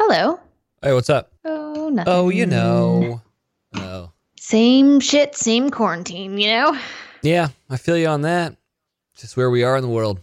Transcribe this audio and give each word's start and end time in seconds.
Hello. 0.00 0.38
Hey, 0.80 0.92
what's 0.92 1.10
up? 1.10 1.32
Oh, 1.44 1.88
nothing. 1.88 2.12
Oh, 2.12 2.28
you 2.28 2.46
know. 2.46 3.20
Oh. 3.74 4.12
Same 4.38 5.00
shit, 5.00 5.34
same 5.34 5.70
quarantine, 5.70 6.38
you 6.38 6.46
know? 6.46 6.78
Yeah, 7.20 7.48
I 7.68 7.78
feel 7.78 7.98
you 7.98 8.06
on 8.06 8.22
that. 8.22 8.54
It's 9.12 9.22
just 9.22 9.36
where 9.36 9.50
we 9.50 9.64
are 9.64 9.76
in 9.76 9.82
the 9.82 9.88
world, 9.88 10.20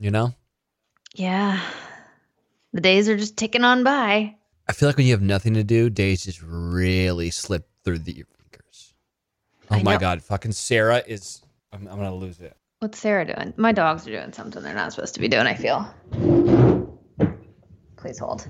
you 0.00 0.10
know? 0.10 0.34
Yeah. 1.14 1.64
The 2.72 2.80
days 2.80 3.08
are 3.08 3.16
just 3.16 3.36
ticking 3.36 3.62
on 3.62 3.84
by. 3.84 4.34
I 4.68 4.72
feel 4.72 4.88
like 4.88 4.96
when 4.96 5.06
you 5.06 5.12
have 5.12 5.22
nothing 5.22 5.54
to 5.54 5.62
do, 5.62 5.88
days 5.90 6.24
just 6.24 6.42
really 6.42 7.30
slip 7.30 7.68
through 7.84 8.00
the, 8.00 8.16
your 8.16 8.26
fingers. 8.26 8.94
Oh 9.70 9.76
I 9.76 9.82
my 9.84 9.92
know. 9.92 10.00
God. 10.00 10.22
Fucking 10.22 10.50
Sarah 10.50 11.04
is. 11.06 11.40
I'm, 11.72 11.86
I'm 11.86 11.98
going 11.98 12.10
to 12.10 12.16
lose 12.16 12.40
it. 12.40 12.56
What's 12.80 12.98
Sarah 12.98 13.24
doing? 13.24 13.54
My 13.56 13.70
dogs 13.70 14.08
are 14.08 14.10
doing 14.10 14.32
something 14.32 14.60
they're 14.64 14.74
not 14.74 14.92
supposed 14.92 15.14
to 15.14 15.20
be 15.20 15.28
doing, 15.28 15.46
I 15.46 15.54
feel. 15.54 16.73
Please 18.04 18.18
hold. 18.18 18.46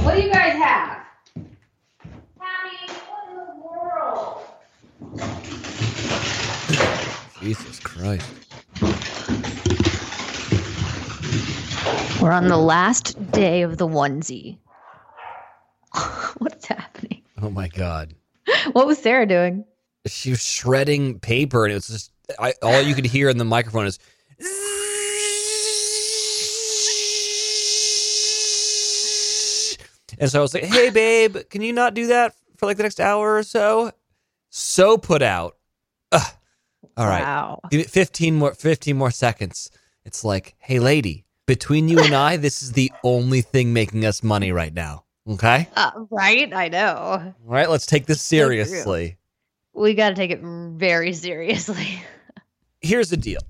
What 0.00 0.14
do 0.14 0.22
you 0.22 0.30
guys 0.30 0.54
have? 0.54 1.04
Patty, 2.38 2.94
what 3.10 3.28
in 3.28 3.36
the 3.36 3.56
world? 3.62 4.40
Jesus 7.42 7.78
Christ. 7.80 8.24
We're 12.22 12.32
on 12.32 12.48
the 12.48 12.56
last 12.56 13.30
day 13.32 13.60
of 13.60 13.76
the 13.76 13.86
onesie. 13.86 14.56
What's 16.38 16.64
happening? 16.68 17.20
Oh 17.42 17.50
my 17.50 17.68
God. 17.68 18.14
What 18.72 18.86
was 18.86 18.96
Sarah 18.96 19.26
doing? 19.26 19.66
She 20.06 20.30
was 20.30 20.42
shredding 20.42 21.18
paper, 21.20 21.66
and 21.66 21.72
it 21.72 21.74
was 21.74 21.88
just. 21.88 22.12
I, 22.38 22.54
all 22.62 22.80
you 22.80 22.94
could 22.94 23.04
hear 23.04 23.28
in 23.28 23.36
the 23.36 23.44
microphone 23.44 23.84
is. 23.84 23.98
And 30.20 30.30
so 30.30 30.38
I 30.38 30.42
was 30.42 30.52
like, 30.52 30.64
hey, 30.64 30.90
babe, 30.90 31.38
can 31.48 31.62
you 31.62 31.72
not 31.72 31.94
do 31.94 32.08
that 32.08 32.34
for 32.58 32.66
like 32.66 32.76
the 32.76 32.82
next 32.82 33.00
hour 33.00 33.36
or 33.36 33.42
so? 33.42 33.90
So 34.50 34.98
put 34.98 35.22
out. 35.22 35.56
Ugh. 36.12 36.32
All 36.96 37.06
right. 37.06 37.22
Wow. 37.22 37.60
Give 37.70 37.80
it 37.80 37.90
15 37.90 38.34
more 38.36 38.52
15 38.52 38.96
more 38.96 39.10
seconds. 39.10 39.70
It's 40.04 40.22
like, 40.22 40.54
hey 40.58 40.78
lady, 40.78 41.24
between 41.46 41.88
you 41.88 41.98
and 42.00 42.14
I, 42.14 42.36
this 42.36 42.62
is 42.62 42.72
the 42.72 42.92
only 43.02 43.40
thing 43.40 43.72
making 43.72 44.04
us 44.04 44.22
money 44.22 44.52
right 44.52 44.74
now. 44.74 45.04
Okay? 45.26 45.68
Uh, 45.74 45.90
right? 46.10 46.52
I 46.52 46.68
know. 46.68 46.96
All 46.96 47.34
right, 47.44 47.70
let's 47.70 47.86
take 47.86 48.06
this 48.06 48.20
So 48.20 48.36
seriously. 48.36 49.16
We 49.72 49.94
got 49.94 50.10
to 50.10 50.14
take 50.14 50.30
it 50.30 50.40
very 50.42 51.12
seriously. 51.12 52.02
Here's 52.80 53.08
the 53.08 53.16
deal. 53.16 53.40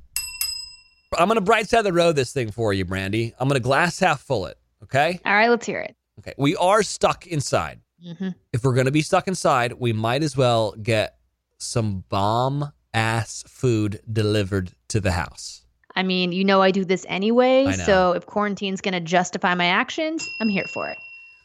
I'm 1.19 1.27
gonna 1.27 1.41
bright 1.41 1.69
side 1.69 1.79
of 1.79 1.85
the 1.85 1.93
road 1.93 2.15
this 2.15 2.33
thing 2.33 2.53
for 2.53 2.73
you, 2.73 2.85
Brandi. 2.85 3.33
I'm 3.41 3.49
gonna 3.49 3.59
glass 3.59 3.99
half 3.99 4.21
full 4.21 4.47
it. 4.47 4.57
Okay? 4.85 5.19
All 5.25 5.33
right, 5.33 5.49
let's 5.51 5.67
hear 5.67 5.81
it. 5.81 5.97
Okay. 6.21 6.35
We 6.39 6.57
are 6.57 6.83
stuck 6.83 7.27
inside. 7.27 7.81
hmm 8.03 8.29
If 8.53 8.65
we're 8.65 8.75
gonna 8.75 8.91
be 8.91 9.03
stuck 9.03 9.29
inside, 9.29 9.73
we 9.75 9.93
might 9.93 10.23
as 10.23 10.37
well 10.37 10.73
get 10.83 11.17
some 11.59 12.05
bomb 12.09 12.73
ass 12.95 13.45
food 13.47 14.01
delivered 14.11 14.73
to 14.89 15.01
the 15.01 15.13
house. 15.13 15.65
I 15.97 16.03
mean, 16.03 16.33
you 16.33 16.45
know 16.45 16.63
I 16.63 16.71
do 16.71 16.85
this 16.85 17.05
anyway, 17.09 17.65
so 17.87 18.13
if 18.13 18.25
quarantine's 18.27 18.81
going 18.81 18.95
to 18.95 19.01
justify 19.01 19.55
my 19.55 19.67
actions, 19.67 20.27
I'm 20.41 20.49
here 20.49 20.67
for 20.73 20.89
it. 20.89 20.97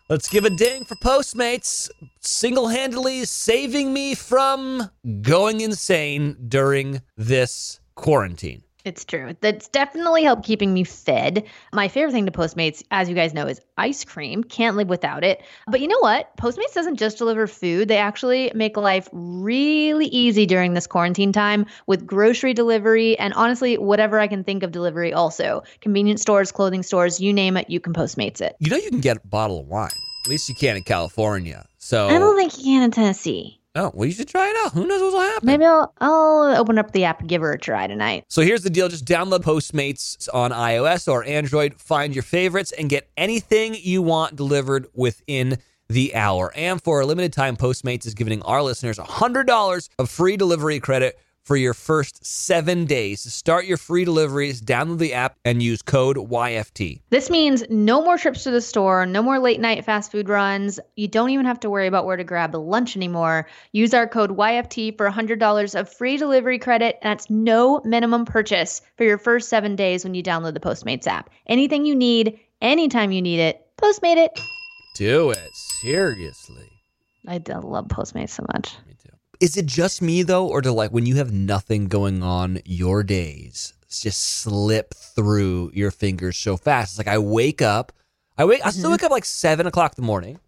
Let's 0.08 0.30
give 0.30 0.46
a 0.46 0.52
ding 0.52 0.86
for 0.86 0.96
Postmates, 1.04 1.90
single 2.22 2.68
handedly 2.68 3.26
saving 3.26 3.92
me 3.92 4.14
from 4.14 4.90
going 5.22 5.62
insane 5.62 6.38
during 6.48 7.02
this 7.18 7.80
quarantine. 7.96 8.62
It's 8.86 9.04
true. 9.04 9.36
That's 9.42 9.68
definitely 9.68 10.24
helped 10.24 10.46
keeping 10.46 10.72
me 10.72 10.84
fed. 10.84 11.46
My 11.74 11.88
favorite 11.88 12.12
thing 12.12 12.28
to 12.28 12.32
Postmates, 12.32 12.84
as 12.92 13.10
you 13.10 13.16
guys 13.16 13.34
know, 13.34 13.48
is 13.48 13.60
ice 13.78 14.06
cream. 14.06 14.44
Can't 14.44 14.78
live 14.78 14.90
without 14.90 15.24
it. 15.24 15.42
But 15.68 15.82
you 15.82 15.88
know 15.88 15.98
what? 16.02 16.38
Postmates 16.38 16.76
doesn't 16.76 16.98
just 16.98 17.18
deliver 17.18 17.48
food, 17.48 17.88
they 17.88 17.98
actually 17.98 18.52
make 18.54 18.78
life 18.78 19.10
really 19.12 20.06
easy 20.06 20.46
during 20.46 20.74
this 20.74 20.86
quarantine 20.86 21.32
time 21.32 21.66
with 21.88 22.06
grocery 22.06 22.54
delivery 22.54 23.18
and 23.18 23.34
honestly, 23.34 23.80
whatever 23.80 24.20
I 24.20 24.28
can 24.28 24.44
think 24.44 24.62
of 24.62 24.72
delivery 24.72 25.12
also. 25.12 25.64
Convenience 25.82 26.22
stores, 26.22 26.52
clothing 26.52 26.84
stores, 26.84 27.20
you 27.20 27.34
name 27.34 27.58
it, 27.58 27.68
you 27.70 27.80
can 27.80 27.92
Postmates 27.92 28.40
it. 28.40 28.56
You 28.60 28.70
know, 28.70 28.78
you 28.78 28.90
can 28.92 29.00
get 29.00 29.18
a 29.18 29.28
bottle 29.28 29.62
of 29.62 29.68
wine. 29.68 29.90
At 30.26 30.30
least 30.30 30.48
you 30.48 30.54
can 30.54 30.78
in 30.78 30.84
California. 30.84 31.66
So, 31.80 32.08
I 32.08 32.20
don't 32.20 32.36
think 32.36 32.58
you 32.58 32.66
can 32.66 32.84
in 32.84 32.92
Tennessee. 32.92 33.62
Oh, 33.76 33.92
well, 33.94 34.06
you 34.06 34.14
should 34.14 34.28
try 34.28 34.50
it 34.50 34.56
out. 34.66 34.74
Who 34.74 34.88
knows 34.88 35.02
what'll 35.02 35.20
happen? 35.20 35.46
Maybe 35.46 35.66
I'll 35.66 35.94
I'll 36.00 36.56
open 36.56 36.78
up 36.78 36.92
the 36.92 37.06
app 37.06 37.20
and 37.20 37.30
give 37.30 37.42
her 37.42 37.54
a 37.54 37.60
try 37.60 37.88
tonight. 37.88 38.26
So 38.30 38.42
here's 38.42 38.64
the 38.64 38.70
deal 38.70 38.90
just 38.90 39.06
download 39.06 39.42
Postmates 39.42 40.28
on 40.34 40.52
iOS 40.52 41.12
or 41.12 41.24
Android, 41.24 41.76
find 41.80 42.16
your 42.16 42.24
favorites, 42.24 42.72
and 42.72 42.90
get 42.90 43.10
anything 43.18 43.76
you 43.80 44.02
want 44.02 44.36
delivered 44.36 44.88
within 44.94 45.58
the 45.88 46.16
hour. 46.16 46.52
And 46.56 46.82
for 46.82 47.02
a 47.02 47.06
limited 47.06 47.34
time, 47.34 47.58
Postmates 47.58 48.06
is 48.06 48.14
giving 48.14 48.42
our 48.44 48.64
listeners 48.64 48.98
$100 48.98 49.90
of 50.00 50.10
free 50.10 50.38
delivery 50.38 50.80
credit 50.80 51.20
for 51.46 51.56
your 51.56 51.74
first 51.74 52.26
seven 52.26 52.86
days. 52.86 53.22
Start 53.22 53.66
your 53.66 53.78
free 53.78 54.04
deliveries, 54.04 54.62
download 54.62 54.98
the 54.98 55.14
app 55.14 55.38
and 55.46 55.62
use 55.62 55.82
code 55.82 56.18
YFT. 56.18 57.02
This 57.10 57.30
means 57.30 57.64
no 57.70 58.04
more 58.04 58.18
trips 58.18 58.44
to 58.44 58.52
the 58.52 58.62
store, 58.62 59.06
no 59.06 59.22
more 59.22 59.40
late 59.40 59.60
night 59.60 59.86
fast 59.86 60.12
food 60.12 60.28
runs. 60.28 60.80
You 60.96 61.08
don't 61.08 61.30
even 61.30 61.46
have 61.46 61.60
to 61.62 61.70
worry 61.70 61.88
about 61.88 62.06
where 62.06 62.18
to 62.18 62.24
grab 62.24 62.54
lunch 62.56 62.96
anymore. 62.96 63.48
Use 63.72 63.94
our 63.94 64.08
code 64.08 64.32
YFT 64.32 64.98
for 64.98 65.10
$100 65.10 65.80
of 65.80 65.94
free 65.94 66.18
delivery 66.18 66.60
credit. 66.60 66.98
And 67.02 67.12
that's 67.12 67.30
no 67.30 67.82
minimum 67.86 68.26
purchase 68.26 68.82
for 68.98 69.04
your 69.04 69.18
first 69.18 69.48
seven 69.48 69.76
days 69.76 70.04
when 70.04 70.16
you 70.16 70.24
download 70.24 70.54
the 70.54 70.60
Postmates 70.60 71.08
app. 71.08 71.30
Anything 71.48 71.86
you 71.86 71.96
need, 71.96 72.40
anytime 72.62 73.12
you 73.12 73.22
need 73.22 73.40
it, 73.40 73.62
Postmate 73.78 74.18
it. 74.18 74.40
Do 74.96 75.32
it. 75.32 75.50
Seriously. 75.82 76.70
I 77.28 77.42
love 77.48 77.88
Postmates 77.88 78.30
so 78.30 78.46
much. 78.54 78.76
Me 78.88 78.94
too. 79.02 79.15
Is 79.40 79.58
it 79.58 79.66
just 79.66 80.02
me 80.02 80.24
though, 80.24 80.48
or 80.48 80.62
do 80.62 80.72
like 80.72 80.92
when 80.92 81.06
you 81.06 81.16
have 81.16 81.32
nothing 81.32 81.88
going 81.88 82.24
on, 82.24 82.60
your 82.66 83.04
days 83.04 83.74
just 83.90 84.20
slip 84.22 84.94
through 84.94 85.72
your 85.74 85.92
fingers 85.92 86.38
so 86.38 86.58
fast? 86.58 86.94
It's 86.94 86.98
like 86.98 87.08
I 87.14 87.18
wake 87.18 87.62
up, 87.62 87.92
I 88.38 88.46
wake, 88.46 88.66
I 88.66 88.72
still 88.72 88.90
Mhm. 88.90 88.94
wake 88.94 89.04
up 89.04 89.12
like 89.12 89.26
seven 89.26 89.68
o'clock 89.68 89.94
in 89.98 90.02
the 90.02 90.06
morning. 90.08 90.40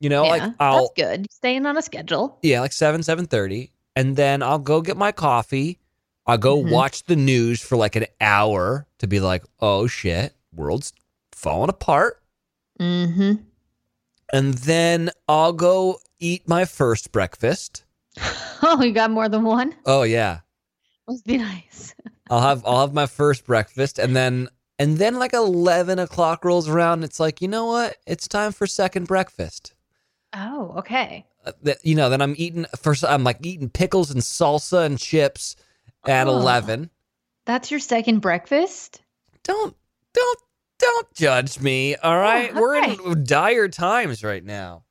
You 0.00 0.08
know, 0.08 0.24
yeah, 0.24 0.30
like 0.30 0.42
I'll 0.60 0.90
that's 0.96 1.08
good. 1.10 1.32
Staying 1.32 1.64
on 1.66 1.76
a 1.76 1.82
schedule. 1.82 2.38
yeah, 2.42 2.60
like 2.60 2.72
seven 2.72 3.02
seven 3.02 3.26
thirty, 3.26 3.70
and 3.96 4.16
then 4.16 4.42
I'll 4.42 4.58
go 4.58 4.80
get 4.82 4.96
my 4.96 5.12
coffee. 5.12 5.78
I'll 6.26 6.38
go 6.38 6.56
Mhm. 6.62 6.70
watch 6.70 7.04
the 7.04 7.16
news 7.16 7.60
for 7.60 7.76
like 7.76 7.96
an 7.96 8.06
hour 8.20 8.86
to 8.98 9.06
be 9.06 9.18
like, 9.20 9.44
oh 9.60 9.86
shit, 9.86 10.34
world's 10.54 10.92
falling 11.32 11.68
apart. 11.70 12.22
Mm-hmm. 12.80 13.32
And 14.32 14.54
then 14.54 15.10
I'll 15.28 15.52
go 15.52 15.98
eat 16.22 16.48
my 16.48 16.64
first 16.64 17.12
breakfast. 17.12 17.84
Oh, 18.64 18.80
you 18.80 18.92
got 18.92 19.10
more 19.10 19.28
than 19.28 19.42
one? 19.42 19.74
Oh 19.86 20.04
yeah. 20.04 20.38
Must 21.08 21.24
be 21.26 21.36
nice. 21.36 21.96
I'll 22.30 22.40
have 22.40 22.62
I'll 22.64 22.82
have 22.82 22.94
my 22.94 23.06
first 23.06 23.44
breakfast 23.44 23.98
and 23.98 24.14
then 24.14 24.48
and 24.78 24.98
then 24.98 25.18
like 25.18 25.32
eleven 25.32 25.98
o'clock 25.98 26.44
rolls 26.44 26.68
around 26.68 26.98
and 26.98 27.04
it's 27.04 27.18
like, 27.18 27.42
you 27.42 27.48
know 27.48 27.66
what? 27.66 27.96
It's 28.06 28.28
time 28.28 28.52
for 28.52 28.68
second 28.68 29.08
breakfast. 29.08 29.74
Oh, 30.32 30.74
okay. 30.78 31.26
Uh, 31.44 31.50
that 31.64 31.78
you 31.84 31.96
know, 31.96 32.08
then 32.08 32.22
I'm 32.22 32.36
eating 32.38 32.64
first 32.80 33.04
I'm 33.04 33.24
like 33.24 33.44
eating 33.44 33.68
pickles 33.68 34.12
and 34.12 34.20
salsa 34.22 34.86
and 34.86 34.96
chips 34.96 35.56
at 36.06 36.28
Oh. 36.28 36.30
eleven. 36.36 36.90
That's 37.46 37.68
your 37.72 37.80
second 37.80 38.20
breakfast? 38.20 39.02
Don't 39.42 39.74
don't 40.14 40.38
don't 40.78 41.14
judge 41.14 41.58
me, 41.58 41.96
all 41.96 42.16
right? 42.16 42.54
We're 42.54 42.76
in 42.76 43.24
dire 43.24 43.66
times 43.66 44.22
right 44.22 44.44
now. 44.44 44.84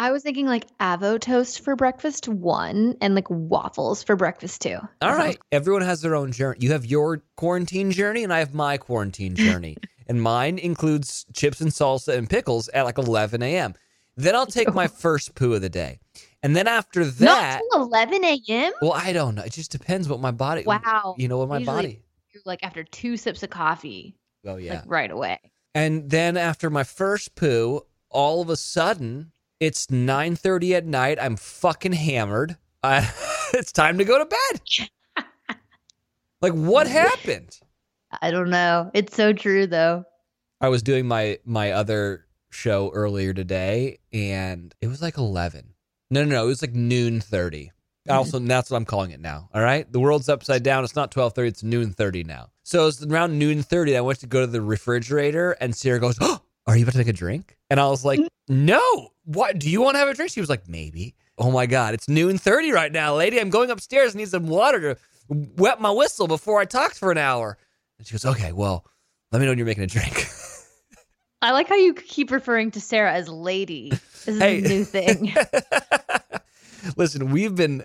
I 0.00 0.12
was 0.12 0.22
thinking 0.22 0.46
like 0.46 0.66
avo 0.78 1.18
toast 1.20 1.64
for 1.64 1.74
breakfast 1.74 2.28
one 2.28 2.94
and 3.00 3.14
like 3.16 3.28
waffles 3.28 4.02
for 4.04 4.14
breakfast 4.16 4.62
two. 4.62 4.70
That 4.70 4.88
All 5.02 5.08
sounds 5.10 5.18
right. 5.18 5.38
Everyone 5.50 5.82
has 5.82 6.00
their 6.02 6.14
own 6.14 6.30
journey. 6.32 6.58
You 6.60 6.70
have 6.72 6.86
your 6.86 7.22
quarantine 7.36 7.90
journey, 7.90 8.22
and 8.22 8.32
I 8.32 8.38
have 8.38 8.54
my 8.54 8.76
quarantine 8.78 9.34
journey. 9.46 9.76
and 10.06 10.22
mine 10.22 10.58
includes 10.58 11.26
chips 11.34 11.60
and 11.60 11.70
salsa 11.72 12.16
and 12.16 12.30
pickles 12.30 12.68
at 12.68 12.84
like 12.84 12.96
11 12.98 13.42
a.m. 13.42 13.74
Then 14.16 14.34
I'll 14.36 14.46
take 14.46 14.72
my 14.72 14.86
first 15.04 15.34
poo 15.34 15.52
of 15.54 15.62
the 15.62 15.68
day. 15.68 15.98
And 16.44 16.54
then 16.54 16.68
after 16.68 17.00
Not 17.00 17.18
that, 17.18 17.60
till 17.72 17.82
11 17.82 18.24
a.m. 18.24 18.72
well, 18.80 18.92
I 18.92 19.12
don't 19.12 19.34
know. 19.34 19.42
It 19.42 19.52
just 19.52 19.72
depends 19.72 20.08
what 20.08 20.20
my 20.20 20.30
body, 20.30 20.62
Wow. 20.64 21.16
you 21.18 21.26
know, 21.26 21.38
what 21.38 21.48
my 21.48 21.58
Usually- 21.58 21.76
body. 21.76 22.02
You're 22.32 22.42
like 22.46 22.62
after 22.62 22.84
two 22.84 23.16
sips 23.16 23.42
of 23.42 23.50
coffee, 23.50 24.14
Oh, 24.46 24.56
yeah. 24.56 24.74
like 24.76 24.84
right 24.86 25.10
away. 25.10 25.40
and 25.74 26.08
then 26.08 26.36
after 26.36 26.70
my 26.70 26.84
first 26.84 27.34
poo, 27.34 27.80
all 28.10 28.40
of 28.40 28.48
a 28.50 28.56
sudden, 28.56 29.32
it's 29.60 29.86
9.30 29.88 30.76
at 30.76 30.86
night. 30.86 31.18
I'm 31.20 31.36
fucking 31.36 31.92
hammered. 31.92 32.56
I, 32.82 33.10
it's 33.54 33.72
time 33.72 33.98
to 33.98 34.04
go 34.04 34.18
to 34.18 34.24
bed. 34.24 35.26
like, 36.40 36.52
what 36.52 36.86
happened? 36.86 37.58
I 38.22 38.30
don't 38.30 38.50
know. 38.50 38.90
It's 38.94 39.14
so 39.14 39.32
true 39.32 39.66
though. 39.66 40.04
I 40.60 40.68
was 40.68 40.82
doing 40.82 41.06
my 41.06 41.38
my 41.44 41.72
other 41.72 42.26
show 42.50 42.90
earlier 42.94 43.34
today, 43.34 43.98
and 44.12 44.74
it 44.80 44.86
was 44.86 45.02
like 45.02 45.18
eleven. 45.18 45.74
No, 46.10 46.24
no, 46.24 46.30
no, 46.30 46.44
it 46.44 46.48
was 46.48 46.62
like 46.62 46.74
noon 46.74 47.20
thirty. 47.20 47.72
Also, 48.08 48.38
that's 48.38 48.70
what 48.70 48.78
I'm 48.78 48.86
calling 48.86 49.10
it 49.10 49.20
now. 49.20 49.50
All 49.52 49.60
right, 49.60 49.92
the 49.92 50.00
world's 50.00 50.30
upside 50.30 50.62
down. 50.62 50.82
It's 50.82 50.96
not 50.96 51.10
twelve 51.10 51.34
thirty. 51.34 51.48
It's 51.48 51.62
noon 51.62 51.92
thirty 51.92 52.24
now. 52.24 52.48
So 52.62 52.86
it's 52.86 53.04
around 53.04 53.38
noon 53.38 53.62
thirty. 53.62 53.98
I 53.98 54.00
went 54.00 54.20
to 54.20 54.26
go 54.26 54.40
to 54.40 54.46
the 54.46 54.62
refrigerator, 54.62 55.52
and 55.60 55.76
Sarah 55.76 56.00
goes, 56.00 56.16
"Oh, 56.18 56.40
Are 56.68 56.76
you 56.76 56.82
about 56.82 56.92
to 56.92 56.98
make 56.98 57.08
a 57.08 57.14
drink? 57.14 57.56
And 57.70 57.80
I 57.80 57.88
was 57.88 58.04
like, 58.04 58.20
No. 58.46 59.08
What? 59.28 59.58
Do 59.58 59.68
you 59.70 59.82
want 59.82 59.94
to 59.94 59.98
have 59.98 60.08
a 60.08 60.14
drink? 60.14 60.30
She 60.30 60.40
was 60.40 60.48
like, 60.48 60.68
Maybe. 60.68 61.14
Oh 61.36 61.50
my 61.50 61.66
God. 61.66 61.92
It's 61.94 62.08
noon 62.08 62.38
30 62.38 62.72
right 62.72 62.90
now, 62.90 63.14
lady. 63.14 63.38
I'm 63.40 63.50
going 63.50 63.70
upstairs. 63.70 64.14
Need 64.14 64.28
some 64.28 64.46
water 64.48 64.94
to 64.94 65.00
wet 65.28 65.80
my 65.80 65.90
whistle 65.90 66.26
before 66.26 66.58
I 66.60 66.64
talk 66.64 66.94
for 66.94 67.12
an 67.12 67.18
hour. 67.18 67.58
And 67.98 68.06
she 68.06 68.12
goes, 68.12 68.24
Okay, 68.24 68.52
well, 68.52 68.86
let 69.30 69.38
me 69.38 69.44
know 69.44 69.50
when 69.52 69.58
you're 69.58 69.66
making 69.66 69.84
a 69.84 69.86
drink. 69.86 70.26
I 71.42 71.52
like 71.52 71.68
how 71.68 71.76
you 71.76 71.94
keep 71.94 72.30
referring 72.32 72.70
to 72.72 72.80
Sarah 72.80 73.12
as 73.12 73.28
lady. 73.28 73.90
This 73.90 74.28
is 74.28 74.38
Hey. 74.40 74.58
a 74.58 74.62
new 74.62 74.84
thing. 74.84 75.34
Listen, 76.96 77.30
we've 77.30 77.54
been 77.54 77.84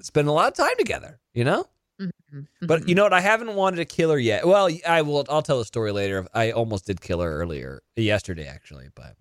spending 0.00 0.28
a 0.30 0.32
lot 0.32 0.48
of 0.48 0.54
time 0.54 0.76
together, 0.78 1.18
you 1.34 1.44
know? 1.44 1.64
Mhm, 2.00 2.46
But 2.62 2.82
mhm. 2.82 2.88
you 2.88 2.94
know 2.94 3.02
what? 3.04 3.12
I 3.12 3.20
haven't 3.20 3.54
wanted 3.54 3.76
to 3.76 3.84
kill 3.86 4.10
her 4.10 4.18
yet. 4.18 4.46
Well, 4.46 4.68
I 4.86 5.02
will. 5.02 5.24
I'll 5.28 5.42
tell 5.42 5.60
a 5.60 5.64
story 5.64 5.92
later. 5.92 6.26
I 6.34 6.52
almost 6.52 6.86
did 6.86 7.00
kill 7.00 7.20
her 7.20 7.32
earlier, 7.40 7.82
yesterday 7.96 8.46
actually. 8.46 8.88
But, 8.94 9.16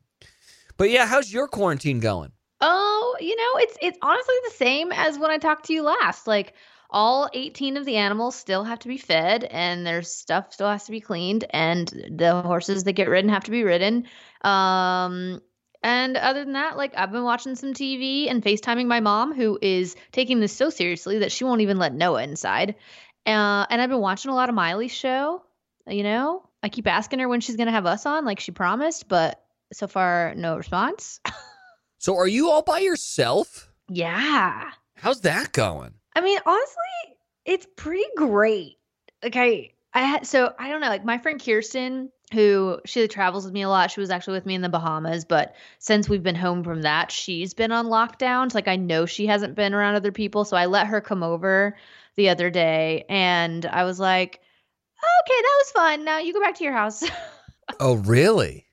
but 0.78 0.90
yeah, 0.90 1.06
how's 1.06 1.32
your 1.32 1.48
quarantine 1.48 2.00
going? 2.00 2.32
Oh, 2.62 3.16
you 3.20 3.36
know, 3.36 3.62
it's 3.62 3.78
it's 3.82 3.98
honestly 4.02 4.36
the 4.46 4.56
same 4.56 4.92
as 4.92 5.20
when 5.20 5.32
I 5.32 5.38
talked 5.38 5.66
to 5.66 5.74
you 5.74 5.84
last. 5.84 6.28
Like 6.28 6.54
all 6.90 7.30
18 7.34 7.78
of 7.78 7.86
the 7.86 7.98
animals 7.98 8.36
still 8.36 8.64
have 8.64 8.80
to 8.80 8.88
be 8.88 8.98
fed 8.98 9.44
and 9.46 9.86
their 9.86 10.02
stuff 10.02 10.54
still 10.54 10.70
has 10.70 10.86
to 10.86 10.92
be 10.92 11.02
cleaned 11.02 11.46
and 11.50 11.88
the 12.10 12.42
horses 12.42 12.84
that 12.86 12.94
get 12.94 13.10
ridden 13.10 13.30
have 13.30 13.44
to 13.46 13.52
be 13.52 13.64
ridden. 13.64 14.06
Um 14.42 15.42
and 15.84 16.18
other 16.18 16.44
than 16.44 16.54
that, 16.54 16.78
like 16.78 16.94
I've 16.98 17.12
been 17.12 17.24
watching 17.24 17.56
some 17.56 17.74
TV 17.74 18.30
and 18.30 18.42
FaceTiming 18.42 18.88
my 18.88 19.00
mom 19.00 19.34
who 19.34 19.60
is 19.62 19.96
taking 20.12 20.40
this 20.40 20.54
so 20.54 20.70
seriously 20.70 21.20
that 21.20 21.32
she 21.32 21.44
won't 21.44 21.62
even 21.62 21.78
let 21.78 21.94
Noah 21.94 22.24
inside. 22.24 22.76
Uh 23.26 23.66
and 23.70 23.82
I've 23.82 23.90
been 23.90 24.00
watching 24.00 24.32
a 24.32 24.36
lot 24.36 24.50
of 24.50 24.56
Miley's 24.56 24.92
show, 24.92 25.44
you 25.88 26.04
know? 26.04 26.50
I 26.64 26.70
keep 26.70 26.88
asking 26.88 27.20
her 27.20 27.28
when 27.30 27.42
she's 27.42 27.58
going 27.58 27.68
to 27.68 27.74
have 27.74 27.86
us 27.86 28.08
on 28.08 28.26
like 28.26 28.40
she 28.40 28.52
promised, 28.52 29.08
but 29.08 29.45
so 29.74 29.88
far 29.88 30.34
no 30.36 30.58
response. 30.58 31.20
So, 31.98 32.16
are 32.18 32.28
you 32.28 32.52
all 32.52 32.62
by 32.62 32.80
yourself? 32.80 33.72
yeah. 33.90 34.70
How's 34.98 35.22
that 35.22 35.54
going? 35.54 35.96
I 36.16 36.22
mean, 36.22 36.38
honestly, 36.46 37.18
it's 37.46 37.66
pretty 37.76 38.06
great. 38.16 38.78
Okay, 39.24 39.74
I 39.94 40.02
had 40.02 40.28
so 40.28 40.54
I 40.60 40.70
don't 40.70 40.82
know, 40.82 40.90
like 40.90 41.04
my 41.04 41.18
friend 41.18 41.44
Kirsten, 41.44 42.12
who 42.32 42.80
she 42.86 43.08
travels 43.08 43.44
with 43.46 43.54
me 43.56 43.64
a 43.64 43.70
lot. 43.70 43.90
She 43.90 44.02
was 44.02 44.12
actually 44.12 44.34
with 44.38 44.46
me 44.46 44.54
in 44.54 44.62
the 44.62 44.70
Bahamas, 44.70 45.26
but 45.26 45.56
since 45.80 46.08
we've 46.08 46.22
been 46.22 46.36
home 46.36 46.64
from 46.64 46.84
that, 46.84 47.12
she's 47.12 47.56
been 47.56 47.72
on 47.72 47.88
lockdown. 47.88 48.52
So 48.52 48.58
like 48.60 48.68
I 48.68 48.76
know 48.76 49.08
she 49.08 49.26
hasn't 49.26 49.56
been 49.56 49.74
around 49.74 49.96
other 49.96 50.12
people, 50.12 50.46
so 50.46 50.56
I 50.58 50.68
let 50.68 50.86
her 50.88 51.02
come 51.02 51.24
over 51.24 51.76
the 52.18 52.30
other 52.30 52.52
day, 52.52 53.06
and 53.10 53.66
I 53.66 53.84
was 53.84 54.00
like, 54.00 54.36
"Okay, 54.36 55.42
that 55.42 55.56
was 55.64 55.72
fun. 55.72 56.06
Now 56.06 56.20
you 56.20 56.34
go 56.34 56.42
back 56.42 56.56
to 56.58 56.64
your 56.64 56.74
house." 56.74 57.04
Oh, 57.80 57.96
really? 57.96 58.68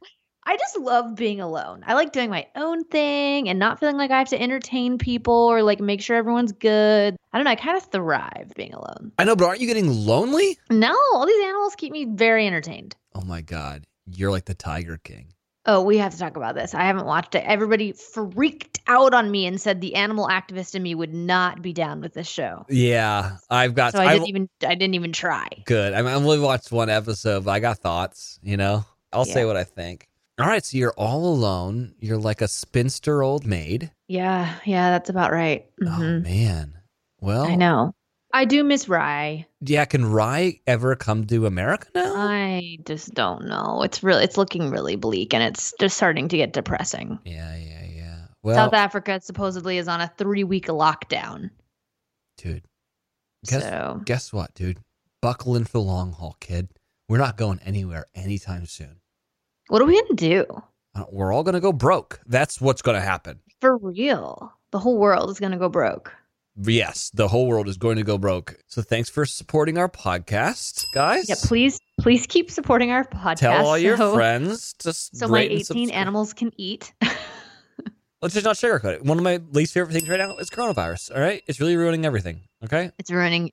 I 0.45 0.57
just 0.57 0.79
love 0.79 1.15
being 1.15 1.41
alone. 1.41 1.85
I 1.87 1.95
like 1.95 2.13
doing 2.13 2.29
my 2.29 2.47
own 2.57 2.85
thing 2.85 3.49
and 3.49 3.59
not 3.59 3.79
feeling 3.79 3.97
like 3.97 4.11
I 4.11 4.19
have 4.19 4.29
to 4.31 4.41
entertain 4.41 4.99
people 4.99 5.35
or 5.35 5.63
like 5.63 5.81
make 5.81 6.01
sure 6.01 6.17
everyone's 6.17 6.53
good. 6.53 7.17
I 7.33 7.39
don't 7.39 7.45
know. 7.45 7.51
I 7.53 7.55
kind 7.57 7.77
of 7.77 7.85
thrive 7.85 8.53
being 8.57 8.75
alone. 8.75 9.13
I 9.19 9.25
know, 9.25 9.37
but 9.37 9.47
aren't 9.47 9.61
you 9.61 9.67
getting 9.69 9.89
lonely? 9.89 10.59
No, 10.69 10.97
all 11.15 11.27
these 11.27 11.45
animals 11.45 11.77
keep 11.77 11.93
me 11.93 12.07
very 12.07 12.47
entertained. 12.47 12.97
Oh 13.15 13.23
my 13.23 13.41
God, 13.41 13.85
you're 14.07 14.31
like 14.33 14.47
the 14.47 14.55
Tiger 14.55 14.99
King. 15.03 15.29
Oh, 15.65 15.81
we 15.83 15.99
have 15.99 16.11
to 16.13 16.19
talk 16.19 16.37
about 16.37 16.57
this. 16.57 16.75
I 16.75 16.83
haven't 16.83 17.07
watched 17.07 17.37
it. 17.37 17.45
Everybody 17.47 17.93
freaked 17.93 18.81
out 18.89 19.15
on 19.15 19.31
me 19.31 19.47
and 19.47 19.61
said 19.61 19.81
the 19.81 19.95
animal 19.95 20.27
activist 20.27 20.75
in 20.75 20.83
me 20.83 20.97
would 20.97 21.15
not 21.15 21.63
be 21.63 21.73
down 21.73 22.01
with 22.01 22.15
this 22.15 22.27
show. 22.27 22.67
Yeah, 22.69 23.37
I've 23.49 23.75
got. 23.77 23.93
So 23.93 24.01
I 24.01 24.07
I've- 24.07 24.15
didn't 24.15 24.29
even 24.29 24.49
I 24.67 24.75
didn't 24.75 24.95
even 24.95 25.13
try. 25.13 25.47
Good. 25.67 25.95
I 25.95 26.03
mean, 26.03 26.11
I've 26.11 26.17
only 26.17 26.41
watched 26.41 26.73
one 26.73 26.91
episode, 26.91 27.45
but 27.45 27.53
I 27.53 27.61
got 27.61 27.79
thoughts. 27.79 28.41
You 28.43 28.57
know, 28.57 28.85
I'll 29.13 29.25
say 29.25 29.45
what 29.45 29.57
I 29.57 29.63
think. 29.63 30.09
All 30.43 30.49
right, 30.49 30.65
so 30.65 30.77
you're 30.77 30.95
all 30.97 31.27
alone. 31.27 31.95
You're 32.01 32.19
like 32.19 32.41
a 32.43 32.49
spinster 32.49 33.23
old 33.23 33.47
maid. 33.47 33.93
Yeah, 34.09 34.55
yeah, 34.65 34.91
that's 34.91 35.09
about 35.11 35.31
right. 35.33 35.67
Oh 35.83 35.87
Mhm. 35.87 36.23
man. 36.25 36.79
Well, 37.21 37.45
I 37.47 37.55
know. 37.55 37.95
I 38.35 38.45
do 38.47 38.65
miss 38.65 38.89
Rye. 38.89 39.47
Yeah, 39.61 39.85
can 39.85 40.05
Rye 40.11 40.59
ever 40.67 40.97
come 40.97 41.27
to 41.27 41.47
America 41.47 41.87
now? 41.95 42.15
I 42.17 42.79
just 42.87 43.13
don't 43.15 43.45
know. 43.45 43.83
It's 43.83 44.03
really 44.03 44.25
it's 44.25 44.39
looking 44.39 44.71
really 44.71 44.97
bleak 44.97 45.35
and 45.35 45.43
it's 45.43 45.73
just 45.79 45.97
starting 45.97 46.29
to 46.29 46.37
get 46.37 46.53
depressing. 46.55 47.19
yeah, 47.25 47.55
yeah, 47.57 47.85
yeah. 47.85 48.19
Well, 48.43 48.57
South 48.57 48.73
Africa 48.75 49.21
supposedly 49.23 49.77
is 49.79 49.87
on 49.87 50.01
a 50.01 50.11
3-week 50.19 50.67
lockdown. 50.67 51.51
dude, 52.39 52.65
guess 53.47 53.63
so, 53.63 54.01
guess 54.05 54.33
what, 54.33 54.53
dude? 54.55 54.81
Buckle 55.21 55.55
in 55.55 55.65
for 55.65 55.73
the 55.75 55.81
long 55.83 56.13
haul, 56.13 56.37
kid. 56.41 56.69
We're 57.09 57.19
not 57.19 57.37
going 57.37 57.61
anywhere 57.65 58.07
anytime 58.15 58.67
soon. 58.67 58.97
What 59.73 59.81
are 59.81 59.87
we 59.87 59.95
going 59.95 60.17
to 60.17 60.29
do? 60.29 60.63
Uh, 60.95 61.05
We're 61.11 61.33
all 61.33 61.43
gonna 61.43 61.59
go 61.59 61.73
broke. 61.73 62.21
That's 62.27 62.61
what's 62.61 62.83
gonna 62.83 63.01
happen. 63.01 63.41
For 63.63 63.79
real. 63.79 64.53
The 64.71 64.79
whole 64.79 64.99
world 64.99 65.31
is 65.31 65.41
going 65.41 65.53
to 65.53 65.59
go 65.59 65.71
broke. 65.71 66.13
Yes, 66.63 67.11
the 67.15 67.27
whole 67.27 67.47
world 67.47 67.69
is 67.69 67.79
going 67.79 67.97
to 67.97 68.03
go 68.03 68.19
broke. 68.19 68.59
So 68.67 68.83
thanks 68.83 69.09
for 69.09 69.25
supporting 69.25 69.79
our 69.79 69.89
podcast, 69.89 70.85
guys. 70.93 71.27
Yeah, 71.27 71.37
please 71.43 71.79
please 72.01 72.27
keep 72.27 72.51
supporting 72.51 72.91
our 72.91 73.05
podcast. 73.05 73.37
Tell 73.37 73.67
all 73.67 73.79
your 73.79 73.97
so, 73.97 74.13
friends 74.15 74.75
to 74.81 74.93
So 74.93 75.27
my 75.29 75.41
18 75.41 75.89
animals 75.89 76.35
can 76.35 76.53
eat. 76.59 76.93
Let's 78.21 78.35
just 78.35 78.45
not 78.45 78.57
sugarcoat 78.57 78.97
it. 78.97 79.05
One 79.05 79.17
of 79.17 79.25
my 79.25 79.41
least 79.53 79.73
favorite 79.73 79.95
things 79.95 80.07
right 80.07 80.19
now 80.19 80.37
is 80.37 80.51
coronavirus. 80.51 81.15
All 81.15 81.21
right, 81.23 81.43
it's 81.47 81.61
really 81.61 81.77
ruining 81.77 82.05
everything. 82.05 82.43
Okay, 82.63 82.91
it's 82.99 83.11
ruining 83.11 83.53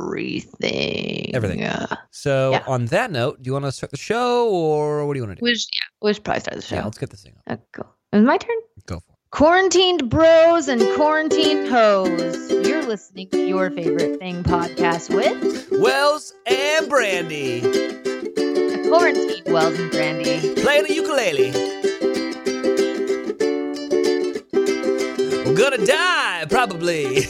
everything. 0.00 1.34
Everything. 1.34 1.60
Yeah. 1.60 1.86
so 2.10 2.52
Yeah. 2.52 2.62
on 2.66 2.86
that 2.86 3.10
note, 3.10 3.42
do 3.42 3.48
you 3.48 3.52
want 3.52 3.64
to 3.66 3.72
start 3.72 3.90
the 3.90 3.96
show 3.96 4.48
or 4.50 5.06
what 5.06 5.14
do 5.14 5.20
you 5.20 5.26
want 5.26 5.36
to 5.38 5.40
do? 5.40 5.44
We 5.44 5.54
should, 5.54 5.68
yeah, 5.72 5.86
we 6.06 6.14
should 6.14 6.24
probably 6.24 6.40
start 6.40 6.56
the 6.56 6.62
show. 6.62 6.76
Yeah, 6.76 6.84
let's 6.84 6.98
get 6.98 7.10
this 7.10 7.22
thing 7.22 7.34
up. 7.36 7.42
Uh, 7.52 7.56
go. 7.72 7.86
Is 8.12 8.24
my 8.24 8.36
turn? 8.38 8.56
Go 8.86 8.96
for 8.96 9.12
it. 9.12 9.16
Quarantined 9.30 10.10
bros 10.10 10.66
and 10.68 10.80
quarantined 10.96 11.68
hoes. 11.68 12.50
You're 12.50 12.82
listening 12.82 13.28
to 13.30 13.46
your 13.46 13.70
favorite 13.70 14.18
thing 14.18 14.42
podcast 14.42 15.14
with 15.14 15.68
Wells 15.70 16.34
and 16.46 16.90
Brandi 16.90 17.62
a 17.62 18.88
quarantined 18.88 19.46
Wells 19.52 19.78
and 19.78 19.92
Brandi. 19.92 20.60
playing 20.62 20.84
the 20.84 20.94
ukulele. 20.94 21.52
We're 25.46 25.54
gonna 25.56 25.86
die 25.86 26.46
probably. 26.48 27.22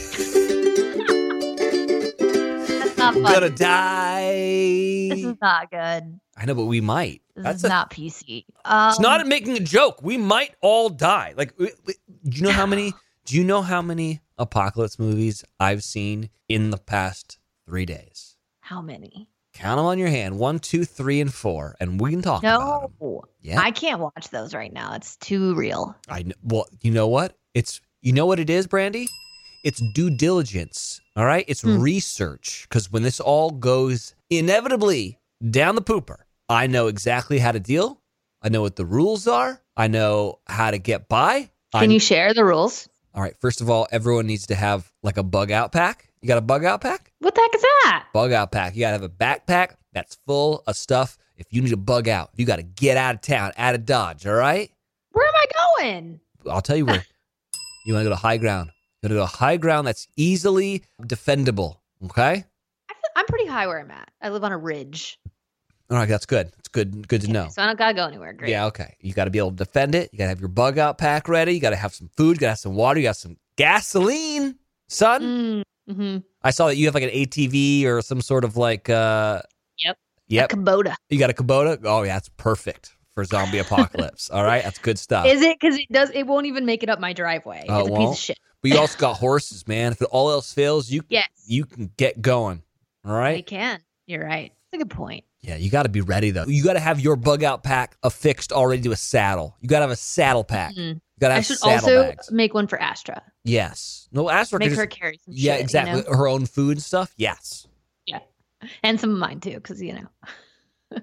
Fun. 3.23 3.33
gonna 3.33 3.49
die. 3.49 5.09
This 5.09 5.23
is 5.23 5.35
not 5.41 5.71
good. 5.71 6.19
I 6.37 6.45
know, 6.45 6.55
but 6.55 6.65
we 6.65 6.81
might. 6.81 7.21
This 7.35 7.43
That's 7.43 7.57
is 7.59 7.63
a 7.65 7.69
not 7.69 7.91
PC. 7.91 8.45
Um, 8.65 8.89
It's 8.89 8.99
not 8.99 9.25
making 9.27 9.55
a 9.57 9.59
joke. 9.59 10.01
We 10.01 10.17
might 10.17 10.55
all 10.61 10.89
die. 10.89 11.33
Like, 11.37 11.55
do 11.57 11.69
you 12.23 12.41
know 12.41 12.51
how 12.51 12.65
many? 12.65 12.93
Do 13.23 13.37
you 13.37 13.43
know 13.43 13.61
how 13.61 13.83
many 13.83 14.19
apocalypse 14.39 14.97
movies 14.97 15.43
I've 15.59 15.83
seen 15.83 16.31
in 16.49 16.71
the 16.71 16.77
past 16.77 17.37
three 17.67 17.85
days? 17.85 18.35
how 18.61 18.81
many? 18.81 19.27
Count 19.53 19.77
them 19.77 19.85
on 19.85 19.99
your 19.99 20.07
hand. 20.07 20.39
One, 20.39 20.57
two, 20.57 20.85
three, 20.85 21.19
and 21.19 21.31
four, 21.33 21.75
and 21.81 21.99
we 21.99 22.11
can 22.11 22.21
talk. 22.21 22.41
No, 22.41 22.89
Yeah, 23.41 23.59
I 23.59 23.71
can't 23.71 23.99
watch 23.99 24.29
those 24.29 24.53
right 24.53 24.71
now. 24.71 24.93
It's 24.93 25.17
too 25.17 25.53
real. 25.55 25.95
I 26.09 26.23
well, 26.41 26.67
you 26.81 26.91
know 26.91 27.07
what? 27.07 27.37
It's 27.53 27.81
you 28.01 28.13
know 28.13 28.25
what 28.25 28.39
it 28.39 28.49
is, 28.49 28.65
Brandi. 28.65 29.07
It's 29.65 29.81
due 29.93 30.09
diligence. 30.09 31.00
All 31.15 31.25
right, 31.25 31.45
it's 31.47 31.61
Hmm. 31.61 31.79
research. 31.79 32.65
Because 32.69 32.91
when 32.91 33.03
this 33.03 33.19
all 33.19 33.51
goes 33.51 34.15
inevitably 34.29 35.19
down 35.49 35.75
the 35.75 35.81
pooper, 35.81 36.19
I 36.49 36.67
know 36.67 36.87
exactly 36.87 37.39
how 37.39 37.51
to 37.51 37.59
deal. 37.59 38.01
I 38.41 38.49
know 38.49 38.61
what 38.61 38.75
the 38.75 38.85
rules 38.85 39.27
are. 39.27 39.61
I 39.77 39.87
know 39.87 40.39
how 40.47 40.71
to 40.71 40.77
get 40.77 41.07
by. 41.07 41.51
Can 41.73 41.91
you 41.91 41.99
share 41.99 42.33
the 42.33 42.43
rules? 42.43 42.89
All 43.13 43.21
right. 43.21 43.35
First 43.39 43.61
of 43.61 43.69
all, 43.69 43.87
everyone 43.91 44.25
needs 44.27 44.47
to 44.47 44.55
have 44.55 44.91
like 45.03 45.17
a 45.17 45.23
bug 45.23 45.51
out 45.51 45.71
pack. 45.71 46.09
You 46.21 46.27
got 46.27 46.37
a 46.37 46.41
bug 46.41 46.63
out 46.65 46.81
pack? 46.81 47.11
What 47.19 47.33
the 47.35 47.41
heck 47.41 47.55
is 47.55 47.61
that? 47.61 48.05
Bug 48.13 48.31
out 48.31 48.51
pack. 48.51 48.75
You 48.75 48.81
got 48.81 48.91
to 48.91 48.93
have 48.93 49.03
a 49.03 49.09
backpack 49.09 49.75
that's 49.93 50.17
full 50.27 50.63
of 50.67 50.75
stuff. 50.75 51.17
If 51.37 51.47
you 51.51 51.61
need 51.61 51.69
to 51.71 51.77
bug 51.77 52.07
out, 52.07 52.29
you 52.35 52.45
got 52.45 52.57
to 52.57 52.63
get 52.63 52.97
out 52.97 53.15
of 53.15 53.21
town, 53.21 53.51
out 53.57 53.73
of 53.75 53.85
Dodge. 53.85 54.25
All 54.27 54.33
right. 54.33 54.69
Where 55.11 55.25
am 55.25 55.33
I 55.35 55.45
going? 55.83 56.19
I'll 56.49 56.61
tell 56.61 56.77
you 56.77 56.85
where. 56.85 57.03
you 57.85 57.93
want 57.93 58.03
to 58.03 58.09
go 58.09 58.15
to 58.15 58.15
high 58.21 58.37
ground. 58.37 58.69
You 59.01 59.07
want 59.07 59.11
to 59.13 59.21
go 59.21 59.25
to 59.25 59.37
high 59.37 59.57
ground 59.57 59.87
that's 59.87 60.07
easily 60.15 60.83
defendable. 61.01 61.77
Okay. 62.05 62.45
I'm 63.15 63.25
pretty 63.25 63.47
high 63.47 63.65
where 63.65 63.79
I'm 63.79 63.89
at. 63.89 64.09
I 64.21 64.29
live 64.29 64.43
on 64.43 64.51
a 64.51 64.57
ridge. 64.57 65.19
All 65.89 65.97
right. 65.97 66.07
That's 66.07 66.27
good. 66.27 66.51
It's 66.59 66.67
good. 66.67 67.07
Good 67.07 67.21
to 67.21 67.27
know. 67.27 67.47
So 67.49 67.63
I 67.63 67.65
don't 67.65 67.79
gotta 67.79 67.95
go 67.95 68.05
anywhere. 68.05 68.31
Great. 68.33 68.51
Yeah. 68.51 68.67
Okay. 68.67 68.95
You 68.99 69.13
got 69.13 69.25
to 69.25 69.31
be 69.31 69.39
able 69.39 69.49
to 69.49 69.55
defend 69.57 69.95
it. 69.95 70.09
You 70.13 70.19
got 70.19 70.25
to 70.25 70.29
have 70.29 70.39
your 70.39 70.49
bug 70.49 70.77
out 70.77 70.99
pack 70.99 71.27
ready. 71.27 71.53
You 71.53 71.59
got 71.59 71.71
to 71.71 71.75
have 71.75 71.95
some 71.95 72.09
food. 72.15 72.37
You 72.37 72.41
got 72.41 72.47
to 72.47 72.51
have 72.51 72.59
some 72.59 72.75
water. 72.75 72.99
You 72.99 73.07
got 73.07 73.17
some 73.17 73.37
gasoline, 73.55 74.55
son. 74.87 75.63
Mm, 75.89 75.93
hmm 75.93 76.17
I 76.43 76.51
saw 76.51 76.67
that 76.67 76.75
you 76.75 76.85
have 76.85 76.93
like 76.93 77.03
an 77.03 77.09
ATV 77.09 77.85
or 77.85 78.01
some 78.01 78.21
sort 78.21 78.43
of 78.43 78.55
like 78.55 78.87
uh 78.89 79.41
Yep. 79.79 79.97
Yep. 80.27 80.49
Kubota. 80.51 80.95
You 81.09 81.17
got 81.17 81.31
a 81.31 81.33
Kubota? 81.33 81.79
Oh 81.83 82.03
yeah, 82.03 82.13
that's 82.13 82.29
perfect 82.29 82.95
for 83.15 83.25
zombie 83.25 83.57
apocalypse. 83.59 84.29
All 84.29 84.43
right, 84.43 84.63
that's 84.63 84.77
good 84.77 84.99
stuff. 84.99 85.25
Is 85.25 85.41
it? 85.41 85.59
Because 85.59 85.77
it 85.77 85.87
does. 85.91 86.11
It 86.11 86.27
won't 86.27 86.45
even 86.45 86.65
make 86.65 86.83
it 86.83 86.89
up 86.89 86.99
my 86.99 87.13
driveway. 87.13 87.65
Oh, 87.67 87.79
it's 87.79 87.87
a 87.87 87.91
piece 87.91 87.97
won't? 87.97 88.11
of 88.11 88.17
shit. 88.17 88.39
But 88.61 88.71
you 88.71 88.77
also 88.77 88.97
got 88.97 89.15
horses, 89.17 89.67
man. 89.67 89.91
If 89.91 90.01
all 90.11 90.29
else 90.31 90.53
fails, 90.53 90.89
you 90.89 91.03
Yes. 91.09 91.27
you 91.45 91.65
can 91.65 91.91
get 91.97 92.21
going. 92.21 92.63
All 93.05 93.13
I 93.15 93.41
can. 93.41 93.79
You're 94.07 94.23
right. 94.25 94.51
That's 94.71 94.81
a 94.81 94.85
good 94.85 94.95
point. 94.95 95.23
Yeah, 95.41 95.55
you 95.55 95.71
got 95.71 95.83
to 95.83 95.89
be 95.89 96.01
ready 96.01 96.29
though. 96.31 96.45
You 96.45 96.63
got 96.63 96.73
to 96.73 96.79
have 96.79 96.99
your 96.99 97.15
bug 97.15 97.43
out 97.43 97.63
pack 97.63 97.97
affixed 98.03 98.51
already 98.51 98.81
to 98.83 98.91
a 98.91 98.95
saddle. 98.95 99.55
You 99.61 99.67
got 99.67 99.79
to 99.79 99.83
have 99.83 99.91
a 99.91 99.95
saddle 99.95 100.43
pack. 100.43 100.75
Mhm. 100.75 100.95
You 100.95 101.01
got 101.19 101.29
to 101.29 101.33
I 101.35 101.41
should 101.41 101.57
also 101.63 102.03
bags. 102.03 102.31
make 102.31 102.53
one 102.53 102.67
for 102.67 102.79
Astra. 102.79 103.23
Yes. 103.43 104.07
No, 104.11 104.29
Astra 104.29 104.59
Make 104.59 104.73
her 104.73 104.85
just- 104.85 104.99
carry 104.99 105.19
some 105.25 105.33
Yeah, 105.35 105.53
shit, 105.53 105.59
you 105.59 105.63
exactly. 105.63 106.01
know? 106.03 106.15
Her 106.17 106.27
own 106.27 106.45
food 106.45 106.77
and 106.77 106.83
stuff. 106.83 107.11
Yes. 107.17 107.65
Yeah, 108.05 108.19
and 108.83 108.99
some 108.99 109.09
of 109.11 109.17
mine 109.17 109.39
too, 109.39 109.55
because 109.55 109.81
you 109.81 109.93
know. 109.93 110.07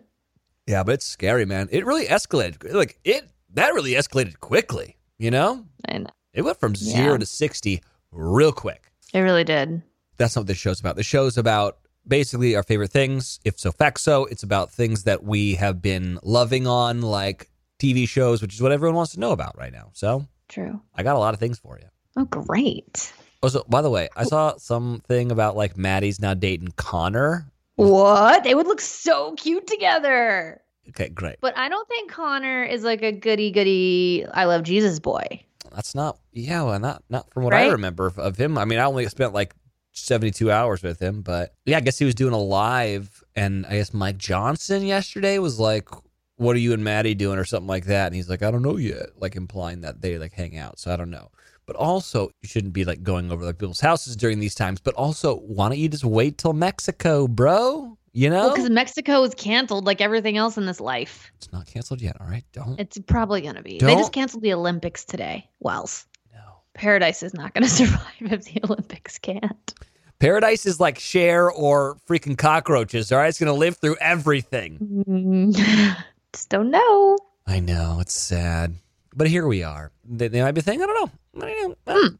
Yeah, 0.66 0.82
but 0.82 0.92
it's 0.92 1.06
scary, 1.06 1.46
man. 1.46 1.68
It 1.72 1.86
really 1.86 2.06
escalated. 2.06 2.72
Like 2.74 2.98
it 3.02 3.26
that 3.54 3.72
really 3.72 3.92
escalated 3.92 4.38
quickly, 4.40 4.98
you 5.18 5.30
know? 5.30 5.64
I 5.88 5.98
know. 5.98 6.10
It 6.34 6.42
went 6.42 6.60
from 6.60 6.74
0 6.74 7.12
Yeah. 7.12 7.16
to 7.18 7.26
60 7.26 7.82
real 8.12 8.52
quick. 8.52 8.92
It 9.12 9.20
really 9.20 9.44
did. 9.44 9.82
That's 10.16 10.36
not 10.36 10.42
what 10.42 10.46
this 10.48 10.58
show's 10.58 10.80
about. 10.80 10.96
The 10.96 11.02
show's 11.02 11.38
about 11.38 11.78
basically 12.06 12.56
our 12.56 12.62
favorite 12.62 12.90
things. 12.90 13.40
If 13.44 13.58
so, 13.58 13.70
fact 13.72 14.00
so. 14.00 14.24
It's 14.26 14.42
about 14.42 14.70
things 14.70 15.04
that 15.04 15.24
we 15.24 15.54
have 15.54 15.80
been 15.80 16.18
loving 16.22 16.66
on, 16.66 17.00
like 17.02 17.48
TV 17.78 18.08
shows, 18.08 18.42
which 18.42 18.54
is 18.54 18.60
what 18.62 18.72
everyone 18.72 18.96
wants 18.96 19.12
to 19.12 19.20
know 19.20 19.32
about 19.32 19.56
right 19.56 19.72
now. 19.72 19.90
So 19.92 20.26
True. 20.48 20.80
I 20.94 21.02
got 21.02 21.16
a 21.16 21.18
lot 21.18 21.34
of 21.34 21.40
things 21.40 21.58
for 21.58 21.78
you. 21.78 21.86
Oh, 22.16 22.24
great. 22.24 23.12
Oh, 23.14 23.24
also, 23.44 23.64
by 23.68 23.82
the 23.82 23.90
way, 23.90 24.08
I 24.16 24.24
saw 24.24 24.56
something 24.56 25.30
about 25.30 25.56
like 25.56 25.76
Maddie's 25.76 26.20
now 26.20 26.34
dating 26.34 26.72
Connor. 26.76 27.50
What? 27.76 28.42
They 28.42 28.56
would 28.56 28.66
look 28.66 28.80
so 28.80 29.34
cute 29.34 29.68
together. 29.68 30.60
Okay, 30.88 31.08
great. 31.10 31.36
But 31.40 31.56
I 31.56 31.68
don't 31.68 31.86
think 31.86 32.10
Connor 32.10 32.64
is 32.64 32.82
like 32.82 33.02
a 33.02 33.12
goody 33.12 33.52
goody 33.52 34.26
I 34.34 34.46
love 34.46 34.64
Jesus 34.64 34.98
boy. 34.98 35.44
That's 35.74 35.94
not, 35.94 36.18
yeah, 36.32 36.62
well, 36.62 36.78
not 36.78 37.02
not 37.08 37.32
from 37.32 37.44
what 37.44 37.54
I 37.54 37.68
remember 37.68 38.06
of, 38.06 38.18
of 38.18 38.36
him. 38.36 38.58
I 38.58 38.64
mean, 38.64 38.78
I 38.78 38.84
only 38.84 39.06
spent 39.08 39.32
like 39.34 39.54
72 39.92 40.50
hours 40.50 40.82
with 40.82 41.00
him, 41.00 41.22
but 41.22 41.54
yeah, 41.66 41.76
I 41.76 41.80
guess 41.80 41.98
he 41.98 42.04
was 42.04 42.14
doing 42.14 42.34
a 42.34 42.38
live, 42.38 43.22
and 43.36 43.66
I 43.66 43.76
guess 43.76 43.92
Mike 43.92 44.18
Johnson 44.18 44.84
yesterday 44.84 45.38
was 45.38 45.58
like, 45.58 45.88
"What 46.36 46.56
are 46.56 46.60
you 46.60 46.72
and 46.72 46.84
Maddie 46.84 47.14
doing?" 47.14 47.38
or 47.38 47.44
something 47.44 47.68
like 47.68 47.86
that, 47.86 48.06
and 48.06 48.14
he's 48.14 48.28
like, 48.28 48.42
"I 48.42 48.50
don't 48.50 48.62
know 48.62 48.76
yet," 48.76 49.10
like 49.20 49.36
implying 49.36 49.80
that 49.82 50.00
they 50.00 50.18
like 50.18 50.32
hang 50.32 50.56
out. 50.56 50.78
So 50.78 50.92
I 50.92 50.96
don't 50.96 51.10
know. 51.10 51.30
But 51.66 51.76
also, 51.76 52.30
you 52.40 52.48
shouldn't 52.48 52.72
be 52.72 52.86
like 52.86 53.02
going 53.02 53.30
over 53.30 53.44
like 53.44 53.58
people's 53.58 53.80
houses 53.80 54.16
during 54.16 54.40
these 54.40 54.54
times. 54.54 54.80
But 54.80 54.94
also, 54.94 55.36
why 55.36 55.68
don't 55.68 55.78
you 55.78 55.90
just 55.90 56.04
wait 56.04 56.38
till 56.38 56.54
Mexico, 56.54 57.28
bro? 57.28 57.97
You 58.12 58.30
know, 58.30 58.46
Well, 58.46 58.54
because 58.54 58.70
Mexico 58.70 59.22
is 59.22 59.34
canceled 59.34 59.84
like 59.86 60.00
everything 60.00 60.36
else 60.36 60.56
in 60.56 60.66
this 60.66 60.80
life. 60.80 61.30
it's 61.36 61.52
not 61.52 61.66
canceled 61.66 62.00
yet. 62.00 62.16
All 62.20 62.26
right, 62.26 62.44
don't. 62.52 62.78
It's 62.80 62.98
probably 63.06 63.40
to 63.56 63.62
be. 63.62 63.72
They 63.78 63.86
Don't- 63.86 63.98
just 63.98 64.12
canceled 64.12 64.42
the 64.42 64.52
Olympics 64.54 65.04
today. 65.04 65.48
Wells. 65.60 66.06
no. 66.32 66.40
Paradise 66.74 67.22
is 67.22 67.34
not 67.34 67.54
to 67.64 67.68
survive 67.74 68.02
if 68.20 68.44
the 68.44 68.60
Olympics 68.64 69.18
can't. 69.18 69.74
Paradise 70.20 70.66
is 70.66 70.80
like 70.80 70.98
Cher 70.98 71.50
or 71.50 71.96
freaking 72.08 72.36
cockroaches. 72.36 73.12
All 73.12 73.18
right, 73.18 73.28
it's 73.28 73.38
gonna 73.38 73.52
live 73.52 73.76
through 73.76 73.96
everything. 74.00 75.04
Mm, 75.08 75.96
just 76.32 76.48
don't 76.48 76.70
know. 76.70 77.18
I 77.46 77.60
know 77.60 77.98
it's 78.00 78.14
sad, 78.14 78.74
but 79.14 79.28
here 79.28 79.46
we 79.46 79.62
are. 79.62 79.92
They, 80.04 80.28
they 80.28 80.42
might 80.42 80.52
be 80.52 80.60
thinking, 80.60 80.82
I 80.82 80.86
don't 80.86 81.04
know. 81.34 81.46
I 81.46 81.46
don't 81.54 81.78
know. 81.86 81.94
Hmm. 82.08 82.14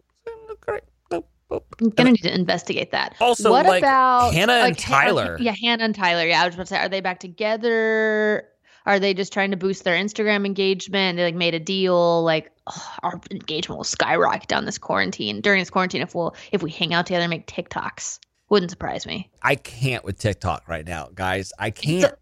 Great. 1.49 1.57
Nope. 1.61 1.67
Nope. 1.81 1.81
I'm 1.81 1.91
gonna 1.91 2.11
need 2.13 2.23
to 2.23 2.35
investigate 2.35 2.91
that. 2.93 3.17
Also, 3.21 3.51
what 3.51 3.67
like, 3.67 3.83
about 3.83 4.33
Hannah 4.33 4.53
and 4.53 4.63
like, 4.63 4.79
Tyler. 4.79 5.37
yeah, 5.41 5.55
Hannah 5.61 5.85
and 5.85 5.95
Tyler. 5.95 6.27
Yeah, 6.27 6.43
I 6.43 6.47
was 6.47 6.55
about 6.55 6.67
to 6.67 6.75
say, 6.75 6.79
are 6.79 6.89
they 6.89 7.01
back 7.01 7.21
together? 7.21 8.49
Are 8.87 8.99
they 8.99 9.13
just 9.13 9.35
trying 9.35 9.51
to 9.51 9.57
boost 9.57 9.85
their 9.85 9.97
Instagram 9.97 10.47
engagement? 10.47 11.17
They 11.17 11.25
like 11.25 11.35
made 11.35 11.55
a 11.55 11.61
deal. 11.61 12.23
Like 12.23 12.51
oh, 12.67 12.95
our 13.03 13.21
engagement 13.31 13.77
will 13.77 13.85
skyrocket 13.85 14.49
down 14.49 14.65
this 14.65 14.79
quarantine 14.79 15.41
during 15.41 15.61
this 15.61 15.71
quarantine 15.71 16.03
if 16.03 16.15
we'll 16.15 16.35
if 16.53 16.63
we 16.63 16.71
hang 16.71 16.95
out 16.95 17.07
together 17.07 17.25
and 17.25 17.31
make 17.31 17.47
TikToks. 17.47 18.19
Wouldn't 18.49 18.71
surprise 18.71 19.05
me. 19.05 19.31
I 19.43 19.57
can't 19.57 20.05
with 20.05 20.19
TikTok 20.19 20.69
right 20.69 20.87
now, 20.87 21.11
guys. 21.15 21.53
I 21.59 21.71
can't. 21.71 22.15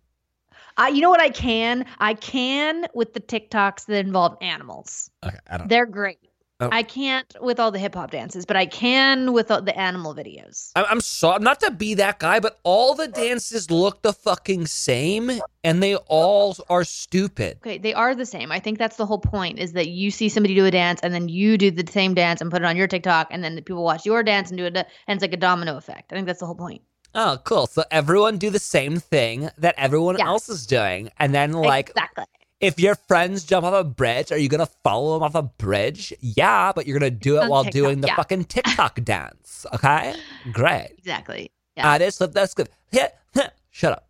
I, 0.76 0.88
you 0.88 1.00
know 1.00 1.08
what 1.08 1.20
I 1.20 1.30
can? 1.30 1.86
I 2.00 2.14
can 2.14 2.86
with 2.94 3.14
the 3.14 3.20
TikToks 3.20 3.86
that 3.86 4.04
involve 4.04 4.36
animals. 4.40 5.10
Okay, 5.24 5.36
I 5.48 5.58
don't. 5.58 5.68
They're 5.68 5.86
great. 5.86 6.18
Oh. 6.58 6.70
I 6.72 6.82
can't 6.84 7.30
with 7.42 7.60
all 7.60 7.70
the 7.70 7.78
hip 7.78 7.94
hop 7.94 8.10
dances, 8.12 8.46
but 8.46 8.56
I 8.56 8.64
can 8.64 9.34
with 9.34 9.50
all 9.50 9.60
the 9.60 9.78
animal 9.78 10.14
videos. 10.14 10.70
I'm, 10.74 11.02
sorry, 11.02 11.40
not 11.40 11.60
to 11.60 11.70
be 11.70 11.92
that 11.94 12.18
guy, 12.18 12.40
but 12.40 12.58
all 12.62 12.94
the 12.94 13.08
dances 13.08 13.70
look 13.70 14.00
the 14.00 14.14
fucking 14.14 14.66
same, 14.66 15.30
and 15.64 15.82
they 15.82 15.96
all 15.96 16.56
are 16.70 16.84
stupid. 16.84 17.58
Okay, 17.58 17.76
they 17.76 17.92
are 17.92 18.14
the 18.14 18.24
same. 18.24 18.50
I 18.50 18.58
think 18.58 18.78
that's 18.78 18.96
the 18.96 19.04
whole 19.04 19.18
point 19.18 19.58
is 19.58 19.72
that 19.74 19.88
you 19.88 20.10
see 20.10 20.30
somebody 20.30 20.54
do 20.54 20.64
a 20.64 20.70
dance 20.70 21.00
and 21.02 21.12
then 21.12 21.28
you 21.28 21.58
do 21.58 21.70
the 21.70 21.84
same 21.92 22.14
dance 22.14 22.40
and 22.40 22.50
put 22.50 22.62
it 22.62 22.64
on 22.64 22.74
your 22.76 22.86
TikTok 22.86 23.28
and 23.30 23.44
then 23.44 23.54
the 23.54 23.60
people 23.62 23.84
watch 23.84 24.06
your 24.06 24.22
dance 24.22 24.50
and 24.50 24.56
do 24.56 24.64
it 24.64 24.76
and 24.76 24.86
it's 25.08 25.20
like 25.22 25.34
a 25.34 25.36
domino 25.36 25.76
effect. 25.76 26.10
I 26.10 26.16
think 26.16 26.26
that's 26.26 26.40
the 26.40 26.46
whole 26.46 26.54
point. 26.54 26.80
Oh, 27.14 27.38
cool. 27.44 27.66
So 27.66 27.82
everyone 27.90 28.38
do 28.38 28.50
the 28.50 28.58
same 28.58 28.96
thing 28.96 29.50
that 29.58 29.74
everyone 29.76 30.16
Yeah. 30.18 30.26
else 30.26 30.48
is 30.48 30.66
doing, 30.66 31.10
and 31.18 31.34
then 31.34 31.52
like 31.52 31.90
exactly. 31.90 32.24
If 32.60 32.80
your 32.80 32.94
friends 32.94 33.44
jump 33.44 33.66
off 33.66 33.74
a 33.74 33.84
bridge, 33.84 34.32
are 34.32 34.38
you 34.38 34.48
gonna 34.48 34.68
follow 34.82 35.14
them 35.14 35.22
off 35.22 35.34
a 35.34 35.42
bridge? 35.42 36.12
Yeah, 36.20 36.72
but 36.74 36.86
you're 36.86 36.98
gonna 36.98 37.10
do 37.10 37.36
it 37.36 37.44
On 37.44 37.48
while 37.50 37.64
TikTok, 37.64 37.74
doing 37.82 38.00
the 38.00 38.08
yeah. 38.08 38.16
fucking 38.16 38.44
TikTok 38.46 39.04
dance. 39.04 39.66
Okay, 39.74 40.14
great. 40.52 40.94
Exactly. 40.98 41.50
Yeah. 41.76 41.90
I 41.90 41.98
just 41.98 42.18
that's 42.32 42.54
good. 42.54 42.70
Yeah, 42.92 43.08
shut 43.70 43.92
up. 43.92 44.08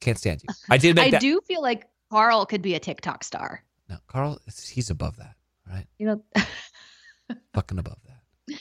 Can't 0.00 0.16
stand 0.18 0.42
you. 0.42 0.54
I 0.70 0.78
did 0.78 0.94
make 0.96 1.08
I 1.08 1.10
that. 1.10 1.20
do 1.20 1.40
feel 1.46 1.62
like 1.62 1.88
Carl 2.10 2.46
could 2.46 2.62
be 2.62 2.74
a 2.74 2.80
TikTok 2.80 3.24
star. 3.24 3.62
No, 3.88 3.96
Carl, 4.06 4.38
he's 4.68 4.90
above 4.90 5.16
that. 5.16 5.34
Right, 5.68 5.86
You 5.98 6.06
know. 6.06 6.24
fucking 7.54 7.78
above 7.78 7.98
that. 8.06 8.58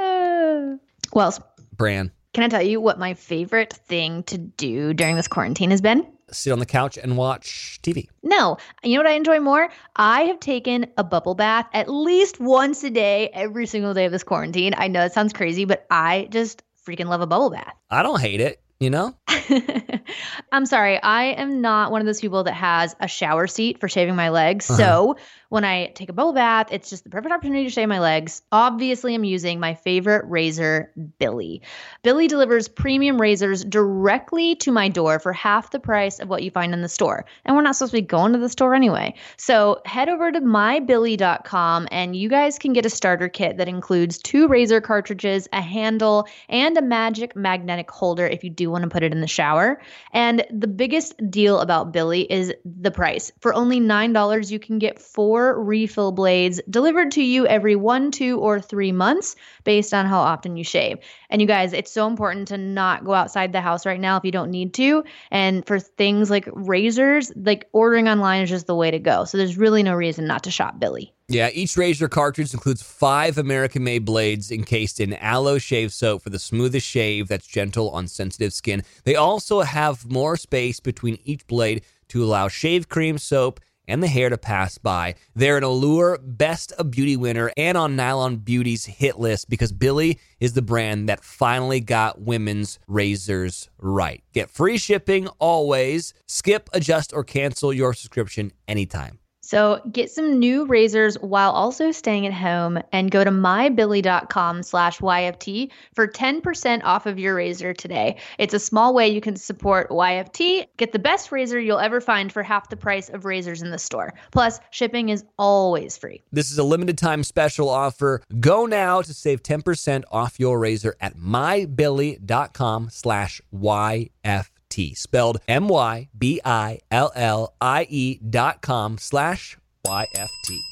Uh, 0.00 0.76
well, 1.12 1.36
Bran, 1.76 2.10
can 2.34 2.42
I 2.44 2.48
tell 2.48 2.62
you 2.62 2.80
what 2.80 2.98
my 2.98 3.14
favorite 3.14 3.72
thing 3.72 4.22
to 4.24 4.38
do 4.38 4.94
during 4.94 5.16
this 5.16 5.28
quarantine 5.28 5.70
has 5.70 5.80
been? 5.80 6.06
Sit 6.32 6.52
on 6.52 6.58
the 6.58 6.66
couch 6.66 6.98
and 6.98 7.16
watch 7.16 7.80
TV. 7.82 8.08
No. 8.22 8.56
You 8.82 8.96
know 8.96 9.04
what 9.04 9.10
I 9.10 9.14
enjoy 9.14 9.40
more? 9.40 9.68
I 9.96 10.22
have 10.22 10.40
taken 10.40 10.86
a 10.96 11.04
bubble 11.04 11.34
bath 11.34 11.66
at 11.72 11.88
least 11.88 12.40
once 12.40 12.82
a 12.84 12.90
day, 12.90 13.28
every 13.32 13.66
single 13.66 13.94
day 13.94 14.04
of 14.04 14.12
this 14.12 14.22
quarantine. 14.22 14.74
I 14.76 14.88
know 14.88 15.04
it 15.04 15.12
sounds 15.12 15.32
crazy, 15.32 15.64
but 15.64 15.86
I 15.90 16.28
just 16.30 16.62
freaking 16.86 17.06
love 17.06 17.20
a 17.20 17.26
bubble 17.26 17.50
bath. 17.50 17.74
I 17.90 18.02
don't 18.02 18.20
hate 18.20 18.40
it. 18.40 18.60
You 18.80 18.90
know, 18.90 19.14
I'm 20.52 20.66
sorry. 20.66 21.00
I 21.00 21.26
am 21.34 21.60
not 21.60 21.92
one 21.92 22.00
of 22.00 22.06
those 22.06 22.20
people 22.20 22.42
that 22.42 22.54
has 22.54 22.96
a 22.98 23.06
shower 23.06 23.46
seat 23.46 23.78
for 23.78 23.88
shaving 23.88 24.16
my 24.16 24.30
legs. 24.30 24.68
Uh-huh. 24.68 24.76
So 24.76 25.16
when 25.52 25.66
I 25.66 25.88
take 25.88 26.08
a 26.08 26.14
bubble 26.14 26.32
bath, 26.32 26.68
it's 26.70 26.88
just 26.88 27.04
the 27.04 27.10
perfect 27.10 27.30
opportunity 27.30 27.64
to 27.64 27.70
shave 27.70 27.86
my 27.86 27.98
legs. 27.98 28.40
Obviously, 28.52 29.14
I'm 29.14 29.22
using 29.22 29.60
my 29.60 29.74
favorite 29.74 30.24
razor, 30.26 30.90
Billie. 31.18 31.60
Billie 32.02 32.26
delivers 32.26 32.68
premium 32.68 33.20
razors 33.20 33.62
directly 33.62 34.54
to 34.56 34.72
my 34.72 34.88
door 34.88 35.18
for 35.18 35.34
half 35.34 35.70
the 35.70 35.78
price 35.78 36.20
of 36.20 36.30
what 36.30 36.42
you 36.42 36.50
find 36.50 36.72
in 36.72 36.80
the 36.80 36.88
store. 36.88 37.26
And 37.44 37.54
we're 37.54 37.60
not 37.60 37.76
supposed 37.76 37.90
to 37.90 37.98
be 37.98 38.00
going 38.00 38.32
to 38.32 38.38
the 38.38 38.48
store 38.48 38.74
anyway. 38.74 39.12
So 39.36 39.82
head 39.84 40.08
over 40.08 40.32
to 40.32 40.40
mybillie.com 40.40 41.86
and 41.90 42.16
you 42.16 42.30
guys 42.30 42.58
can 42.58 42.72
get 42.72 42.86
a 42.86 42.90
starter 42.90 43.28
kit 43.28 43.58
that 43.58 43.68
includes 43.68 44.16
two 44.16 44.48
razor 44.48 44.80
cartridges, 44.80 45.48
a 45.52 45.60
handle, 45.60 46.26
and 46.48 46.78
a 46.78 46.82
magic 46.82 47.36
magnetic 47.36 47.90
holder 47.90 48.26
if 48.26 48.42
you 48.42 48.48
do 48.48 48.70
want 48.70 48.84
to 48.84 48.88
put 48.88 49.02
it 49.02 49.12
in 49.12 49.20
the 49.20 49.26
shower. 49.26 49.82
And 50.14 50.46
the 50.50 50.66
biggest 50.66 51.14
deal 51.30 51.60
about 51.60 51.92
Billie 51.92 52.22
is 52.32 52.54
the 52.64 52.90
price. 52.90 53.30
For 53.40 53.52
only 53.52 53.80
$9, 53.80 54.50
you 54.50 54.58
can 54.58 54.78
get 54.78 54.98
four 54.98 55.41
refill 55.50 56.12
blades 56.12 56.60
delivered 56.68 57.10
to 57.12 57.22
you 57.22 57.46
every 57.46 57.76
one, 57.76 58.10
two, 58.10 58.38
or 58.38 58.60
three 58.60 58.92
months 58.92 59.36
based 59.64 59.92
on 59.92 60.06
how 60.06 60.20
often 60.20 60.56
you 60.56 60.64
shave. 60.64 60.98
And 61.30 61.40
you 61.40 61.46
guys, 61.46 61.72
it's 61.72 61.90
so 61.90 62.06
important 62.06 62.48
to 62.48 62.58
not 62.58 63.04
go 63.04 63.14
outside 63.14 63.52
the 63.52 63.60
house 63.60 63.84
right 63.84 64.00
now 64.00 64.16
if 64.16 64.24
you 64.24 64.30
don't 64.30 64.50
need 64.50 64.74
to. 64.74 65.04
And 65.30 65.66
for 65.66 65.78
things 65.78 66.30
like 66.30 66.48
razors, 66.52 67.32
like 67.36 67.68
ordering 67.72 68.08
online 68.08 68.42
is 68.42 68.50
just 68.50 68.66
the 68.66 68.74
way 68.74 68.90
to 68.90 68.98
go. 68.98 69.24
So 69.24 69.38
there's 69.38 69.56
really 69.56 69.82
no 69.82 69.94
reason 69.94 70.26
not 70.26 70.44
to 70.44 70.50
shop 70.50 70.78
Billie. 70.78 71.12
Yeah, 71.28 71.48
each 71.54 71.76
razor 71.78 72.08
cartridge 72.08 72.52
includes 72.52 72.82
five 72.82 73.38
American 73.38 73.82
made 73.82 74.04
blades 74.04 74.50
encased 74.50 75.00
in 75.00 75.14
aloe 75.14 75.58
shave 75.58 75.92
soap 75.92 76.22
for 76.22 76.30
the 76.30 76.38
smoothest 76.38 76.86
shave 76.86 77.28
that's 77.28 77.46
gentle 77.46 77.88
on 77.90 78.06
sensitive 78.06 78.52
skin. 78.52 78.82
They 79.04 79.16
also 79.16 79.60
have 79.60 80.10
more 80.10 80.36
space 80.36 80.78
between 80.78 81.18
each 81.24 81.46
blade 81.46 81.84
to 82.08 82.22
allow 82.22 82.48
shave 82.48 82.90
cream, 82.90 83.16
soap, 83.16 83.60
and 83.86 84.02
the 84.02 84.08
hair 84.08 84.28
to 84.28 84.38
pass 84.38 84.78
by. 84.78 85.14
They're 85.34 85.56
an 85.56 85.64
Allure 85.64 86.18
Best 86.22 86.72
of 86.72 86.90
Beauty 86.90 87.16
winner 87.16 87.52
and 87.56 87.76
on 87.76 87.96
Nylon 87.96 88.36
Beauty's 88.36 88.84
hit 88.84 89.18
list 89.18 89.48
because 89.48 89.72
Billie 89.72 90.18
is 90.40 90.52
the 90.52 90.62
brand 90.62 91.08
that 91.08 91.24
finally 91.24 91.80
got 91.80 92.20
women's 92.20 92.78
razors 92.86 93.68
right. 93.78 94.22
Get 94.32 94.50
free 94.50 94.78
shipping 94.78 95.28
always. 95.38 96.14
Skip, 96.26 96.68
adjust, 96.72 97.12
or 97.12 97.24
cancel 97.24 97.72
your 97.72 97.94
subscription 97.94 98.52
anytime. 98.68 99.18
So 99.52 99.82
get 99.92 100.10
some 100.10 100.38
new 100.38 100.64
razors 100.64 101.16
while 101.16 101.50
also 101.50 101.90
staying 101.90 102.26
at 102.26 102.32
home 102.32 102.78
and 102.90 103.10
go 103.10 103.22
to 103.22 103.30
mybillie.com 103.30 104.62
slash 104.62 104.98
YFT 105.00 105.70
for 105.94 106.08
10% 106.08 106.80
off 106.84 107.04
of 107.04 107.18
your 107.18 107.34
razor 107.34 107.74
today. 107.74 108.16
It's 108.38 108.54
a 108.54 108.58
small 108.58 108.94
way 108.94 109.10
you 109.10 109.20
can 109.20 109.36
support 109.36 109.90
YFT. 109.90 110.68
Get 110.78 110.92
the 110.92 110.98
best 110.98 111.30
razor 111.30 111.60
you'll 111.60 111.80
ever 111.80 112.00
find 112.00 112.32
for 112.32 112.42
half 112.42 112.70
the 112.70 112.78
price 112.78 113.10
of 113.10 113.26
razors 113.26 113.60
in 113.60 113.70
the 113.70 113.78
store. 113.78 114.14
Plus, 114.30 114.58
shipping 114.70 115.10
is 115.10 115.22
always 115.38 115.98
free. 115.98 116.22
This 116.32 116.50
is 116.50 116.56
a 116.56 116.64
limited 116.64 116.96
time 116.96 117.22
special 117.22 117.68
offer. 117.68 118.22
Go 118.40 118.64
now 118.64 119.02
to 119.02 119.12
save 119.12 119.42
10% 119.42 120.04
off 120.10 120.40
your 120.40 120.58
razor 120.58 120.96
at 120.98 121.18
mybillie.com 121.18 122.88
slash 122.90 123.42
YFT. 123.54 124.51
YFT, 124.72 124.96
spelled 124.96 125.40
M 125.48 125.68
Y 125.68 126.08
B 126.16 126.40
I 126.44 126.80
L 126.90 127.12
L 127.14 127.54
I 127.60 127.86
E 127.90 128.18
dot 128.18 128.62
com 128.62 128.98
slash 128.98 129.56
YFT. 129.86 130.71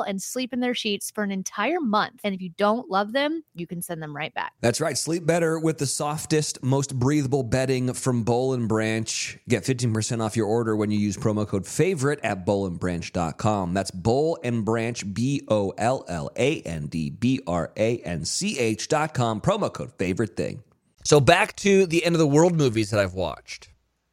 and 0.00 0.22
sleep 0.22 0.54
in 0.54 0.60
their 0.60 0.74
sheets 0.74 1.10
for 1.10 1.22
an 1.22 1.30
entire 1.30 1.80
month. 1.80 2.20
And 2.24 2.34
if 2.34 2.40
you 2.40 2.48
don't 2.56 2.88
love 2.88 3.12
them, 3.12 3.44
you 3.54 3.66
can 3.66 3.82
send 3.82 4.02
them 4.02 4.16
right 4.16 4.32
back. 4.32 4.54
That's 4.62 4.80
right. 4.80 4.96
Sleep 4.96 5.26
better 5.26 5.58
with 5.58 5.76
the 5.76 5.86
softest, 5.86 6.62
most 6.62 6.98
breathable 6.98 7.42
bedding 7.42 7.92
from 7.92 8.22
Boll 8.22 8.54
and 8.54 8.66
Branch. 8.66 9.38
Get 9.46 9.64
15% 9.64 10.24
off 10.24 10.36
your 10.36 10.46
order 10.46 10.74
when 10.74 10.90
you 10.90 10.98
use 10.98 11.18
promo 11.18 11.46
code 11.46 11.66
favorite 11.66 12.20
at 12.22 12.46
bollandbranch.com. 12.46 13.74
That's 13.74 13.90
Boll 13.90 14.38
and 14.42 14.64
Branch, 14.64 15.12
B 15.12 15.42
O 15.48 15.74
L 15.76 16.04
L 16.08 16.30
A 16.36 16.62
N 16.62 16.86
D 16.86 17.10
B 17.10 17.40
R 17.46 17.70
A 17.76 17.98
N 17.98 18.24
C 18.24 18.58
H.com. 18.58 19.42
Promo 19.42 19.70
code 19.70 19.92
favorite 19.98 20.36
thing. 20.36 20.62
So 21.04 21.20
back 21.20 21.56
to 21.56 21.86
the 21.86 22.04
end 22.04 22.14
of 22.14 22.20
the 22.20 22.26
world 22.26 22.54
movies 22.54 22.90
that 22.90 23.00
I've 23.00 23.14
watched. 23.14 23.68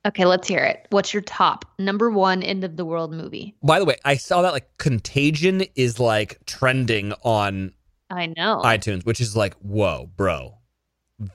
Okay, 0.08 0.25
let's 0.25 0.48
hear 0.48 0.63
it. 0.63 0.88
What's 0.91 1.13
your 1.13 1.22
top 1.24 1.65
number 1.77 2.10
one 2.10 2.41
end 2.41 2.63
of 2.63 2.77
the 2.77 2.86
world 2.86 3.12
movie? 3.12 3.56
By 3.62 3.79
the 3.79 3.86
way, 3.86 3.98
I 4.06 4.15
saw 4.15 4.41
that 4.44 4.53
like 4.53 4.77
Contagion 4.77 5.63
is 5.75 6.00
like 6.00 6.39
trending 6.46 7.13
on 7.24 7.74
I 8.10 8.27
know. 8.27 8.62
iTunes, 8.63 9.06
which 9.06 9.20
is 9.20 9.36
like, 9.36 9.53
whoa, 9.56 10.10
bro, 10.15 10.58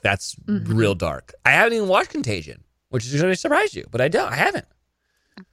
that's 0.02 0.34
Mhm. 0.46 0.64
real 0.76 0.94
dark. 0.94 1.34
I 1.44 1.50
haven't 1.50 1.74
even 1.74 1.88
watched 1.88 2.10
Contagion, 2.10 2.64
which 2.88 3.04
is 3.06 3.20
going 3.20 3.32
to 3.32 3.36
surprise 3.36 3.74
you, 3.74 3.84
but 3.90 4.00
I 4.00 4.08
don't. 4.08 4.32
I 4.32 4.36
haven't. 4.36 4.66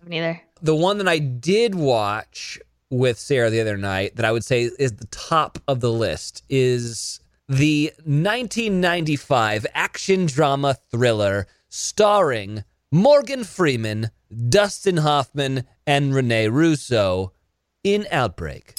Neither. 0.07 0.41
The 0.61 0.75
one 0.75 0.97
that 0.99 1.07
I 1.07 1.17
did 1.19 1.75
watch 1.75 2.59
with 2.89 3.19
Sarah 3.19 3.49
the 3.49 3.59
other 3.61 3.77
night 3.77 4.15
that 4.15 4.25
I 4.25 4.31
would 4.31 4.45
say 4.45 4.69
is 4.79 4.93
the 4.93 5.07
top 5.07 5.59
of 5.67 5.79
the 5.81 5.91
list 5.91 6.43
is 6.49 7.19
the 7.49 7.91
1995 8.05 9.65
action 9.73 10.25
drama 10.27 10.75
thriller 10.91 11.47
starring 11.69 12.63
Morgan 12.93 13.45
Freeman, 13.45 14.11
Dustin 14.49 14.97
Hoffman, 14.97 15.63
and 15.87 16.13
Rene 16.13 16.49
Russo 16.49 17.31
in 17.85 18.05
Outbreak. 18.11 18.73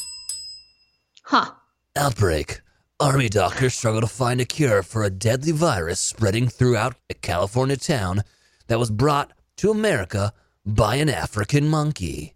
Huh. 1.22 1.52
Outbreak. 1.96 2.60
Army 3.00 3.30
doctors 3.30 3.72
struggle 3.72 4.02
to 4.02 4.06
find 4.06 4.38
a 4.38 4.44
cure 4.44 4.82
for 4.82 5.02
a 5.02 5.08
deadly 5.08 5.52
virus 5.52 5.98
spreading 5.98 6.46
throughout 6.46 6.94
a 7.08 7.14
California 7.14 7.78
town 7.78 8.22
that 8.66 8.78
was 8.78 8.90
brought 8.90 9.32
to 9.56 9.70
America 9.70 10.34
by 10.66 10.96
an 10.96 11.08
African 11.08 11.66
monkey. 11.66 12.34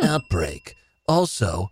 Hmm. 0.00 0.06
Outbreak. 0.06 0.74
Also, 1.06 1.68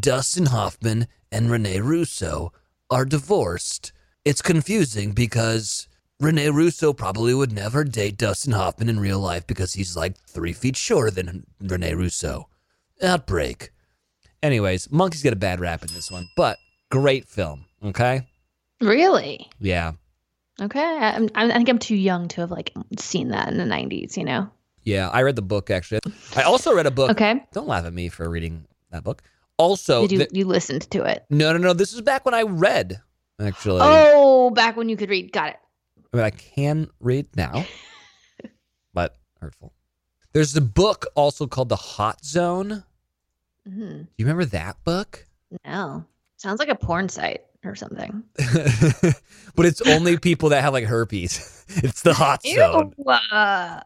Dustin 0.00 0.46
Hoffman 0.46 1.06
and 1.30 1.50
Rene 1.50 1.80
Russo 1.80 2.50
are 2.88 3.04
divorced. 3.04 3.92
It's 4.24 4.40
confusing 4.40 5.12
because 5.12 5.86
Rene 6.20 6.48
Russo 6.50 6.92
probably 6.92 7.34
would 7.34 7.52
never 7.52 7.82
date 7.82 8.16
Dustin 8.16 8.52
Hoffman 8.52 8.88
in 8.88 9.00
real 9.00 9.18
life 9.18 9.46
because 9.46 9.74
he's 9.74 9.96
like 9.96 10.16
three 10.28 10.52
feet 10.52 10.76
shorter 10.76 11.10
than 11.10 11.44
Rene 11.60 11.94
Russo. 11.94 12.48
Outbreak. 13.02 13.72
Anyways, 14.42 14.92
monkeys 14.92 15.22
get 15.22 15.32
a 15.32 15.36
bad 15.36 15.58
rap 15.58 15.82
in 15.82 15.92
this 15.92 16.10
one, 16.10 16.28
but 16.36 16.58
great 16.90 17.26
film. 17.28 17.64
Okay. 17.84 18.28
Really? 18.80 19.50
Yeah. 19.58 19.92
Okay. 20.60 20.80
I, 20.80 21.16
I'm, 21.16 21.28
I 21.34 21.50
think 21.52 21.68
I'm 21.68 21.78
too 21.78 21.96
young 21.96 22.28
to 22.28 22.42
have 22.42 22.50
like 22.52 22.72
seen 22.96 23.28
that 23.28 23.48
in 23.48 23.58
the 23.58 23.64
90s, 23.64 24.16
you 24.16 24.24
know? 24.24 24.48
Yeah. 24.84 25.08
I 25.08 25.22
read 25.22 25.36
the 25.36 25.42
book 25.42 25.70
actually. 25.70 26.00
I 26.36 26.42
also 26.42 26.74
read 26.74 26.86
a 26.86 26.92
book. 26.92 27.10
Okay. 27.10 27.42
Don't 27.52 27.66
laugh 27.66 27.86
at 27.86 27.92
me 27.92 28.08
for 28.08 28.30
reading 28.30 28.66
that 28.90 29.02
book. 29.02 29.22
Also, 29.56 30.02
Did 30.02 30.12
you, 30.12 30.18
th- 30.18 30.30
you 30.32 30.44
listened 30.46 30.88
to 30.90 31.04
it? 31.04 31.24
no, 31.30 31.52
no, 31.52 31.58
no. 31.58 31.72
This 31.72 31.92
is 31.92 32.00
back 32.00 32.24
when 32.24 32.34
I 32.34 32.42
read, 32.42 33.00
actually. 33.40 33.80
Oh, 33.82 34.50
back 34.50 34.76
when 34.76 34.88
you 34.88 34.96
could 34.96 35.10
read. 35.10 35.32
Got 35.32 35.50
it. 35.50 35.56
I 36.14 36.16
mean, 36.16 36.26
I 36.26 36.30
can 36.30 36.88
read 37.00 37.26
now, 37.34 37.66
but 38.92 39.16
hurtful. 39.40 39.72
There's 40.32 40.54
a 40.54 40.60
book 40.60 41.06
also 41.16 41.48
called 41.48 41.70
The 41.70 41.76
Hot 41.76 42.24
Zone. 42.24 42.84
Mm-hmm. 43.68 44.02
Do 44.02 44.06
you 44.18 44.24
remember 44.24 44.44
that 44.44 44.76
book? 44.84 45.26
No. 45.66 46.04
Sounds 46.36 46.60
like 46.60 46.68
a 46.68 46.76
porn 46.76 47.08
site 47.08 47.42
or 47.64 47.74
something. 47.74 48.22
but 49.56 49.66
it's 49.66 49.80
only 49.88 50.16
people 50.16 50.50
that 50.50 50.62
have 50.62 50.72
like 50.72 50.84
herpes. 50.84 51.50
It's 51.76 52.02
the 52.02 52.14
Hot 52.14 52.42
Zone. 52.46 52.92
Ew. 52.96 53.04
Uh, 53.32 53.80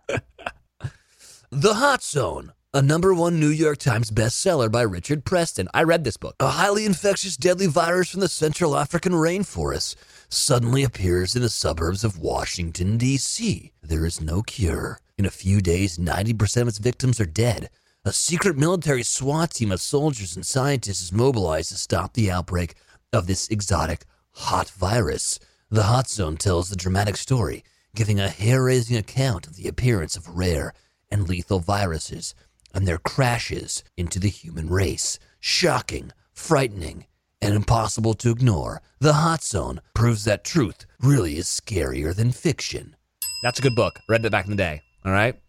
The 1.51 1.75
Hot 1.75 2.03
Zone, 2.03 2.53
a 2.75 2.83
number 2.83 3.14
one 3.14 3.41
New 3.41 3.49
York 3.49 3.79
Times 3.79 4.11
bestseller 4.11 4.71
by 4.71 4.83
Richard 4.83 5.25
Preston. 5.25 5.69
I 5.73 5.85
read 5.85 6.05
this 6.05 6.19
book. 6.19 6.35
A 6.41 6.49
highly 6.49 6.85
infectious, 6.85 7.38
deadly 7.38 7.69
virus 7.69 8.11
from 8.11 8.21
the 8.21 8.29
Central 8.29 8.77
African 8.77 9.12
rainforest 9.12 9.95
suddenly 10.29 10.85
appears 10.85 11.35
in 11.35 11.43
the 11.43 11.49
suburbs 11.49 12.05
of 12.05 12.19
Washington, 12.19 12.99
D.C. 12.99 13.73
There 13.83 14.05
is 14.05 14.21
no 14.21 14.43
cure. 14.43 15.01
In 15.17 15.25
a 15.25 15.31
few 15.31 15.61
days, 15.61 15.99
90% 15.99 16.62
of 16.62 16.69
its 16.69 16.79
victims 16.79 17.21
are 17.21 17.27
dead. 17.27 17.71
A 18.05 18.12
secret 18.12 18.57
military 18.57 19.03
SWAT 19.03 19.51
team 19.51 19.73
of 19.73 19.81
soldiers 19.81 20.37
and 20.37 20.47
scientists 20.47 21.03
is 21.03 21.12
mobilized 21.12 21.71
to 21.71 21.77
stop 21.77 22.14
the 22.14 22.31
outbreak 22.31 22.75
of 23.12 23.27
this 23.27 23.49
exotic 23.49 24.05
hot 24.33 24.71
virus. 24.71 25.38
The 25.71 25.85
Hot 25.85 26.09
Zone 26.09 26.37
tells 26.37 26.71
the 26.71 26.77
dramatic 26.77 27.17
story, 27.17 27.64
giving 27.95 28.21
a 28.21 28.29
hair 28.29 28.62
raising 28.62 28.97
account 28.97 29.47
of 29.47 29.57
the 29.57 29.69
appearance 29.69 30.17
of 30.17 30.37
rare 30.37 30.73
and 31.11 31.29
lethal 31.29 31.59
viruses 31.59 32.35
and 32.75 32.87
their 32.87 32.99
crashes 32.99 33.83
into 33.97 34.21
the 34.21 34.29
human 34.29 34.69
race. 34.69 35.19
Shocking, 35.41 36.12
frightening, 36.33 37.07
and 37.40 37.55
impossible 37.55 38.14
to 38.14 38.31
ignore. 38.31 38.83
The 39.01 39.12
Hot 39.12 39.42
Zone 39.42 39.81
proves 39.94 40.24
that 40.24 40.44
truth 40.44 40.87
really 41.01 41.37
is 41.37 41.46
scarier 41.46 42.14
than 42.14 42.33
fiction. 42.33 42.96
That's 43.42 43.59
a 43.59 43.62
good 43.62 43.77
book. 43.77 44.01
Read 44.09 44.24
it 44.24 44.33
back 44.33 44.44
in 44.46 44.51
the 44.51 44.57
day. 44.57 44.83
All 45.05 45.12
right. 45.12 45.40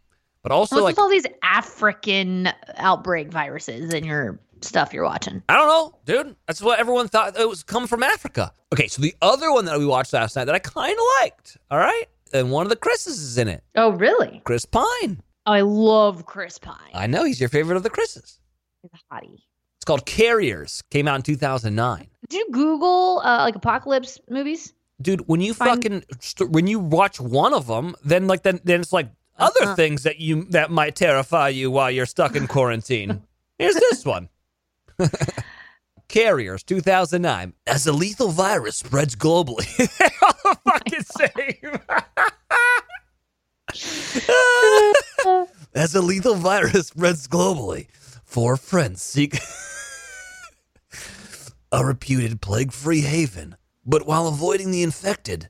But 0.43 0.51
also, 0.51 0.75
what's 0.75 0.83
like, 0.83 0.91
with 0.95 0.99
all 0.99 1.09
these 1.09 1.25
African 1.43 2.49
outbreak 2.77 3.29
viruses 3.29 3.93
in 3.93 4.05
your 4.05 4.39
stuff 4.61 4.93
you're 4.93 5.03
watching? 5.03 5.43
I 5.49 5.55
don't 5.55 5.67
know, 5.67 5.99
dude. 6.05 6.35
That's 6.47 6.61
what 6.61 6.79
everyone 6.79 7.09
thought 7.09 7.37
it 7.37 7.49
was 7.49 7.63
come 7.63 7.87
from 7.87 8.03
Africa. 8.03 8.53
Okay, 8.71 8.87
so 8.87 9.01
the 9.01 9.15
other 9.21 9.51
one 9.51 9.65
that 9.65 9.77
we 9.77 9.85
watched 9.85 10.13
last 10.13 10.35
night 10.35 10.45
that 10.45 10.55
I 10.55 10.59
kind 10.59 10.93
of 10.93 11.03
liked, 11.21 11.57
all 11.69 11.79
right? 11.79 12.05
And 12.31 12.51
one 12.51 12.65
of 12.65 12.69
the 12.69 12.75
Chris's 12.75 13.19
is 13.19 13.37
in 13.37 13.47
it. 13.47 13.63
Oh, 13.75 13.91
really? 13.91 14.41
Chris 14.45 14.63
Pine. 14.63 15.21
Oh, 15.45 15.51
I 15.51 15.61
love 15.61 16.25
Chris 16.25 16.57
Pine. 16.57 16.77
I 16.93 17.07
know 17.07 17.23
he's 17.23 17.39
your 17.39 17.49
favorite 17.49 17.75
of 17.75 17.83
the 17.83 17.89
Chris's. 17.89 18.39
He's 18.81 18.91
a 18.93 19.13
hottie. 19.13 19.39
Called 19.89 20.05
Carriers. 20.05 20.83
Came 20.91 21.07
out 21.07 21.15
in 21.15 21.23
2009. 21.23 22.07
Did 22.29 22.37
you 22.37 22.47
Google 22.51 23.23
uh, 23.25 23.39
like 23.39 23.55
apocalypse 23.55 24.19
movies? 24.29 24.71
Dude, 25.01 25.21
when 25.27 25.41
you 25.41 25.55
Fine. 25.55 25.67
fucking 25.67 26.03
st- 26.19 26.51
when 26.51 26.67
you 26.67 26.77
watch 26.77 27.19
one 27.19 27.55
of 27.55 27.65
them, 27.65 27.95
then 28.05 28.27
like 28.27 28.43
then 28.43 28.59
then 28.63 28.81
it's 28.81 28.93
like 28.93 29.07
other 29.39 29.63
Uh-huh. 29.63 29.73
things 29.75 30.03
that 30.03 30.19
you 30.19 30.43
that 30.51 30.69
might 30.69 30.95
terrify 30.95 31.49
you 31.49 31.71
while 31.71 31.89
you're 31.89 32.05
stuck 32.05 32.35
in 32.35 32.45
quarantine. 32.45 33.23
Here's 33.57 33.73
this 33.73 34.05
one. 34.05 34.29
Carriers, 36.07 36.61
2009. 36.61 37.53
As 37.65 37.87
a 37.87 37.91
lethal 37.91 38.29
virus 38.29 38.77
spreads 38.77 39.15
globally. 39.15 39.65
They're 39.97 40.09
all 40.21 40.35
the 40.53 40.59
fucking 40.69 41.03
same. 41.17 41.79
As 45.73 45.95
a 45.95 46.01
lethal 46.01 46.35
virus 46.35 46.87
spreads 46.89 47.27
globally, 47.27 47.87
four 48.29 48.57
friends 48.57 49.01
seek 49.01 49.39
a 51.71 51.83
reputed 51.83 52.41
plague 52.41 52.71
free 52.71 53.01
haven. 53.01 53.55
But 53.83 54.05
while 54.05 54.27
avoiding 54.27 54.69
the 54.69 54.83
infected, 54.83 55.49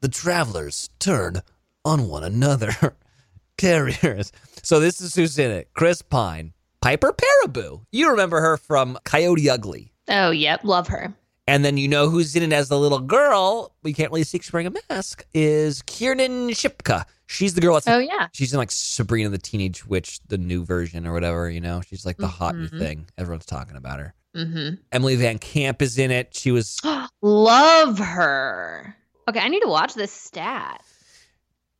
the 0.00 0.08
travelers 0.08 0.90
turn 0.98 1.42
on 1.84 2.08
one 2.08 2.24
another. 2.24 2.96
Carriers. 3.56 4.32
So 4.62 4.80
this 4.80 5.00
is 5.00 5.14
who's 5.14 5.38
in 5.38 5.52
it 5.52 5.70
Chris 5.72 6.02
Pine, 6.02 6.52
Piper 6.82 7.12
Perabo. 7.12 7.82
You 7.92 8.10
remember 8.10 8.40
her 8.40 8.56
from 8.56 8.98
Coyote 9.04 9.48
Ugly. 9.48 9.92
Oh, 10.08 10.30
yep. 10.30 10.64
Love 10.64 10.88
her. 10.88 11.14
And 11.48 11.64
then 11.64 11.76
you 11.76 11.86
know 11.86 12.08
who's 12.10 12.34
in 12.34 12.42
it 12.42 12.52
as 12.52 12.68
the 12.68 12.78
little 12.78 12.98
girl. 12.98 13.72
We 13.82 13.92
can't 13.92 14.10
really 14.10 14.24
see 14.24 14.40
wearing 14.52 14.66
a 14.66 14.72
mask. 14.90 15.24
Is 15.32 15.82
Kiernan 15.82 16.48
Shipka. 16.50 17.04
She's 17.28 17.54
the 17.54 17.60
girl 17.60 17.74
that's 17.74 17.86
Oh, 17.88 17.98
yeah. 17.98 18.28
she's 18.32 18.52
in 18.52 18.58
like 18.58 18.70
Sabrina 18.70 19.28
the 19.28 19.38
Teenage 19.38 19.86
Witch, 19.86 20.20
the 20.28 20.38
new 20.38 20.64
version 20.64 21.06
or 21.06 21.12
whatever. 21.12 21.48
You 21.50 21.60
know, 21.60 21.82
she's 21.86 22.04
like 22.06 22.16
the 22.16 22.26
hot 22.28 22.54
new 22.56 22.68
thing. 22.68 23.06
Everyone's 23.18 23.46
talking 23.46 23.76
about 23.76 23.98
her. 24.00 24.14
Mm-hmm. 24.36 24.74
Emily 24.92 25.16
Van 25.16 25.38
Camp 25.38 25.82
is 25.82 25.98
in 25.98 26.10
it. 26.10 26.34
She 26.36 26.50
was 26.52 26.78
Love 27.22 27.98
her. 27.98 28.96
Okay, 29.28 29.40
I 29.40 29.48
need 29.48 29.60
to 29.62 29.68
watch 29.68 29.94
this 29.94 30.12
stat. 30.12 30.84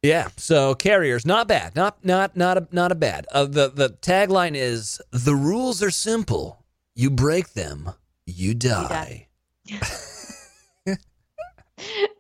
yeah. 0.03 0.29
So 0.37 0.75
carriers, 0.75 1.27
not 1.27 1.49
bad. 1.49 1.77
Not 1.77 2.05
not 2.05 2.37
not 2.37 2.57
a 2.59 2.69
not 2.73 2.93
a 2.93 2.97
bad. 2.97 3.27
Uh, 3.33 3.45
the 3.45 3.69
the 3.69 3.91
tagline 3.91 4.55
is 4.57 5.01
the 5.11 5.35
rules 5.35 5.83
are 5.83 5.91
simple. 5.91 6.65
You 6.95 7.11
break 7.11 7.53
them, 7.53 7.91
you 8.27 8.55
die. 8.55 8.89
die. 8.89 9.26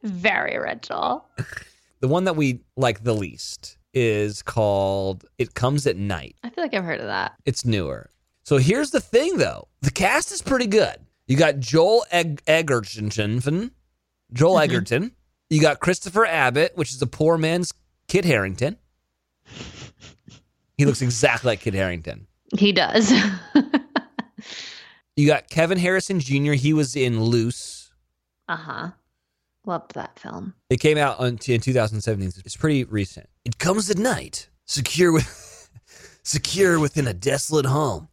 Very 0.02 0.56
original. 0.56 1.26
The 2.00 2.08
one 2.08 2.24
that 2.24 2.36
we 2.36 2.60
like 2.76 3.02
the 3.04 3.14
least 3.14 3.78
is 3.94 4.42
called 4.42 5.24
"It 5.38 5.54
Comes 5.54 5.86
at 5.86 5.96
Night." 5.96 6.36
I 6.42 6.50
feel 6.50 6.62
like 6.62 6.74
I've 6.74 6.84
heard 6.84 7.00
of 7.00 7.06
that. 7.06 7.32
It's 7.46 7.64
newer. 7.64 8.10
So 8.44 8.58
here's 8.58 8.90
the 8.90 9.00
thing, 9.00 9.38
though. 9.38 9.66
The 9.80 9.90
cast 9.90 10.30
is 10.30 10.42
pretty 10.42 10.66
good. 10.66 10.96
You 11.26 11.36
got 11.36 11.58
Joel 11.58 12.04
Eg- 12.12 12.42
Edgerton, 12.46 13.10
Joel 14.32 14.56
Mhm. 14.56 14.62
Edgerton. 14.62 15.12
You 15.50 15.60
got 15.60 15.80
Christopher 15.80 16.26
Abbott, 16.26 16.72
which 16.76 16.92
is 16.92 17.00
a 17.02 17.06
poor 17.06 17.38
man's 17.38 17.72
Kit 18.08 18.24
Harington. 18.24 18.76
He 20.76 20.84
looks 20.84 21.02
exactly 21.02 21.48
like 21.48 21.60
Kit 21.60 21.74
Harington. 21.74 22.26
He 22.56 22.72
does. 22.72 23.12
You 25.16 25.26
got 25.26 25.48
Kevin 25.48 25.78
Harrison 25.78 26.20
Jr. 26.20 26.52
He 26.52 26.72
was 26.74 26.94
in 26.94 27.22
Luce. 27.22 27.90
uh 28.48 28.56
huh. 28.56 28.90
Loved 29.64 29.94
that 29.94 30.18
film. 30.18 30.54
It 30.70 30.78
came 30.78 30.96
out 30.96 31.18
on, 31.18 31.38
in 31.48 31.60
2017. 31.60 32.42
It's 32.44 32.56
pretty 32.56 32.84
recent. 32.84 33.28
It 33.44 33.58
comes 33.58 33.90
at 33.90 33.98
night, 33.98 34.48
secure 34.64 35.10
with, 35.10 35.70
secure 36.22 36.78
within 36.78 37.08
a 37.08 37.12
desolate 37.14 37.66
home. 37.66 38.08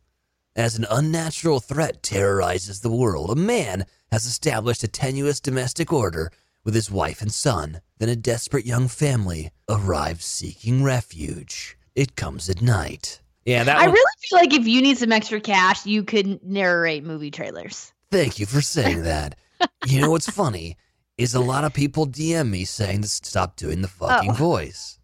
As 0.56 0.78
an 0.78 0.86
unnatural 0.90 1.60
threat 1.60 2.02
terrorizes 2.02 2.80
the 2.82 2.92
world, 2.92 3.30
a 3.30 3.36
man 3.36 3.86
has 4.12 4.26
established 4.26 4.84
a 4.84 4.88
tenuous 4.88 5.40
domestic 5.40 5.94
order 5.94 6.32
with 6.64 6.74
his 6.74 6.90
wife 6.90 7.22
and 7.22 7.32
son. 7.32 7.82
Then 8.00 8.10
a 8.10 8.16
desperate 8.16 8.66
young 8.66 8.88
family 8.88 9.52
arrives 9.70 10.26
seeking 10.26 10.84
refuge. 10.84 11.78
It 11.96 12.16
comes 12.16 12.50
at 12.50 12.62
night. 12.62 13.20
Yeah, 13.46 13.64
that 13.64 13.78
I 13.78 13.86
one. 13.88 13.92
really 13.94 14.12
feel 14.22 14.40
like 14.40 14.54
if 14.54 14.68
you 14.68 14.82
need 14.82 14.98
some 14.98 15.12
extra 15.12 15.42
cash, 15.42 15.86
you 15.86 16.04
could 16.04 16.42
narrate 16.44 17.04
movie 17.04 17.32
trailers. 17.32 17.92
Thank 18.12 18.40
you 18.40 18.46
for 18.46 18.62
saying 18.62 19.04
that. 19.04 19.38
you 19.86 20.00
know 20.02 20.10
what's 20.12 20.30
funny 20.30 20.78
is 21.18 21.36
a 21.36 21.40
lot 21.40 21.64
of 21.64 21.74
people 21.74 22.08
DM 22.08 22.50
me 22.50 22.64
saying 22.66 23.02
to 23.02 23.08
stop 23.08 23.56
doing 23.56 23.82
the 23.82 23.88
fucking 23.88 24.32
Oh. 24.32 24.34
voice. 24.34 25.00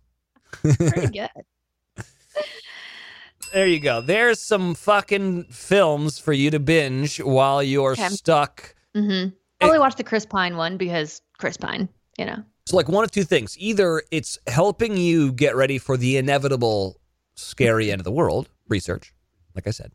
Pretty 0.52 1.08
good. 1.20 1.30
There 3.54 3.66
you 3.68 3.80
go. 3.80 4.02
There's 4.02 4.40
some 4.40 4.76
fucking 4.76 5.46
films 5.46 6.20
for 6.20 6.34
you 6.34 6.52
to 6.52 6.60
binge 6.60 7.20
while 7.20 7.64
you're 7.64 7.94
Okay. 7.94 8.10
stuck. 8.10 8.76
Mm-hmm. 8.96 9.30
Probably 9.60 9.80
watch 9.80 9.96
the 9.96 10.04
Chris 10.04 10.26
Pine 10.26 10.56
one 10.56 10.78
because 10.78 11.22
Chris 11.40 11.58
Pine, 11.58 11.90
you 12.18 12.26
know. 12.26 12.38
So, 12.68 12.76
like, 12.78 12.88
one 12.88 13.04
of 13.04 13.10
two 13.12 13.24
things. 13.24 13.56
Either 13.58 14.04
it's 14.12 14.38
helping 14.48 14.98
you 14.98 15.32
get 15.32 15.56
ready 15.56 15.80
for 15.80 15.98
the 15.98 16.18
inevitable 16.18 16.99
scary 17.40 17.92
end 17.92 18.00
of 18.02 18.06
the 18.06 18.12
world, 18.12 18.50
research, 18.68 19.14
like 19.56 19.68
I 19.68 19.72
said, 19.72 19.92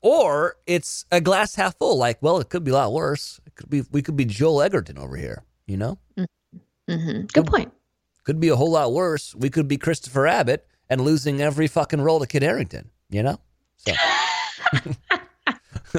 or 0.00 0.56
it's 0.66 1.04
a 1.10 1.20
glass 1.20 1.54
half 1.56 1.76
full. 1.78 1.96
Like, 1.98 2.18
well, 2.22 2.38
it 2.38 2.48
could 2.50 2.64
be 2.64 2.70
a 2.70 2.74
lot 2.74 2.92
worse. 2.92 3.40
It 3.46 3.54
could 3.56 3.68
be, 3.70 3.82
we 3.90 4.02
could 4.02 4.16
be 4.16 4.24
Joel 4.24 4.62
Edgerton 4.62 4.98
over 4.98 5.16
here, 5.16 5.42
you 5.66 5.76
know? 5.76 5.98
Mm-hmm. 6.88 7.22
Good 7.32 7.46
point. 7.46 7.72
Could 8.24 8.40
be 8.40 8.48
a 8.48 8.56
whole 8.56 8.70
lot 8.70 8.92
worse. 8.92 9.34
We 9.34 9.50
could 9.50 9.68
be 9.68 9.76
Christopher 9.78 10.26
Abbott 10.26 10.66
and 10.88 11.00
losing 11.00 11.40
every 11.40 11.66
fucking 11.66 12.00
role 12.00 12.20
to 12.20 12.26
Kit 12.26 12.42
Harington, 12.42 12.90
you 13.10 13.22
know? 13.22 13.40
So, 13.76 13.92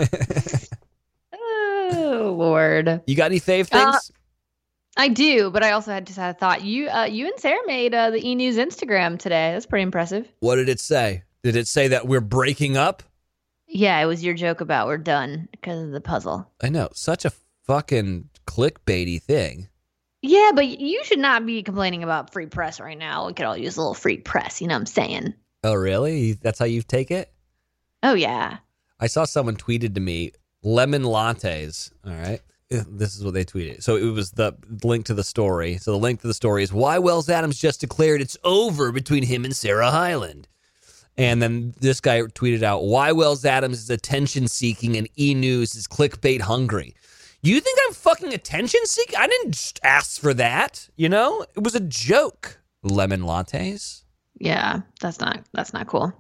Oh 1.92 2.36
Lord, 2.38 3.02
you 3.08 3.16
got 3.16 3.32
any 3.32 3.40
fave 3.40 3.68
Uh, 3.72 3.92
things? 3.92 4.12
I 5.00 5.08
do, 5.08 5.50
but 5.50 5.64
I 5.64 5.72
also 5.72 5.92
had 5.92 6.06
just 6.06 6.20
had 6.20 6.36
a 6.36 6.38
thought. 6.38 6.64
You, 6.64 6.90
uh, 6.90 7.06
you 7.06 7.26
and 7.28 7.40
Sarah 7.40 7.66
made 7.66 7.96
uh, 7.96 8.12
the 8.12 8.28
E 8.28 8.36
News 8.36 8.58
Instagram 8.58 9.18
today. 9.18 9.54
That's 9.54 9.66
pretty 9.66 9.84
impressive. 9.84 10.28
what 10.42 10.58
did 10.58 10.70
it 10.70 10.80
say? 10.80 11.24
Did 11.42 11.56
it 11.56 11.68
say 11.68 11.88
that 11.90 12.06
we're 12.08 12.20
breaking 12.22 12.76
up? 12.76 13.02
Yeah, 13.66 14.00
it 14.02 14.06
was 14.08 14.24
your 14.24 14.34
joke 14.34 14.62
about 14.62 14.88
we're 14.88 14.98
done 14.98 15.48
because 15.52 15.84
of 15.84 15.92
the 15.92 16.02
puzzle. 16.02 16.52
I 16.62 16.70
know, 16.70 16.90
such 16.94 17.24
a 17.24 17.32
fucking 17.66 18.30
clickbaity 18.46 19.22
thing. 19.22 19.70
Yeah, 20.22 20.52
but 20.54 20.68
you 20.68 21.04
should 21.06 21.20
not 21.20 21.46
be 21.46 21.64
complaining 21.64 22.04
about 22.04 22.34
free 22.34 22.48
press 22.48 22.80
right 22.82 22.98
now. 22.98 23.28
We 23.28 23.34
could 23.34 23.46
all 23.46 23.56
use 23.56 23.78
a 23.78 23.80
little 23.80 23.94
free 23.94 24.18
press. 24.18 24.60
You 24.60 24.68
know 24.68 24.74
what 24.76 24.82
I'm 24.82 24.86
saying? 24.88 25.34
Oh, 25.64 25.76
really? 25.76 26.34
That's 26.34 26.60
how 26.60 26.66
you 26.66 26.82
take 26.82 27.10
it? 27.10 27.32
Oh 28.04 28.16
yeah. 28.16 28.58
I 29.00 29.08
saw 29.08 29.24
someone 29.24 29.56
tweeted 29.56 29.94
to 29.96 30.02
me 30.02 30.32
lemon 30.62 31.04
lattes. 31.04 31.92
All 32.06 32.12
right. 32.12 32.42
Uh, 32.72 32.84
This 32.88 33.16
is 33.16 33.24
what 33.24 33.34
they 33.34 33.46
tweeted. 33.46 33.84
So 33.84 33.96
it 33.96 34.12
was 34.12 34.32
the 34.32 34.56
link 34.84 35.06
to 35.08 35.14
the 35.14 35.24
story. 35.24 35.78
So 35.78 35.92
the 35.92 35.98
link 35.98 36.22
to 36.22 36.28
the 36.28 36.34
story 36.34 36.64
is 36.64 36.72
why 36.74 37.00
Wells 37.00 37.30
Adams 37.30 37.60
just 37.60 37.80
declared 37.82 38.22
it's 38.22 38.38
over 38.44 38.92
between 38.92 39.24
him 39.24 39.46
and 39.46 39.56
Sarah 39.56 39.92
Hyland. 39.92 40.48
And 41.18 41.42
then 41.42 41.74
this 41.82 42.00
guy 42.00 42.22
tweeted 42.22 42.64
out 42.64 42.84
why 42.86 43.12
Wells 43.12 43.44
Adams 43.44 43.80
is 43.80 43.90
attention 43.90 44.48
seeking 44.48 44.96
and 44.96 45.10
E 45.20 45.34
News 45.34 45.76
is 45.76 45.88
clickbait 45.88 46.42
hungry. 46.42 46.96
You 47.42 47.60
think 47.60 47.78
I'm 47.88 47.94
fucking 47.94 48.34
attention 48.34 48.80
seeking? 48.86 49.18
I 49.18 49.28
didn't 49.28 49.80
ask 49.84 50.20
for 50.22 50.34
that. 50.36 50.90
You 50.96 51.10
know, 51.10 51.46
it 51.56 51.64
was 51.64 51.76
a 51.76 51.80
joke. 51.82 52.60
Lemon 52.84 53.22
lattes 53.22 54.04
Yeah, 54.40 54.82
that's 55.02 55.20
not 55.20 55.44
that's 55.54 55.74
not 55.74 55.88
cool. 55.88 56.14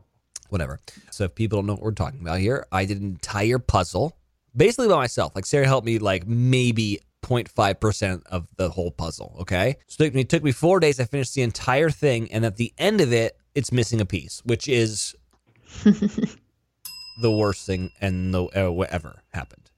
whatever. 0.49 0.79
So 1.11 1.23
if 1.25 1.35
people 1.35 1.57
don't 1.59 1.65
know 1.67 1.73
what 1.75 1.83
we're 1.83 1.91
talking 1.91 2.19
about 2.21 2.39
here, 2.39 2.65
I 2.71 2.83
did 2.85 2.99
an 2.99 3.05
entire 3.07 3.59
puzzle 3.59 4.17
basically 4.55 4.87
by 4.87 4.95
myself. 4.95 5.33
Like 5.35 5.45
Sarah 5.45 5.67
helped 5.67 5.85
me 5.85 5.99
like 5.99 6.27
maybe 6.27 6.99
0.5% 7.23 8.23
of 8.27 8.47
the 8.57 8.69
whole 8.69 8.91
puzzle. 8.91 9.35
Okay. 9.41 9.77
So 9.87 10.03
it 10.03 10.07
took 10.07 10.15
me, 10.15 10.21
it 10.21 10.29
took 10.29 10.43
me 10.43 10.51
four 10.51 10.79
days. 10.79 10.99
I 10.99 11.05
finished 11.05 11.33
the 11.35 11.41
entire 11.41 11.89
thing. 11.89 12.31
And 12.31 12.45
at 12.45 12.57
the 12.57 12.73
end 12.77 13.01
of 13.01 13.13
it, 13.13 13.37
it's 13.55 13.71
missing 13.71 14.01
a 14.01 14.05
piece, 14.05 14.41
which 14.45 14.67
is 14.67 15.15
the 15.83 17.31
worst 17.31 17.65
thing 17.65 17.91
and 17.99 18.33
the 18.33 18.67
uh, 18.67 18.71
whatever 18.71 19.21
happened. 19.33 19.71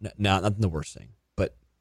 No, 0.00 0.10
no, 0.18 0.40
not 0.40 0.60
the 0.60 0.68
worst 0.68 0.94
thing, 0.94 1.10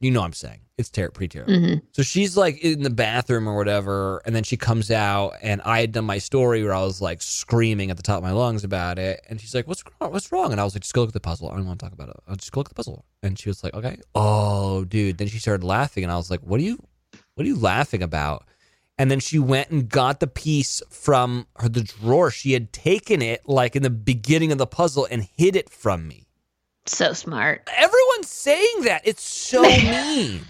you 0.04 0.12
know 0.12 0.20
what 0.20 0.28
I'm 0.28 0.34
saying. 0.34 0.60
It's 0.78 0.90
ter- 0.90 1.10
pretty 1.12 1.30
terrible. 1.30 1.56
hmm 1.60 1.74
So 1.92 2.02
she's 2.02 2.36
like 2.36 2.60
in 2.64 2.82
the 2.84 2.90
bathroom 2.90 3.48
or 3.48 3.56
whatever, 3.56 4.22
and 4.26 4.36
then 4.36 4.44
she 4.44 4.58
comes 4.58 4.90
out, 4.92 5.36
and 5.42 5.62
I 5.62 5.82
had 5.82 5.92
done 5.92 6.06
my 6.06 6.18
story 6.18 6.64
where 6.64 6.74
I 6.74 6.82
was 6.82 7.00
like 7.02 7.22
screaming 7.22 7.92
at 7.92 7.98
the 7.98 8.04
top 8.04 8.18
of 8.18 8.24
my 8.24 8.32
lungs 8.32 8.64
about 8.64 8.98
it, 9.00 9.22
and 9.30 9.40
she's 9.40 9.54
like, 9.54 9.68
"What's 9.68 9.84
wrong? 10.02 10.12
What's 10.12 10.32
wrong?" 10.32 10.52
And 10.52 10.60
I 10.60 10.64
was 10.64 10.76
like, 10.76 10.82
"Just 10.82 10.94
go 10.94 11.02
look 11.02 11.10
at 11.10 11.14
the 11.14 11.20
puzzle. 11.20 11.50
I 11.50 11.56
don't 11.56 11.68
want 11.68 11.80
to 11.80 11.86
talk 11.86 11.94
about 11.94 12.10
it. 12.10 12.16
I'll 12.28 12.36
just 12.36 12.52
go 12.52 12.60
look 12.60 12.68
at 12.68 12.72
the 12.72 12.76
puzzle." 12.76 13.06
And 13.22 13.38
she 13.38 13.50
was 13.50 13.64
like, 13.64 13.74
"Okay." 13.76 13.98
Oh, 14.16 14.84
dude. 14.86 15.18
Then 15.20 15.28
she 15.28 15.40
started 15.40 15.64
laughing, 15.64 16.04
and 16.04 16.12
I 16.12 16.18
was 16.18 16.32
like, 16.32 16.42
"What 16.42 16.60
are 16.60 16.64
you? 16.64 16.84
What 17.36 17.46
are 17.46 17.48
you 17.48 17.58
laughing 17.58 18.02
about?" 18.04 18.46
And 18.98 19.10
then 19.10 19.20
she 19.20 19.40
went 19.40 19.70
and 19.72 19.90
got 19.90 20.20
the 20.20 20.28
piece 20.28 20.82
from 20.90 21.48
her 21.58 21.70
the 21.70 21.82
drawer. 21.82 22.30
She 22.30 22.54
had 22.54 22.72
taken 22.74 23.22
it 23.22 23.48
like 23.48 23.76
in 23.76 23.82
the 23.84 23.90
beginning 23.90 24.52
of 24.52 24.58
the 24.60 24.68
puzzle 24.68 25.08
and 25.10 25.28
hid 25.36 25.56
it 25.56 25.70
from 25.70 26.08
me. 26.08 26.28
So 26.86 27.14
smart. 27.14 27.70
Everyone's 27.76 28.28
saying 28.30 28.82
that. 28.84 29.02
It's 29.06 29.24
so 29.24 29.62
mean. 29.64 30.42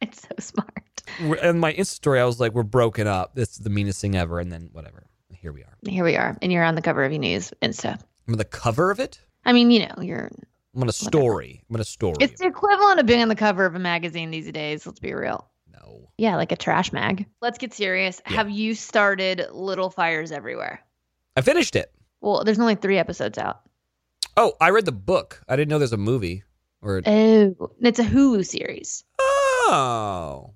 It's 0.00 0.22
so 0.22 0.28
smart. 0.38 1.02
We're- 1.22 1.52
my 1.52 1.72
Insta 1.72 1.86
story, 1.86 2.20
I 2.20 2.24
was 2.24 2.38
like, 2.40 2.52
"We're 2.52 2.62
broken 2.62 3.06
up. 3.06 3.34
This 3.34 3.50
is 3.52 3.58
the 3.58 3.70
meanest 3.70 4.00
thing 4.00 4.14
ever." 4.16 4.38
And 4.38 4.50
then 4.52 4.68
whatever. 4.72 5.06
Here 5.30 5.52
we 5.52 5.62
are. 5.62 5.76
Here 5.86 6.04
we 6.04 6.16
are, 6.16 6.36
and 6.42 6.50
you're 6.52 6.64
on 6.64 6.74
the 6.74 6.82
cover 6.82 7.04
of 7.04 7.12
your 7.12 7.20
News 7.20 7.52
Insta. 7.62 7.98
I'm 8.26 8.34
on 8.34 8.38
the 8.38 8.44
cover 8.44 8.90
of 8.90 9.00
it. 9.00 9.20
I 9.44 9.52
mean, 9.52 9.70
you 9.70 9.86
know, 9.86 9.94
you're. 10.02 10.30
I'm 10.74 10.82
on 10.82 10.88
a 10.88 10.92
story. 10.92 11.62
I'm 11.70 11.76
on 11.76 11.80
a 11.80 11.84
story. 11.84 12.16
It's 12.20 12.40
the 12.40 12.46
equivalent 12.46 13.00
of 13.00 13.06
being 13.06 13.22
on 13.22 13.28
the 13.28 13.34
cover 13.36 13.64
of 13.64 13.74
a 13.74 13.78
magazine 13.78 14.30
these 14.30 14.50
days. 14.52 14.84
Let's 14.86 15.00
be 15.00 15.14
real. 15.14 15.48
no. 15.72 16.08
Yeah, 16.18 16.36
like 16.36 16.52
a 16.52 16.56
trash 16.56 16.92
mag. 16.92 17.26
Let's 17.40 17.58
get 17.58 17.72
serious. 17.72 18.20
Yeah. 18.28 18.36
Have 18.36 18.50
you 18.50 18.74
started 18.74 19.46
Little 19.52 19.88
Fires 19.90 20.32
Everywhere? 20.32 20.80
I 21.36 21.40
finished 21.40 21.76
it. 21.76 21.92
Well, 22.20 22.44
there's 22.44 22.58
only 22.58 22.74
three 22.74 22.98
episodes 22.98 23.38
out. 23.38 23.60
Oh, 24.36 24.52
I 24.60 24.70
read 24.70 24.84
the 24.84 24.92
book. 24.92 25.42
I 25.48 25.56
didn't 25.56 25.70
know 25.70 25.78
there's 25.78 25.92
a 25.92 25.96
movie. 25.96 26.42
Or 26.82 27.02
Oh, 27.06 27.70
it's 27.80 27.98
a 27.98 28.04
Hulu 28.04 28.46
series. 28.46 29.02
oh, 29.18 30.50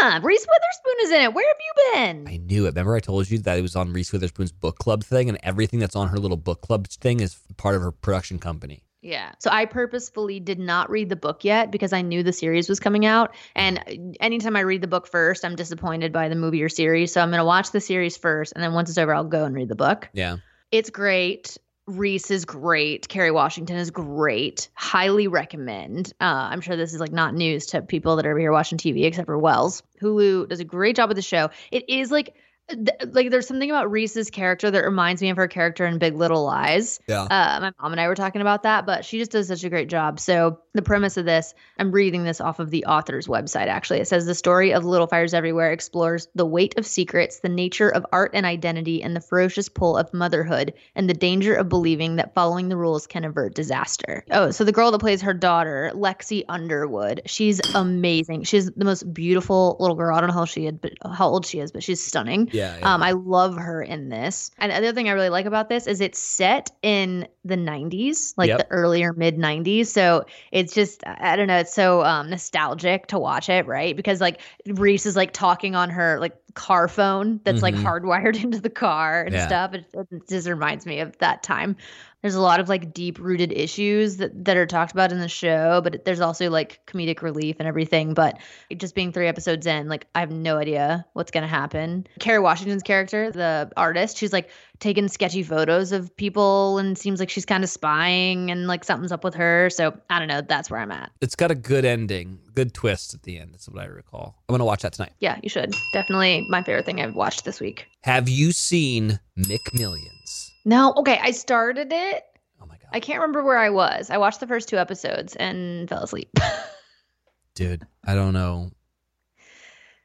Yeah, 0.00 0.18
Reese 0.22 0.46
Witherspoon 0.46 0.94
is 1.04 1.10
in 1.12 1.22
it. 1.22 1.34
Where 1.34 1.46
have 1.46 1.56
you 1.60 1.92
been? 1.94 2.28
I 2.28 2.36
knew 2.38 2.64
it. 2.64 2.70
Remember, 2.70 2.96
I 2.96 3.00
told 3.00 3.30
you 3.30 3.38
that 3.40 3.58
it 3.58 3.62
was 3.62 3.76
on 3.76 3.92
Reese 3.92 4.12
Witherspoon's 4.12 4.50
book 4.52 4.78
club 4.78 5.04
thing, 5.04 5.28
and 5.28 5.38
everything 5.42 5.78
that's 5.78 5.94
on 5.94 6.08
her 6.08 6.18
little 6.18 6.36
book 6.38 6.62
club 6.62 6.88
thing 6.88 7.20
is 7.20 7.38
part 7.58 7.76
of 7.76 7.82
her 7.82 7.92
production 7.92 8.38
company. 8.38 8.82
Yeah. 9.02 9.32
So 9.40 9.50
I 9.50 9.66
purposefully 9.66 10.38
did 10.40 10.58
not 10.60 10.88
read 10.88 11.08
the 11.08 11.16
book 11.16 11.44
yet 11.44 11.70
because 11.72 11.92
I 11.92 12.02
knew 12.02 12.22
the 12.22 12.32
series 12.32 12.68
was 12.68 12.78
coming 12.80 13.04
out. 13.04 13.34
And 13.56 14.16
anytime 14.20 14.54
I 14.56 14.60
read 14.60 14.80
the 14.80 14.86
book 14.86 15.08
first, 15.08 15.44
I'm 15.44 15.56
disappointed 15.56 16.12
by 16.12 16.28
the 16.28 16.36
movie 16.36 16.62
or 16.62 16.68
series. 16.68 17.12
So 17.12 17.20
I'm 17.20 17.30
going 17.30 17.40
to 17.40 17.44
watch 17.44 17.72
the 17.72 17.80
series 17.80 18.16
first. 18.16 18.52
And 18.54 18.62
then 18.62 18.72
once 18.74 18.88
it's 18.88 18.98
over, 18.98 19.12
I'll 19.12 19.24
go 19.24 19.44
and 19.44 19.54
read 19.56 19.68
the 19.68 19.74
book. 19.74 20.08
Yeah. 20.12 20.36
It's 20.70 20.88
great. 20.88 21.58
Reese 21.86 22.30
is 22.30 22.44
great. 22.44 23.08
Kerry 23.08 23.32
Washington 23.32 23.76
is 23.76 23.90
great. 23.90 24.68
Highly 24.74 25.26
recommend. 25.26 26.12
Uh, 26.20 26.24
I'm 26.50 26.60
sure 26.60 26.76
this 26.76 26.94
is 26.94 27.00
like 27.00 27.12
not 27.12 27.34
news 27.34 27.66
to 27.66 27.82
people 27.82 28.16
that 28.16 28.26
are 28.26 28.38
here 28.38 28.52
watching 28.52 28.78
TV, 28.78 29.04
except 29.04 29.26
for 29.26 29.36
Wells. 29.36 29.82
Hulu 30.00 30.48
does 30.48 30.60
a 30.60 30.64
great 30.64 30.94
job 30.94 31.08
with 31.08 31.16
the 31.16 31.22
show. 31.22 31.50
It 31.72 31.88
is 31.88 32.12
like 32.12 32.36
th- 32.68 33.12
like 33.12 33.30
there's 33.30 33.46
something 33.46 33.70
about 33.70 33.90
Reese's 33.90 34.30
character 34.30 34.70
that 34.70 34.84
reminds 34.84 35.22
me 35.22 35.30
of 35.30 35.36
her 35.36 35.48
character 35.48 35.86
in 35.86 35.98
Big 35.98 36.14
Little 36.14 36.44
Lies. 36.44 37.00
Yeah. 37.06 37.22
Uh, 37.22 37.58
my 37.60 37.72
mom 37.80 37.92
and 37.92 38.00
I 38.00 38.08
were 38.08 38.14
talking 38.14 38.40
about 38.40 38.62
that, 38.62 38.86
but 38.86 39.04
she 39.04 39.18
just 39.18 39.30
does 39.30 39.48
such 39.48 39.64
a 39.64 39.68
great 39.68 39.88
job. 39.88 40.18
So 40.20 40.58
the 40.74 40.82
premise 40.82 41.16
of 41.16 41.24
this, 41.24 41.54
I'm 41.78 41.92
reading 41.92 42.24
this 42.24 42.40
off 42.40 42.58
of 42.58 42.70
the 42.70 42.84
author's 42.86 43.26
website. 43.26 43.66
Actually, 43.66 44.00
it 44.00 44.08
says 44.08 44.26
the 44.26 44.34
story 44.34 44.72
of 44.72 44.84
Little 44.84 45.06
Fires 45.06 45.34
Everywhere 45.34 45.72
explores 45.72 46.28
the 46.34 46.46
weight 46.46 46.78
of 46.78 46.86
secrets, 46.86 47.40
the 47.40 47.48
nature 47.48 47.88
of 47.88 48.06
art 48.12 48.30
and 48.34 48.46
identity, 48.46 49.02
and 49.02 49.14
the 49.14 49.20
ferocious 49.20 49.68
pull 49.68 49.96
of 49.96 50.12
motherhood, 50.14 50.72
and 50.94 51.08
the 51.08 51.14
danger 51.14 51.54
of 51.54 51.68
believing 51.68 52.16
that 52.16 52.34
following 52.34 52.68
the 52.68 52.76
rules 52.76 53.06
can 53.06 53.24
avert 53.24 53.54
disaster. 53.54 54.24
Oh, 54.30 54.50
so 54.50 54.64
the 54.64 54.72
girl 54.72 54.90
that 54.90 55.00
plays 55.00 55.20
her 55.22 55.34
daughter, 55.34 55.90
Lexi 55.94 56.44
Underwood, 56.48 57.22
she's 57.26 57.60
amazing. 57.74 58.44
She's 58.44 58.70
the 58.70 58.84
most 58.84 59.12
beautiful 59.12 59.76
little 59.78 59.96
girl. 59.96 60.16
I 60.16 60.20
don't 60.20 60.28
know 60.28 60.34
how 60.34 60.44
she 60.44 60.64
had, 60.64 60.80
but 60.80 60.92
how 61.12 61.28
old 61.28 61.44
she 61.44 61.60
is, 61.60 61.72
but 61.72 61.82
she's 61.82 62.02
stunning. 62.02 62.48
Yeah. 62.52 62.78
yeah. 62.78 62.94
Um, 62.94 63.02
I 63.02 63.12
love 63.12 63.56
her 63.56 63.82
in 63.82 64.08
this. 64.08 64.50
And 64.58 64.70
the 64.70 64.76
other 64.76 64.92
thing 64.92 65.08
I 65.08 65.12
really 65.12 65.30
like 65.30 65.46
about 65.46 65.68
this 65.68 65.86
is 65.86 66.00
it's 66.00 66.18
set 66.18 66.70
in 66.82 67.26
the 67.44 67.56
90s, 67.56 68.34
like 68.36 68.48
Yep. 68.48 68.58
the 68.58 68.66
earlier 68.70 69.12
mid 69.12 69.38
90s. 69.38 69.90
So 69.92 70.26
it's 70.52 70.74
just, 70.74 71.02
I 71.06 71.36
don't 71.36 71.46
know, 71.48 71.58
it's 71.58 71.72
so 71.74 72.04
um, 72.04 72.30
nostalgic 72.30 73.06
to 73.08 73.18
watch 73.18 73.48
it, 73.48 73.66
right? 73.66 73.96
Because 73.96 74.20
like 74.20 74.40
Reese 74.66 75.06
is 75.06 75.16
like 75.16 75.32
talking 75.32 75.74
on 75.74 75.90
her 75.90 76.18
like 76.20 76.36
car 76.54 76.88
phone 76.88 77.40
that's 77.44 77.62
like 77.62 77.74
Mhm. 77.74 77.82
hardwired 77.82 78.36
into 78.42 78.60
the 78.60 78.70
car 78.70 79.22
and 79.24 79.32
Yeah. 79.34 79.46
stuff. 79.46 79.74
It, 79.74 79.86
it 79.94 80.28
just 80.28 80.46
reminds 80.48 80.86
me 80.86 81.00
of 81.00 81.16
that 81.18 81.42
time. 81.42 81.76
There's 82.22 82.34
a 82.36 82.40
lot 82.40 82.60
of 82.60 82.68
like 82.68 82.94
deep 82.94 83.18
rooted 83.18 83.52
issues 83.52 84.16
that, 84.18 84.44
that 84.44 84.56
are 84.56 84.66
talked 84.66 84.92
about 84.92 85.12
in 85.12 85.18
the 85.18 85.28
show, 85.28 85.80
but 85.82 86.04
there's 86.04 86.20
also 86.20 86.48
like 86.48 86.80
comedic 86.86 87.20
relief 87.20 87.56
and 87.58 87.68
everything. 87.68 88.14
But 88.14 88.38
just 88.76 88.94
being 88.94 89.12
three 89.12 89.26
episodes 89.26 89.66
in, 89.66 89.88
like 89.88 90.06
I 90.14 90.20
have 90.20 90.30
no 90.30 90.58
idea 90.58 91.04
what's 91.14 91.30
gonna 91.30 91.48
happen. 91.48 92.06
Kerry 92.20 92.38
Washington's 92.38 92.82
character, 92.82 93.30
the 93.30 93.70
artist, 93.76 94.16
she's 94.16 94.32
like 94.32 94.50
taking 94.78 95.06
sketchy 95.08 95.42
photos 95.42 95.92
of 95.92 96.14
people 96.16 96.78
and 96.78 96.98
seems 96.98 97.20
like 97.20 97.30
she's 97.30 97.44
kind 97.44 97.62
of 97.62 97.70
spying 97.70 98.50
and 98.50 98.66
like 98.66 98.84
something's 98.84 99.12
up 99.12 99.22
with 99.24 99.34
her. 99.34 99.70
So 99.70 99.96
I 100.10 100.18
don't 100.18 100.28
know. 100.28 100.40
That's 100.40 100.70
where 100.70 100.80
I'm 100.80 100.90
at. 100.92 101.10
it's 101.20 101.36
got 101.36 101.50
a 101.50 101.54
good 101.56 101.84
ending, 101.84 102.38
good 102.54 102.72
twist 102.74 103.14
at 103.14 103.22
the 103.22 103.38
end. 103.38 103.52
That's 103.52 103.68
what 103.68 103.82
I 103.82 103.86
recall. 103.86 104.36
I'm 104.48 104.52
gonna 104.52 104.64
watch 104.64 104.82
that 104.82 104.92
tonight. 104.92 105.12
Yeah, 105.20 105.38
you 105.42 105.48
should. 105.48 105.74
Definitely 105.92 106.46
my 106.48 106.62
favorite 106.62 106.86
thing 106.86 107.00
I've 107.00 107.14
watched 107.14 107.44
this 107.44 107.60
week. 107.60 107.86
Have 108.02 108.28
you 108.28 108.52
seen 108.52 109.18
McMillions? 109.38 110.51
No, 110.64 110.92
okay, 110.98 111.18
I 111.20 111.30
started 111.32 111.92
it. 111.92 112.24
Oh 112.60 112.66
my 112.66 112.76
god, 112.76 112.88
I 112.92 113.00
can't 113.00 113.20
remember 113.20 113.42
where 113.42 113.58
I 113.58 113.70
was. 113.70 114.10
I 114.10 114.18
watched 114.18 114.40
the 114.40 114.46
first 114.46 114.68
two 114.68 114.78
episodes 114.78 115.34
and 115.36 115.88
fell 115.88 116.02
asleep. 116.02 116.30
dude. 117.54 117.86
I 118.04 118.14
don't 118.14 118.32
know. 118.32 118.70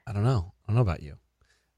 I 0.06 0.14
don't 0.14 0.24
know. 0.24 0.54
I 0.64 0.72
don't 0.72 0.76
know 0.76 0.82
about 0.82 1.02
you. 1.04 1.16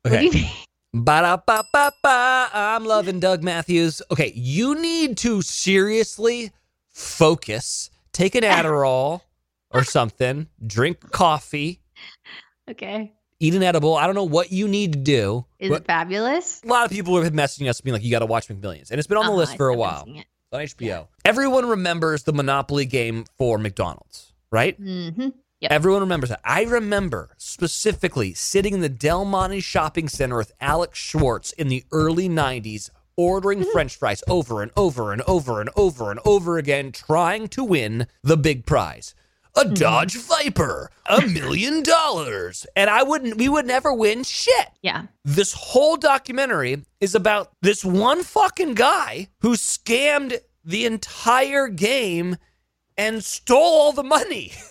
What 0.01 0.11
do 0.11 0.15
Okay. 0.17 0.25
you 0.25 0.31
mean? 0.31 0.49
Ba-da-ba-ba-ba. 0.93 2.49
I'm 2.53 2.85
loving 2.85 3.19
Doug 3.19 3.43
Matthews. 3.43 4.01
Okay, 4.11 4.31
you 4.35 4.73
need 4.81 5.17
to 5.17 5.41
seriously 5.43 6.51
focus. 6.89 7.91
Take 8.11 8.33
an 8.35 8.43
Adderall 8.43 9.21
or 9.71 9.83
something. 9.83 10.47
Drink 10.65 11.11
coffee. 11.11 11.81
Okay. 12.69 13.13
Eat 13.41 13.55
an 13.55 13.63
edible. 13.63 13.95
I 13.95 14.05
don't 14.05 14.15
know 14.15 14.25
what 14.25 14.51
you 14.51 14.67
need 14.67 14.93
to 14.93 14.99
do. 14.99 15.45
Is 15.59 15.71
it 15.71 15.85
fabulous? 15.85 16.61
a 16.63 16.67
lot 16.67 16.85
of 16.85 16.91
people 16.91 17.15
have 17.15 17.23
been 17.33 17.39
messaging 17.41 17.69
us 17.69 17.79
being 17.79 17.93
like, 17.93 18.03
you 18.03 18.11
got 18.11 18.19
to 18.19 18.25
watch 18.25 18.49
McMillions. 18.49 18.91
And 18.91 18.99
it's 18.99 19.07
been 19.07 19.17
on 19.17 19.23
the 19.25 19.31
Uh-huh, 19.31 19.37
list 19.37 19.55
for 19.55 19.69
a 19.69 19.75
while 19.75 20.05
on 20.51 20.59
HBO. 20.61 21.07
Everyone 21.23 21.65
remembers 21.67 22.23
the 22.23 22.33
Monopoly 22.33 22.85
game 22.85 23.23
for 23.37 23.57
McDonald's, 23.57 24.33
right? 24.51 24.79
Mhm. 24.81 25.33
Yep. 25.61 25.71
Everyone 25.71 26.01
remembers 26.01 26.29
that. 26.31 26.41
I 26.43 26.63
remember 26.63 27.29
specifically 27.37 28.33
sitting 28.33 28.73
in 28.73 28.81
the 28.81 28.89
Del 28.89 29.23
Monte 29.25 29.61
shopping 29.61 30.09
center 30.09 30.37
with 30.37 30.51
Alex 30.59 30.99
Schwartz 30.99 31.51
in 31.53 31.67
the 31.69 31.83
early 31.93 32.27
90s, 32.27 32.89
ordering 33.15 33.63
french 33.65 33.95
fries 33.95 34.23
over 34.27 34.61
and 34.61 34.71
over 34.77 35.11
and 35.13 35.21
over 35.23 35.59
and 35.61 35.69
over 35.77 36.11
and 36.11 36.19
over 36.25 36.57
again, 36.57 36.91
trying 36.91 37.47
to 37.49 37.63
win 37.63 38.07
the 38.23 38.37
big 38.37 38.65
prize. 38.65 39.13
A 39.55 39.61
mm-hmm. 39.61 39.73
Dodge 39.73 40.15
Viper, 40.15 40.91
a 41.07 41.21
million 41.27 41.83
dollars. 41.83 42.65
And 42.75 42.89
I 42.89 43.03
wouldn't, 43.03 43.37
we 43.37 43.49
would 43.49 43.65
never 43.65 43.93
win 43.93 44.23
shit. 44.23 44.67
Yeah. 44.81 45.07
This 45.25 45.53
whole 45.53 45.97
documentary 45.97 46.83
is 47.01 47.15
about 47.15 47.51
this 47.61 47.83
one 47.83 48.23
fucking 48.23 48.75
guy 48.75 49.29
who 49.39 49.53
scammed 49.55 50.37
the 50.63 50.85
entire 50.85 51.67
game 51.67 52.37
and 52.97 53.23
stole 53.23 53.57
all 53.59 53.91
the 53.91 54.03
money. 54.03 54.53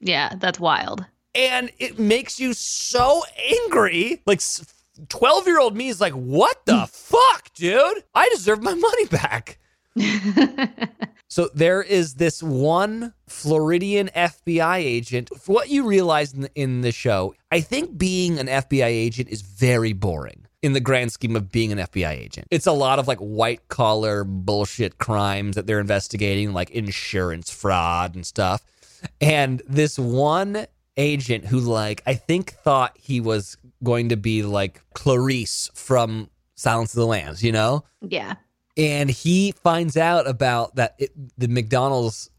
Yeah, 0.00 0.34
that's 0.38 0.60
wild. 0.60 1.06
and 1.34 1.70
it 1.78 1.98
makes 1.98 2.38
you 2.38 2.52
so 2.52 3.22
angry. 3.64 4.22
Like 4.26 4.42
12 5.08 5.46
year 5.46 5.58
old 5.58 5.74
me 5.76 5.88
is 5.88 6.00
like, 6.00 6.12
what 6.12 6.64
the 6.66 6.86
fuck, 6.92 7.52
dude? 7.54 8.04
I 8.14 8.28
deserve 8.28 8.62
my 8.62 8.74
money 8.74 9.06
back. 9.06 9.58
So 11.34 11.48
there 11.52 11.82
is 11.82 12.14
this 12.14 12.44
one 12.44 13.12
Floridian 13.26 14.08
FBI 14.14 14.76
agent. 14.76 15.30
For 15.36 15.52
what 15.52 15.68
you 15.68 15.84
realize 15.84 16.32
in 16.32 16.42
the, 16.42 16.50
in 16.54 16.82
the 16.82 16.92
show, 16.92 17.34
I 17.50 17.60
think 17.60 17.98
being 17.98 18.38
an 18.38 18.46
FBI 18.46 18.86
agent 18.86 19.30
is 19.30 19.42
very 19.42 19.92
boring 19.92 20.46
in 20.62 20.74
the 20.74 20.80
grand 20.80 21.10
scheme 21.10 21.34
of 21.34 21.50
being 21.50 21.72
an 21.72 21.78
FBI 21.78 22.10
agent. 22.10 22.46
It's 22.52 22.68
a 22.68 22.72
lot 22.72 23.00
of 23.00 23.08
like 23.08 23.18
white 23.18 23.66
collar 23.66 24.22
bullshit 24.22 24.98
crimes 24.98 25.56
that 25.56 25.66
they're 25.66 25.80
investigating, 25.80 26.52
like 26.52 26.70
insurance 26.70 27.50
fraud 27.50 28.14
and 28.14 28.24
stuff. 28.24 28.62
And 29.20 29.60
this 29.68 29.98
one 29.98 30.66
agent 30.96 31.46
who, 31.46 31.58
like, 31.58 32.00
I 32.06 32.14
think 32.14 32.52
thought 32.52 32.96
he 32.96 33.20
was 33.20 33.56
going 33.82 34.10
to 34.10 34.16
be 34.16 34.44
like 34.44 34.82
Clarice 34.94 35.68
from 35.74 36.30
Silence 36.54 36.94
of 36.94 37.00
the 37.00 37.06
Lambs, 37.08 37.42
you 37.42 37.50
know? 37.50 37.82
yeah. 38.00 38.34
And 38.76 39.10
he 39.10 39.52
finds 39.52 39.96
out 39.96 40.28
about 40.28 40.76
that 40.76 40.96
it, 40.98 41.12
the 41.38 41.48
McDonald's 41.48 42.30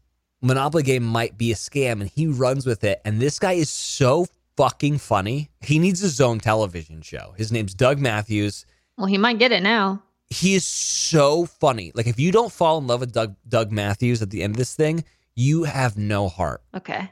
Monopoly 0.42 0.82
game 0.82 1.02
might 1.02 1.38
be 1.38 1.50
a 1.50 1.54
scam, 1.54 2.00
and 2.00 2.08
he 2.08 2.26
runs 2.26 2.66
with 2.66 2.84
it. 2.84 3.00
And 3.04 3.20
this 3.20 3.38
guy 3.38 3.52
is 3.52 3.70
so 3.70 4.26
fucking 4.56 4.98
funny. 4.98 5.50
He 5.60 5.78
needs 5.78 6.00
his 6.00 6.20
own 6.20 6.40
television 6.40 7.02
show. 7.02 7.34
His 7.36 7.52
name's 7.52 7.74
Doug 7.74 7.98
Mathews. 7.98 8.66
Well, 8.96 9.06
he 9.06 9.18
might 9.18 9.38
get 9.38 9.52
it 9.52 9.62
now. 9.62 10.02
He 10.28 10.54
is 10.54 10.64
so 10.64 11.46
funny. 11.46 11.92
Like 11.94 12.06
if 12.06 12.18
you 12.18 12.32
don't 12.32 12.52
fall 12.52 12.78
in 12.78 12.86
love 12.86 13.00
with 13.00 13.12
Doug 13.12 13.36
Doug 13.48 13.70
Mathews 13.70 14.22
at 14.22 14.30
the 14.30 14.42
end 14.42 14.54
of 14.54 14.56
this 14.58 14.74
thing, 14.74 15.04
you 15.34 15.64
have 15.64 15.96
no 15.96 16.28
heart. 16.28 16.62
Okay. 16.74 17.10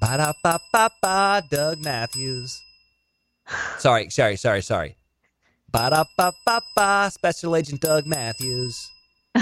Ba 0.00 0.16
da 0.18 0.32
ba 0.42 0.58
ba 0.72 0.90
ba. 1.00 1.42
Doug 1.50 1.78
Mathews. 1.82 2.60
Sorry, 3.78 4.10
sorry, 4.10 4.36
sorry, 4.36 4.60
sorry. 4.60 4.96
Ba 5.70 5.90
da 5.90 6.04
ba 6.16 6.32
ba 6.46 6.60
ba. 6.74 7.10
Special 7.12 7.56
Agent 7.56 7.80
Doug 7.80 8.06
Mathews. 8.06 8.90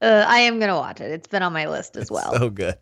Uh, 0.00 0.24
I 0.26 0.38
am 0.40 0.58
gonna 0.58 0.76
watch 0.76 1.00
it. 1.02 1.10
It's 1.10 1.28
been 1.28 1.42
on 1.42 1.52
my 1.52 1.68
list 1.68 1.96
as 1.96 2.10
well. 2.10 2.32
So 2.38 2.48
good. 2.48 2.76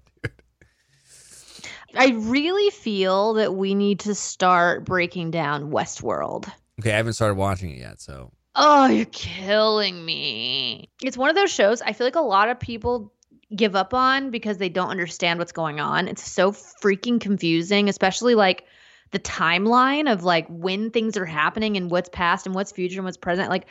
I 1.96 2.10
really 2.10 2.70
feel 2.70 3.34
that 3.34 3.54
we 3.54 3.74
need 3.74 4.00
to 4.00 4.14
start 4.14 4.84
breaking 4.84 5.32
down 5.32 5.70
Westworld. 5.70 6.48
Okay, 6.80 6.92
I 6.92 6.96
haven't 6.96 7.14
started 7.14 7.34
watching 7.34 7.70
it 7.70 7.78
yet, 7.78 8.00
so 8.00 8.30
Oh, 8.54 8.86
you're 8.86 9.06
killing 9.06 10.04
me. 10.04 10.90
It's 11.02 11.16
one 11.16 11.28
of 11.28 11.36
those 11.36 11.50
shows 11.50 11.82
I 11.82 11.92
feel 11.92 12.06
like 12.06 12.14
a 12.14 12.20
lot 12.20 12.48
of 12.48 12.60
people 12.60 13.12
give 13.54 13.74
up 13.74 13.92
on 13.94 14.30
because 14.30 14.58
they 14.58 14.68
don't 14.68 14.90
understand 14.90 15.38
what's 15.38 15.52
going 15.52 15.80
on. 15.80 16.06
It's 16.06 16.30
so 16.30 16.52
freaking 16.52 17.20
confusing, 17.20 17.88
especially 17.88 18.34
like 18.34 18.64
the 19.12 19.20
timeline 19.20 20.10
of 20.10 20.24
like 20.24 20.46
when 20.48 20.90
things 20.90 21.16
are 21.16 21.24
happening 21.24 21.76
and 21.76 21.90
what's 21.90 22.08
past 22.08 22.46
and 22.46 22.54
what's 22.54 22.72
future 22.72 22.98
and 22.98 23.04
what's 23.04 23.16
present. 23.16 23.48
Like 23.48 23.66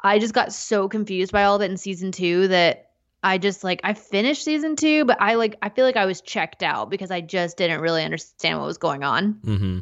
I 0.00 0.18
just 0.18 0.34
got 0.34 0.52
so 0.52 0.88
confused 0.88 1.32
by 1.32 1.44
all 1.44 1.56
of 1.56 1.62
it 1.62 1.70
in 1.70 1.76
season 1.76 2.12
2 2.12 2.48
that 2.48 2.90
I 3.22 3.38
just 3.38 3.64
like 3.64 3.80
I 3.84 3.94
finished 3.94 4.44
season 4.44 4.76
2, 4.76 5.04
but 5.04 5.20
I 5.20 5.34
like 5.34 5.56
I 5.62 5.70
feel 5.70 5.84
like 5.84 5.96
I 5.96 6.06
was 6.06 6.20
checked 6.20 6.62
out 6.62 6.90
because 6.90 7.10
I 7.10 7.20
just 7.20 7.56
didn't 7.56 7.80
really 7.80 8.04
understand 8.04 8.58
what 8.58 8.66
was 8.66 8.78
going 8.78 9.02
on. 9.02 9.34
mm-hmm. 9.34 9.78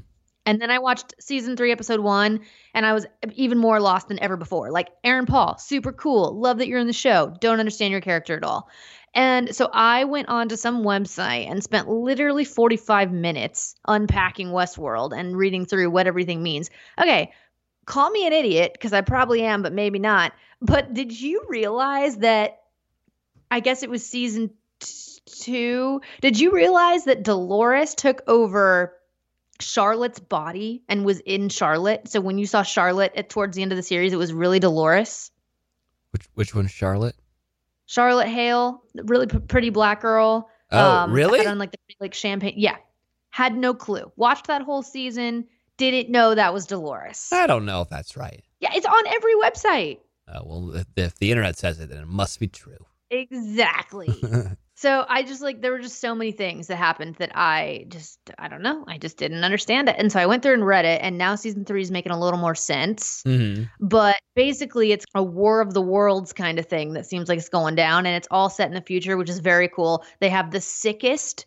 And 0.47 0.61
then 0.61 0.71
I 0.71 0.79
watched 0.79 1.15
season 1.21 1.57
three, 1.57 1.71
episode 1.71 2.01
one, 2.01 2.41
and 2.73 2.87
I 2.87 2.95
was 2.95 3.07
even 3.35 3.59
more 3.59 3.79
lost 3.79 4.09
than 4.09 4.19
ever 4.21 4.37
before. 4.37 4.71
Like 4.71 4.89
Aaron 5.05 5.27
Paul, 5.27 5.59
super 5.59 5.93
cool. 5.93 6.39
Love 6.41 6.59
that 6.59 6.67
you're 6.67 6.79
in 6.79 6.87
the 6.87 6.93
show. 6.95 7.37
Don't 7.41 7.61
understand 7.61 7.93
your 7.93 8.01
character 8.01 8.37
at 8.37 8.43
all. 8.43 8.69
And 9.15 9.55
so 9.55 9.69
I 9.73 10.05
went 10.05 10.29
on 10.29 10.49
to 10.51 10.57
some 10.57 10.85
website 10.85 11.51
and 11.51 11.63
spent 11.63 11.89
literally 11.89 12.45
45 12.45 13.13
minutes 13.13 13.75
unpacking 13.87 14.49
Westworld 14.49 15.17
and 15.17 15.37
reading 15.37 15.67
through 15.67 15.91
what 15.91 16.07
everything 16.07 16.43
means. 16.43 16.71
Okay, 17.01 17.33
call 17.87 18.11
me 18.11 18.27
an 18.27 18.33
idiot 18.33 18.73
because 18.73 18.93
I 18.93 19.01
probably 19.01 19.43
am, 19.43 19.63
but 19.63 19.73
maybe 19.73 19.99
not. 19.99 20.33
But 20.61 20.95
did 20.95 21.19
you 21.19 21.45
realize 21.49 22.19
that? 22.19 22.59
I 23.51 23.59
guess 23.59 23.83
it 23.83 23.91
was 23.91 24.07
season 24.07 24.51
two. 25.27 26.01
Did 26.21 26.39
you 26.39 26.53
realize 26.53 27.05
that 27.07 27.25
Dolores 27.25 27.97
took 27.97 28.23
over 28.29 28.95
Charlotte's 29.63 30.21
body 30.21 30.83
and 30.89 31.05
was 31.05 31.21
in 31.21 31.49
Charlotte. 31.49 32.09
So 32.09 32.21
when 32.21 32.39
you 32.39 32.47
saw 32.47 32.63
Charlotte 32.63 33.13
at 33.17 33.29
towards 33.29 33.57
the 33.57 33.63
end 33.63 33.73
of 33.73 33.77
the 33.77 33.83
series, 33.83 34.13
it 34.13 34.17
was 34.17 34.33
really 34.33 34.59
Dolores. 34.59 35.31
Which 36.13 36.27
which 36.35 36.55
one's 36.55 36.71
Charlotte? 36.71 37.17
Charlotte 37.91 38.29
Hale, 38.29 38.85
really 38.95 39.27
p- 39.27 39.41
pretty 39.41 39.71
black 39.71 40.01
girl. 40.01 40.49
Oh, 40.71 41.09
really? 41.09 41.39
Had 41.39 41.49
on 41.49 41.59
like 41.59 41.73
the 41.73 41.79
like 41.99 42.15
champagne. 42.15 42.55
Yeah, 42.57 42.77
had 43.31 43.57
no 43.57 43.75
clue. 43.75 44.13
Watched 44.15 44.47
that 44.47 44.63
whole 44.63 44.83
season. 44.83 45.49
Didn't 45.77 46.09
know 46.09 46.37
that 46.37 46.55
was 46.55 46.67
Dolores. 46.67 47.31
I 47.33 47.49
don't 47.49 47.67
know 47.67 47.81
if 47.81 47.89
that's 47.89 48.17
right. 48.17 48.45
Yeah, 48.61 48.71
it's 48.75 48.87
on 48.87 49.07
every 49.09 49.35
website. 49.35 49.99
Uh, 50.29 50.41
well, 50.45 50.77
if, 50.77 50.87
if 50.95 51.19
the 51.19 51.33
internet 51.33 51.59
says 51.59 51.81
it, 51.81 51.89
then 51.89 51.99
it 51.99 52.07
must 52.07 52.39
be 52.39 52.47
true. 52.47 52.79
Exactly. 53.11 54.23
so 54.81 55.05
I 55.11 55.25
just 55.25 55.43
like 55.43 55.61
there 55.61 55.73
were 55.73 55.79
just 55.79 56.01
so 56.01 56.15
many 56.15 56.33
things 56.33 56.69
that 56.69 56.77
happened 56.77 57.17
that 57.17 57.33
I 57.35 57.85
just 57.89 58.19
I 58.39 58.49
don't 58.49 58.63
know. 58.63 58.83
I 58.89 58.97
just 58.97 59.19
didn't 59.19 59.45
understand 59.45 59.91
it. 59.91 59.97
And 59.99 60.11
so 60.11 60.19
I 60.19 60.25
went 60.25 60.43
through 60.43 60.55
and 60.55 60.65
read 60.65 60.87
it 60.87 61.03
and 61.03 61.19
now 61.19 61.35
season 61.35 61.67
3 61.67 61.83
is 61.83 61.91
making 61.91 62.13
a 62.13 62.19
little 62.19 62.39
more 62.39 62.55
sense. 62.55 63.23
hmm 63.27 63.65
But 63.79 64.17
basically 64.35 64.93
it's 64.93 65.05
a 65.15 65.23
war 65.23 65.61
of 65.61 65.75
the 65.75 65.83
worlds 65.83 66.33
kind 66.33 66.59
of 66.59 66.65
thing 66.65 66.95
that 66.95 67.05
seems 67.05 67.29
like 67.29 67.37
it's 67.39 67.51
going 67.51 67.75
down 67.75 68.07
and 68.07 68.17
it's 68.17 68.29
all 68.31 68.49
set 68.49 68.69
in 68.69 68.75
the 68.75 68.81
future, 68.81 69.19
which 69.19 69.29
is 69.29 69.41
very 69.41 69.69
cool. 69.69 70.03
They 70.21 70.31
have 70.31 70.51
the 70.51 70.63
sickest 70.63 71.45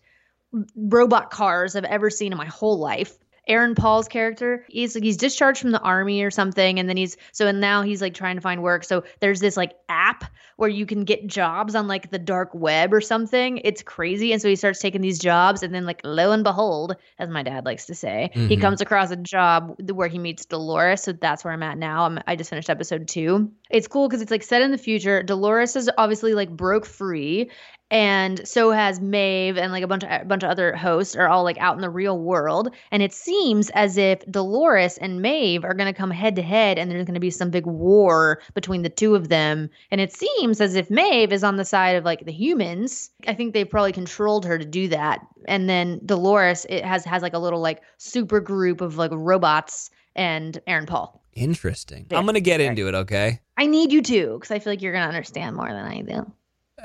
robot 0.76 1.32
cars 1.32 1.76
I've 1.76 1.86
ever 1.86 2.12
seen 2.12 2.34
in 2.34 2.38
my 2.38 2.46
whole 2.46 2.78
life. 2.78 3.18
Aaron 3.48 3.76
Paul's 3.76 4.08
character, 4.08 4.66
he's 4.70 4.96
like 4.96 5.04
he's 5.04 5.18
discharged 5.18 5.60
from 5.62 5.72
the 5.72 5.82
army 5.82 6.24
or 6.24 6.32
something, 6.32 6.80
and 6.80 6.88
then 6.88 6.98
he's 6.98 7.18
so 7.32 7.48
and 7.48 7.60
now 7.60 7.82
he's 7.82 8.02
like 8.02 8.14
trying 8.14 8.36
to 8.36 8.42
find 8.42 8.64
work. 8.64 8.84
So 8.84 9.04
there's 9.20 9.40
this 9.40 9.58
like 9.58 9.74
app 9.90 10.24
where 10.56 10.70
you 10.70 10.86
can 10.86 11.04
get 11.04 11.28
jobs 11.28 11.76
on 11.76 11.88
like 11.88 12.10
the 12.12 12.20
dark 12.20 12.50
web 12.54 12.94
or 12.94 13.02
something. 13.02 13.58
It's 13.64 13.82
crazy, 13.82 14.32
and 14.32 14.42
so 14.42 14.48
he 14.48 14.56
starts 14.56 14.80
taking 14.80 15.02
these 15.02 15.20
jobs, 15.20 15.64
and 15.64 15.74
then 15.76 15.86
like 15.86 16.02
lo 16.04 16.32
and 16.32 16.44
behold, 16.44 16.96
as 17.20 17.30
my 17.30 17.44
dad 17.44 17.66
likes 17.66 17.86
to 17.88 17.96
say, 17.96 18.30
he 18.34 18.56
Mhm. 18.56 18.62
comes 18.62 18.82
across 18.82 19.12
a 19.12 19.16
job 19.18 19.76
where 19.92 20.08
he 20.08 20.20
meets 20.20 20.46
Dolores. 20.46 21.02
So 21.04 21.12
that's 21.12 21.44
where 21.44 21.54
I'm 21.54 21.64
at 21.64 21.78
now. 21.78 22.06
I'm, 22.06 22.20
I 22.28 22.36
just 22.36 22.50
finished 22.50 22.70
episode 22.70 23.08
two. 23.08 23.52
It's 23.70 23.88
cool 23.88 24.08
because 24.08 24.22
it's 24.22 24.32
like 24.32 24.44
set 24.44 24.62
in 24.62 24.72
the 24.72 24.78
future. 24.78 25.22
Dolores 25.24 25.76
is 25.76 25.90
obviously 25.98 26.34
like 26.34 26.50
broke 26.50 26.86
free, 26.86 27.50
and 27.92 28.48
so 28.48 28.72
has 28.72 29.00
Maeve 29.00 29.58
and 29.58 29.72
like 29.72 29.84
a 29.84 29.88
bunch 29.88 30.04
of 30.04 30.10
a 30.10 30.26
bunch 30.26 30.44
of 30.44 30.50
other 30.50 30.76
hosts 30.76 31.16
are 31.16 31.28
all 31.28 31.44
like 31.44 31.60
out 31.60 31.76
in 31.76 31.82
the 31.82 31.90
real 31.90 32.18
world. 32.18 32.74
And 32.92 33.04
it 33.04 33.14
seems 33.14 33.70
as 33.72 33.98
if 33.98 34.20
Dolores 34.32 34.98
and 34.98 35.22
Maeve 35.22 35.64
are 35.64 35.76
going 35.76 35.92
to 35.92 35.98
come 35.98 36.10
head 36.10 36.36
to 36.38 36.42
head, 36.42 36.80
and 36.80 36.90
there's 36.90 37.06
going 37.06 37.14
to 37.14 37.20
be 37.20 37.30
some 37.30 37.52
big 37.52 37.68
war 37.68 38.42
between 38.56 38.82
the 38.82 38.90
two 38.90 39.14
of 39.16 39.30
them. 39.30 39.70
And 39.92 40.02
it 40.02 40.12
seems 40.12 40.60
as 40.60 40.76
if 40.76 40.90
Maeve 40.90 41.32
is 41.32 41.44
on 41.44 41.58
the 41.58 41.66
side 41.66 41.96
of 41.96 42.04
like 42.04 42.26
the 42.26 42.32
humans. 42.32 43.12
I 43.28 43.36
think 43.36 43.54
they've 43.54 43.70
probably 43.70 43.94
controlled 43.94 44.46
her 44.46 44.58
to 44.58 44.66
do 44.66 44.88
that. 44.88 45.20
And 45.48 45.70
then 45.70 46.02
Dolores 46.06 46.66
it 46.70 46.84
has 46.84 47.06
has 47.06 47.22
like 47.22 47.34
a 47.34 47.40
little 47.40 47.62
like 47.62 47.84
super 47.98 48.40
group 48.40 48.82
of 48.82 48.98
like 48.98 49.12
robots 49.14 49.92
and 50.16 50.60
Aaron 50.66 50.88
Paul. 50.88 51.22
Interesting. 51.34 52.08
Yeah. 52.10 52.18
I'm 52.18 52.26
gonna 52.26 52.40
get 52.40 52.60
into 52.60 52.88
it. 52.88 52.96
Okay. 52.96 53.40
I 53.58 53.68
need 53.68 53.92
you 53.92 54.02
to 54.02 54.34
because 54.34 54.50
I 54.50 54.58
feel 54.58 54.74
like 54.74 54.82
you're 54.82 54.94
gonna 54.94 55.08
understand 55.08 55.56
more 55.56 55.70
than 55.70 55.86
I 55.86 56.02
do. 56.02 56.32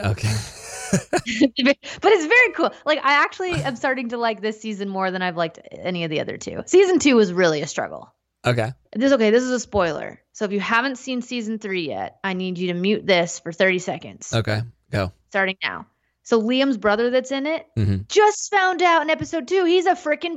Okay. 0.04 0.34
but 0.92 2.12
it's 2.12 2.27
very 2.27 2.53
cool. 2.55 2.72
Like 2.85 2.98
I 2.98 3.24
actually 3.24 3.53
am 3.53 3.77
starting 3.77 4.11
to 4.11 4.16
like 4.16 4.40
this 4.40 4.61
season 4.61 4.88
more 4.88 5.11
than 5.11 5.22
I've 5.22 5.37
liked 5.37 5.59
any 5.72 6.05
of 6.05 6.11
the 6.11 6.20
other 6.20 6.37
two. 6.37 6.62
Season 6.66 6.98
two 6.98 7.16
was 7.16 7.33
really 7.33 7.62
a 7.62 7.66
struggle. 7.66 8.12
okay. 8.46 8.72
This 8.92 9.12
okay. 9.12 9.31
This 9.31 9.42
is 9.44 9.51
a 9.51 9.61
spoiler. 9.61 10.20
So 10.33 10.44
if 10.44 10.53
you 10.53 10.61
haven't 10.61 10.96
seen 10.96 11.22
season 11.22 11.59
three 11.59 11.88
yet, 11.88 12.18
I 12.22 12.33
need 12.33 12.59
you 12.59 12.68
to 12.68 12.74
mute 12.74 13.07
this 13.07 13.38
for 13.40 13.53
30 13.53 13.79
seconds. 13.81 14.33
Okay. 14.33 14.62
Go. 14.90 15.12
Starting 15.31 15.57
now. 15.62 15.87
So 16.22 16.40
Liam's 16.42 16.77
brother 16.77 17.11
that's 17.11 17.33
in 17.33 17.46
it 17.46 17.66
mm-hmm. 17.77 18.03
just 18.09 18.51
found 18.51 18.83
out 18.83 19.03
in 19.03 19.11
episode 19.11 19.48
two 19.48 19.64
he's 19.64 19.87
a 19.87 19.94
freaking 19.94 20.35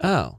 Oh. 0.00 0.38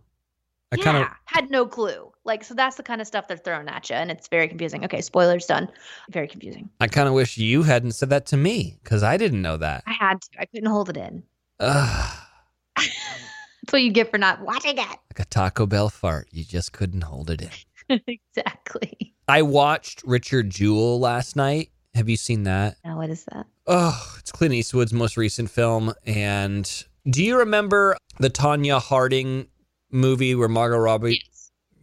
I 0.72 0.78
yeah, 0.78 0.84
kind 0.84 0.98
of. 0.98 1.08
had 1.26 1.50
no 1.50 1.66
clue. 1.66 2.12
Like 2.26 2.44
so 2.44 2.54
that's 2.56 2.76
the 2.76 2.84
kind 2.84 3.02
of 3.02 3.08
stuff 3.08 3.28
they're 3.28 3.38
throwing 3.38 3.70
at 3.70 3.90
you, 3.90 3.96
and 3.96 4.10
it's 4.10 4.28
very 4.28 4.48
confusing. 4.48 4.84
Okay, 4.84 5.02
spoilers 5.02 5.46
done. 5.46 5.70
Very 6.10 6.28
confusing. 6.28 6.70
I 6.80 6.88
kind 6.88 7.08
of 7.08 7.14
wish 7.14 7.38
you 7.38 7.64
hadn't 7.64 7.92
said 7.92 8.10
that 8.10 8.26
to 8.28 8.38
me 8.38 8.80
because 8.84 9.04
I 9.04 9.18
didn't 9.18 9.42
know 9.42 9.58
that. 9.58 9.84
I 9.86 9.94
had 9.94 10.22
to. 10.22 10.30
I 10.40 10.46
couldn't 10.46 10.70
hold 10.70 10.90
it 10.90 10.98
in. 10.98 11.24
Ugh. 11.60 12.18
That's 12.76 13.74
what 13.74 13.82
you 13.82 13.92
get 13.92 14.12
for 14.12 14.18
not 14.18 14.42
watching 14.42 14.78
it. 14.78 14.80
Like 14.80 15.20
a 15.20 15.26
Taco 15.26 15.66
Bell 15.66 15.90
fart. 15.90 16.28
You 16.32 16.44
just 16.44 16.72
couldn't 16.74 17.02
hold 17.02 17.30
it 17.30 17.42
in. 17.42 18.00
exactly. 18.08 19.14
I 19.28 19.42
watched 19.42 20.04
Richard 20.06 20.50
Jewell 20.50 21.00
last 21.00 21.36
night. 21.36 21.70
Have 21.96 22.10
you 22.10 22.18
seen 22.18 22.44
that? 22.44 22.76
Now 22.84 22.98
what 22.98 23.10
is 23.10 23.26
that? 23.32 23.46
Oh, 23.68 24.16
it's 24.20 24.32
Clint 24.32 24.54
Eastwood's 24.54 24.94
most 24.94 25.18
recent 25.18 25.50
film. 25.50 25.94
And 26.06 26.70
do 27.10 27.24
you 27.24 27.38
remember 27.38 27.98
the 28.20 28.30
Tonya 28.30 28.82
Harding 28.82 29.48
movie 29.92 30.36
where 30.36 30.50
Margot 30.50 30.78
Robbie? 30.78 31.22
Yes. 31.26 31.35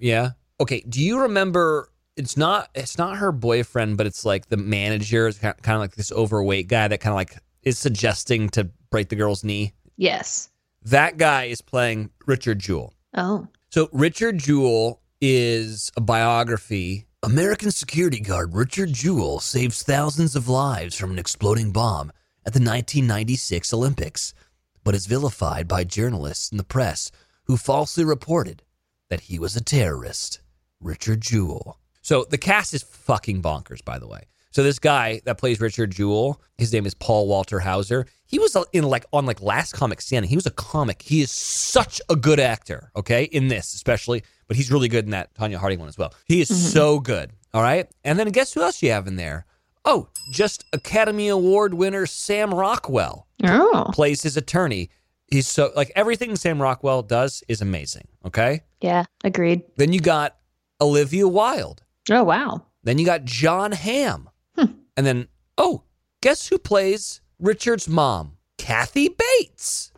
Yeah. 0.02 0.30
Okay. 0.60 0.82
Do 0.88 1.00
you 1.00 1.20
remember? 1.20 1.88
It's 2.16 2.36
not. 2.36 2.68
It's 2.74 2.98
not 2.98 3.16
her 3.16 3.32
boyfriend, 3.32 3.96
but 3.96 4.06
it's 4.06 4.24
like 4.24 4.48
the 4.48 4.56
manager. 4.58 5.28
It's 5.28 5.38
kind 5.38 5.54
of 5.66 5.80
like 5.80 5.94
this 5.94 6.12
overweight 6.12 6.68
guy 6.68 6.88
that 6.88 7.00
kind 7.00 7.12
of 7.12 7.16
like 7.16 7.38
is 7.62 7.78
suggesting 7.78 8.50
to 8.50 8.64
break 8.90 9.08
the 9.08 9.16
girl's 9.16 9.44
knee. 9.44 9.72
Yes. 9.96 10.50
That 10.82 11.16
guy 11.16 11.44
is 11.44 11.62
playing 11.62 12.10
Richard 12.26 12.58
Jewell. 12.58 12.92
Oh. 13.14 13.46
So 13.70 13.88
Richard 13.92 14.38
Jewell 14.38 15.00
is 15.20 15.92
a 15.96 16.00
biography. 16.00 17.06
American 17.22 17.70
security 17.70 18.18
guard 18.18 18.52
Richard 18.52 18.92
Jewell 18.92 19.38
saves 19.38 19.84
thousands 19.84 20.34
of 20.34 20.48
lives 20.48 20.96
from 20.96 21.12
an 21.12 21.18
exploding 21.20 21.70
bomb 21.70 22.10
at 22.44 22.52
the 22.52 22.58
1996 22.58 23.72
Olympics, 23.72 24.34
but 24.82 24.96
is 24.96 25.06
vilified 25.06 25.68
by 25.68 25.84
journalists 25.84 26.50
and 26.50 26.58
the 26.58 26.64
press 26.64 27.12
who 27.44 27.56
falsely 27.56 28.04
reported 28.04 28.64
that 29.12 29.20
he 29.20 29.38
was 29.38 29.54
a 29.54 29.60
terrorist. 29.60 30.40
Richard 30.80 31.20
Jewell. 31.20 31.78
So 32.00 32.24
the 32.24 32.38
cast 32.38 32.72
is 32.72 32.82
fucking 32.82 33.42
bonkers, 33.42 33.84
by 33.84 33.98
the 33.98 34.06
way. 34.06 34.22
So 34.52 34.62
this 34.62 34.78
guy 34.78 35.20
that 35.26 35.36
plays 35.36 35.60
Richard 35.60 35.90
Jewell, 35.90 36.40
his 36.56 36.72
name 36.72 36.86
is 36.86 36.94
Paul 36.94 37.28
Walter 37.28 37.60
Hauser. 37.60 38.06
He 38.24 38.38
was 38.38 38.56
in 38.72 38.84
like 38.84 39.04
on 39.12 39.26
like 39.26 39.42
Last 39.42 39.74
Comic 39.74 40.00
Standing. 40.00 40.30
He 40.30 40.34
was 40.34 40.46
a 40.46 40.50
comic. 40.50 41.02
He 41.02 41.20
is 41.20 41.30
such 41.30 42.00
a 42.08 42.16
good 42.16 42.40
actor. 42.40 42.90
Okay, 42.96 43.24
in 43.24 43.48
this 43.48 43.74
especially, 43.74 44.22
but 44.48 44.56
he's 44.56 44.72
really 44.72 44.88
good 44.88 45.04
in 45.04 45.10
that 45.10 45.34
Tonya 45.34 45.56
Harding 45.56 45.78
one 45.78 45.88
as 45.88 45.98
well. 45.98 46.14
He 46.24 46.40
is 46.40 46.48
mm-hmm. 46.48 46.68
so 46.68 46.98
good. 46.98 47.32
All 47.52 47.60
right, 47.62 47.86
and 48.04 48.18
then 48.18 48.30
guess 48.30 48.54
who 48.54 48.62
else 48.62 48.82
you 48.82 48.92
have 48.92 49.06
in 49.06 49.16
there? 49.16 49.44
Oh, 49.84 50.08
just 50.30 50.64
Academy 50.72 51.28
Award 51.28 51.74
winner 51.74 52.06
Sam 52.06 52.54
Rockwell 52.54 53.26
Oh. 53.44 53.90
plays 53.92 54.22
his 54.22 54.38
attorney. 54.38 54.88
He's 55.32 55.48
so 55.48 55.72
like 55.74 55.90
everything 55.96 56.36
Sam 56.36 56.60
Rockwell 56.62 57.02
does 57.02 57.42
is 57.48 57.60
amazing. 57.62 58.06
Okay, 58.24 58.62
Yeah. 58.80 59.04
Agreed. 59.24 59.62
then 59.76 59.92
you 59.92 60.00
got 60.00 60.36
Olivia 60.80 61.26
Wilde. 61.26 61.82
Oh 62.10 62.22
wow. 62.24 62.66
Then 62.84 62.98
you 62.98 63.06
got 63.06 63.24
Jon 63.24 63.72
Hamm. 63.72 64.28
Hmm. 64.56 64.66
And 64.96 65.06
then, 65.06 65.28
oh, 65.56 65.84
guess 66.20 66.48
who 66.48 66.58
plays 66.58 67.20
Richard's 67.38 67.88
mom? 67.88 68.36
Kathy 68.58 69.08
Bates. 69.08 69.92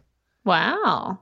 Wow. 0.44 1.18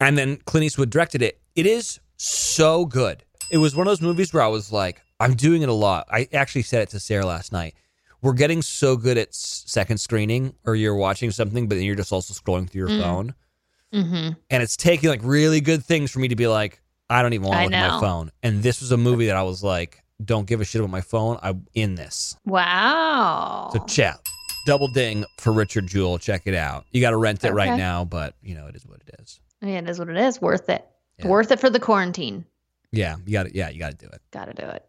And 0.00 0.18
then 0.18 0.36
Clint 0.44 0.64
Eastwood 0.64 0.90
directed 0.90 1.22
it. 1.22 1.40
It 1.54 1.66
is 1.66 2.00
so 2.16 2.84
good. 2.84 3.24
It 3.50 3.58
was 3.58 3.76
one 3.76 3.86
of 3.86 3.90
those 3.90 4.00
movies 4.02 4.32
where 4.34 4.42
I 4.42 4.48
was 4.48 4.72
like, 4.72 5.00
I'm 5.20 5.34
doing 5.34 5.62
it 5.62 5.68
a 5.68 5.72
lot. 5.72 6.06
I 6.10 6.28
actually 6.32 6.62
said 6.62 6.82
it 6.82 6.88
to 6.90 7.00
Sarah 7.00 7.24
last 7.26 7.52
night. 7.52 7.74
We're 8.22 8.32
getting 8.32 8.62
so 8.62 8.96
good 8.96 9.18
at 9.18 9.34
second 9.34 9.98
screening, 9.98 10.54
or 10.64 10.74
you're 10.74 10.96
watching 10.96 11.30
something, 11.30 11.68
but 11.68 11.76
then 11.76 11.84
you're 11.84 11.94
just 11.94 12.12
also 12.12 12.34
scrolling 12.34 12.68
through 12.68 12.80
your 12.80 12.88
Mm. 12.88 13.00
phone. 13.02 13.34
Mm-hmm. 13.94 14.32
And 14.50 14.62
it's 14.62 14.76
taking 14.76 15.08
like 15.08 15.20
really 15.22 15.60
good 15.60 15.84
things 15.84 16.10
for 16.10 16.18
me 16.18 16.28
to 16.28 16.36
be 16.36 16.46
like, 16.48 16.80
I 17.08 17.22
don't 17.22 17.32
even 17.32 17.46
want 17.46 17.58
to 17.60 17.64
look 17.64 17.72
at 17.74 17.90
my 17.92 18.00
phone. 18.00 18.30
And 18.42 18.62
this 18.62 18.80
was 18.80 18.90
a 18.90 18.96
movie 18.96 19.26
that 19.26 19.36
I 19.36 19.42
was 19.42 19.62
like, 19.62 20.02
don't 20.24 20.46
give 20.46 20.60
a 20.60 20.64
shit 20.64 20.80
about 20.80 20.90
my 20.90 21.00
phone. 21.00 21.38
I'm 21.42 21.66
in 21.74 21.94
this. 21.94 22.36
Wow. 22.44 23.70
So 23.72 23.84
chat, 23.86 24.18
double 24.66 24.88
ding 24.88 25.24
for 25.38 25.52
Richard 25.52 25.86
Jewell. 25.86 26.18
Check 26.18 26.42
it 26.46 26.54
out. 26.54 26.86
You 26.90 27.00
got 27.00 27.10
to 27.10 27.16
rent 27.16 27.44
it 27.44 27.52
right 27.52 27.76
now, 27.76 28.04
but 28.04 28.34
you 28.42 28.54
know 28.54 28.66
it 28.66 28.76
is 28.76 28.86
what 28.86 29.00
it 29.06 29.14
is. 29.20 29.40
yeah, 29.60 29.78
it 29.78 29.88
is 29.88 29.98
what 29.98 30.08
it 30.08 30.16
is. 30.16 30.40
Worth 30.40 30.68
it. 30.68 30.84
Yeah. 31.18 31.28
Worth 31.28 31.50
it 31.52 31.60
for 31.60 31.70
the 31.70 31.80
quarantine. 31.80 32.44
Yeah, 32.90 33.16
you 33.26 33.32
got 33.32 33.44
to. 33.44 33.54
Yeah, 33.54 33.68
you 33.70 33.78
got 33.78 33.98
to 33.98 34.06
do 34.06 34.10
it. 34.12 34.20
Got 34.30 34.46
to 34.46 34.54
do 34.54 34.66
it. 34.66 34.84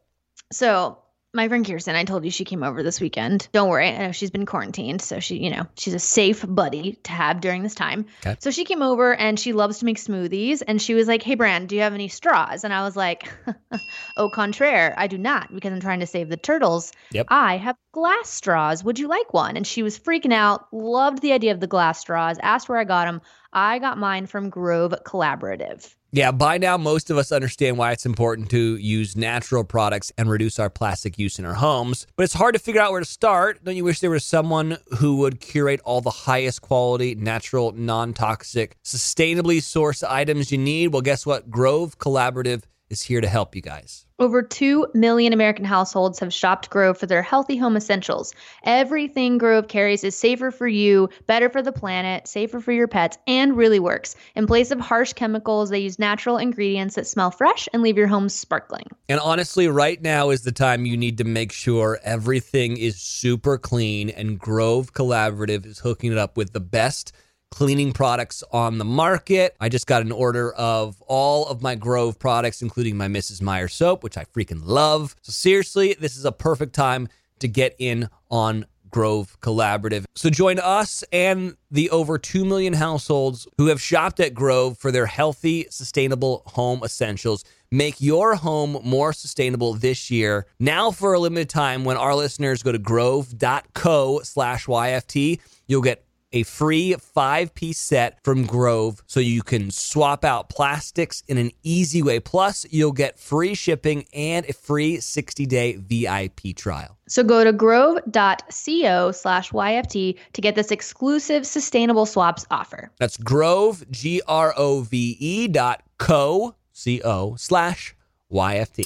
So 0.51 0.99
my 1.35 1.47
friend 1.49 1.65
Kirsten, 1.65 1.95
I 1.95 2.05
told 2.05 2.23
you 2.23 2.31
she 2.31 2.45
came 2.45 2.63
over 2.63 2.81
this 2.81 3.01
weekend. 3.01 3.47
Don't 3.51 3.69
worry, 3.69 3.89
I 3.89 4.07
know 4.07 4.11
she's 4.11 4.31
been 4.31 4.45
quarantined, 4.45 5.01
so 5.01 5.19
she, 5.19 5.37
you 5.37 5.49
know, 5.49 5.67
she's 5.75 5.93
a 5.93 5.99
safe 5.99 6.45
buddy 6.47 6.97
to 7.03 7.11
have 7.11 7.41
during 7.41 7.61
this 7.61 7.75
time. 7.75 8.05
Okay. 8.25 8.37
So 8.39 8.51
she 8.51 8.63
came 8.63 8.81
over 8.81 9.13
and 9.13 9.39
she 9.39 9.53
loves 9.53 9.79
to 9.79 9.85
make 9.85 9.97
smoothies, 9.97 10.63
and 10.65 10.81
she 10.81 10.93
was 10.93 11.07
like, 11.07 11.21
"Hey, 11.21 11.35
Brand, 11.35 11.69
do 11.69 11.75
you 11.75 11.81
have 11.81 11.93
any 11.93 12.07
straws?" 12.07 12.63
And 12.63 12.73
I 12.73 12.83
was 12.83 12.95
like, 12.95 13.29
"Au 14.17 14.29
contraire, 14.29 14.95
I 14.97 15.07
do 15.07 15.17
not, 15.17 15.53
because 15.53 15.71
I'm 15.71 15.81
trying 15.81 15.99
to 15.99 16.07
save 16.07 16.29
the 16.29 16.37
turtles. 16.37 16.93
Yep. 17.11 17.27
I 17.29 17.57
have 17.57 17.75
glass 17.91 18.29
straws. 18.29 18.83
Would 18.83 18.97
you 18.97 19.07
like 19.07 19.33
one?" 19.33 19.57
And 19.57 19.67
she 19.67 19.83
was 19.83 19.99
freaking 19.99 20.33
out, 20.33 20.73
loved 20.73 21.21
the 21.21 21.33
idea 21.33 21.51
of 21.51 21.59
the 21.59 21.67
glass 21.67 21.99
straws, 21.99 22.37
asked 22.41 22.69
where 22.69 22.79
I 22.79 22.85
got 22.85 23.05
them. 23.05 23.21
I 23.51 23.79
got 23.79 23.97
mine 23.97 24.25
from 24.25 24.49
Grove 24.49 24.93
Collaborative. 25.05 25.95
Yeah, 26.15 26.31
by 26.31 26.57
now, 26.57 26.77
most 26.77 27.09
of 27.09 27.17
us 27.17 27.33
understand 27.33 27.77
why 27.77 27.91
it's 27.91 28.05
important 28.05 28.49
to 28.51 28.77
use 28.77 29.17
natural 29.17 29.65
products 29.65 30.13
and 30.17 30.29
reduce 30.29 30.59
our 30.59 30.69
plastic 30.69 31.19
use 31.19 31.39
in 31.39 31.43
our 31.43 31.55
homes. 31.55 32.07
But 32.15 32.23
it's 32.23 32.33
hard 32.33 32.55
to 32.55 32.59
figure 32.59 32.79
out 32.79 32.91
where 32.91 33.01
to 33.01 33.05
start. 33.05 33.61
Don't 33.65 33.75
you 33.75 33.83
wish 33.83 33.99
there 33.99 34.09
was 34.09 34.23
someone 34.23 34.77
who 34.99 35.17
would 35.17 35.41
curate 35.41 35.81
all 35.83 35.99
the 35.99 36.09
highest 36.09 36.61
quality, 36.61 37.15
natural, 37.15 37.73
non 37.73 38.13
toxic, 38.13 38.77
sustainably 38.81 39.57
sourced 39.57 40.07
items 40.07 40.53
you 40.53 40.57
need? 40.57 40.93
Well, 40.93 41.01
guess 41.01 41.25
what? 41.25 41.51
Grove 41.51 41.97
Collaborative 41.97 42.63
is 42.89 43.01
here 43.01 43.21
to 43.21 43.27
help 43.27 43.55
you 43.55 43.61
guys. 43.61 44.05
Over 44.17 44.41
2 44.41 44.87
million 44.93 45.33
American 45.33 45.65
households 45.65 46.19
have 46.19 46.33
shopped 46.33 46.69
Grove 46.69 46.97
for 46.97 47.05
their 47.05 47.21
healthy 47.21 47.57
home 47.57 47.75
essentials. 47.75 48.33
Everything 48.63 49.37
Grove 49.37 49.67
carries 49.67 50.05
is 50.05 50.17
safer 50.17 50.51
for 50.51 50.67
you, 50.67 51.09
better 51.27 51.49
for 51.49 51.61
the 51.61 51.73
planet, 51.73 52.27
safer 52.27 52.61
for 52.61 52.71
your 52.71 52.87
pets, 52.87 53.17
and 53.27 53.57
really 53.57 53.79
works. 53.79 54.15
In 54.35 54.47
place 54.47 54.71
of 54.71 54.79
harsh 54.79 55.11
chemicals, 55.13 55.69
they 55.69 55.79
use 55.79 55.99
natural 55.99 56.37
ingredients 56.37 56.95
that 56.95 57.07
smell 57.07 57.29
fresh 57.29 57.67
and 57.73 57.81
leave 57.81 57.97
your 57.97 58.07
home 58.07 58.29
sparkling. 58.29 58.85
And 59.09 59.19
honestly, 59.19 59.67
right 59.67 60.01
now 60.01 60.29
is 60.29 60.43
the 60.43 60.53
time 60.53 60.85
you 60.85 60.95
need 60.95 61.17
to 61.17 61.25
make 61.25 61.51
sure 61.51 61.99
everything 62.03 62.77
is 62.77 63.01
super 63.01 63.57
clean, 63.57 64.09
and 64.09 64.39
Grove 64.39 64.93
Collaborative 64.93 65.65
is 65.65 65.79
hooking 65.79 66.13
it 66.13 66.17
up 66.17 66.37
with 66.37 66.53
the 66.53 66.61
best 66.61 67.11
cleaning 67.55 67.93
products 67.93 68.43
on 68.51 68.79
the 68.79 68.83
market. 68.83 69.55
I 69.61 69.69
just 69.69 69.87
got 69.87 70.01
an 70.01 70.11
order 70.11 70.51
of 70.55 71.01
all 71.07 71.47
of 71.47 71.61
my 71.61 71.75
Grove 71.75 72.19
products, 72.19 72.61
including 72.61 72.97
my 72.97 73.07
Mrs. 73.07 73.41
Meyer 73.41 73.69
soap, 73.69 74.03
which 74.03 74.17
I 74.17 74.25
freaking 74.25 74.59
love. 74.65 75.15
So, 75.21 75.31
seriously, 75.31 75.95
this 75.97 76.17
is 76.17 76.25
a 76.25 76.33
perfect 76.33 76.75
time 76.75 77.07
to 77.39 77.47
get 77.47 77.73
in 77.79 78.09
on 78.29 78.65
Grove 78.89 79.39
Collaborative. 79.39 80.03
So, 80.15 80.29
join 80.29 80.59
us 80.59 81.01
and 81.13 81.55
the 81.71 81.89
over 81.91 82.17
2 82.17 82.43
million 82.43 82.73
households 82.73 83.47
who 83.57 83.67
have 83.67 83.81
shopped 83.81 84.19
at 84.19 84.33
Grove 84.33 84.77
for 84.77 84.91
their 84.91 85.05
healthy, 85.05 85.65
sustainable 85.69 86.43
home 86.47 86.81
essentials. 86.83 87.45
Make 87.71 88.01
your 88.01 88.35
home 88.35 88.79
more 88.83 89.13
sustainable 89.13 89.75
this 89.75 90.11
year. 90.11 90.45
Now, 90.59 90.91
for 90.91 91.13
a 91.13 91.19
limited 91.19 91.47
time, 91.47 91.85
when 91.85 91.95
our 91.95 92.15
listeners 92.15 92.63
go 92.63 92.73
to 92.73 92.79
grove.co 92.79 94.19
slash 94.23 94.65
YFT, 94.65 95.39
you'll 95.67 95.81
get 95.81 96.05
a 96.31 96.43
free 96.43 96.93
five 96.93 97.53
piece 97.53 97.79
set 97.79 98.23
from 98.23 98.45
Grove 98.45 99.01
so 99.07 99.19
you 99.19 99.41
can 99.41 99.71
swap 99.71 100.25
out 100.25 100.49
plastics 100.49 101.23
in 101.27 101.37
an 101.37 101.51
easy 101.63 102.01
way. 102.01 102.19
Plus, 102.19 102.65
you'll 102.69 102.91
get 102.91 103.17
free 103.17 103.55
shipping 103.55 104.05
and 104.13 104.45
a 104.47 104.53
free 104.53 104.99
60 104.99 105.45
day 105.45 105.75
VIP 105.75 106.55
trial. 106.55 106.97
So 107.07 107.23
go 107.23 107.43
to 107.43 107.53
grove.co 107.53 109.11
slash 109.11 109.51
YFT 109.51 110.17
to 110.33 110.41
get 110.41 110.55
this 110.55 110.71
exclusive 110.71 111.45
sustainable 111.45 112.05
swaps 112.05 112.45
offer. 112.51 112.91
That's 112.99 113.17
Grove, 113.17 113.83
G 113.91 114.21
R 114.27 114.53
O 114.57 114.81
V 114.81 115.17
E 115.19 115.47
dot 115.47 115.83
co, 115.97 116.55
C 116.71 117.01
O 117.03 117.35
slash 117.35 117.95
YFT. 118.31 118.85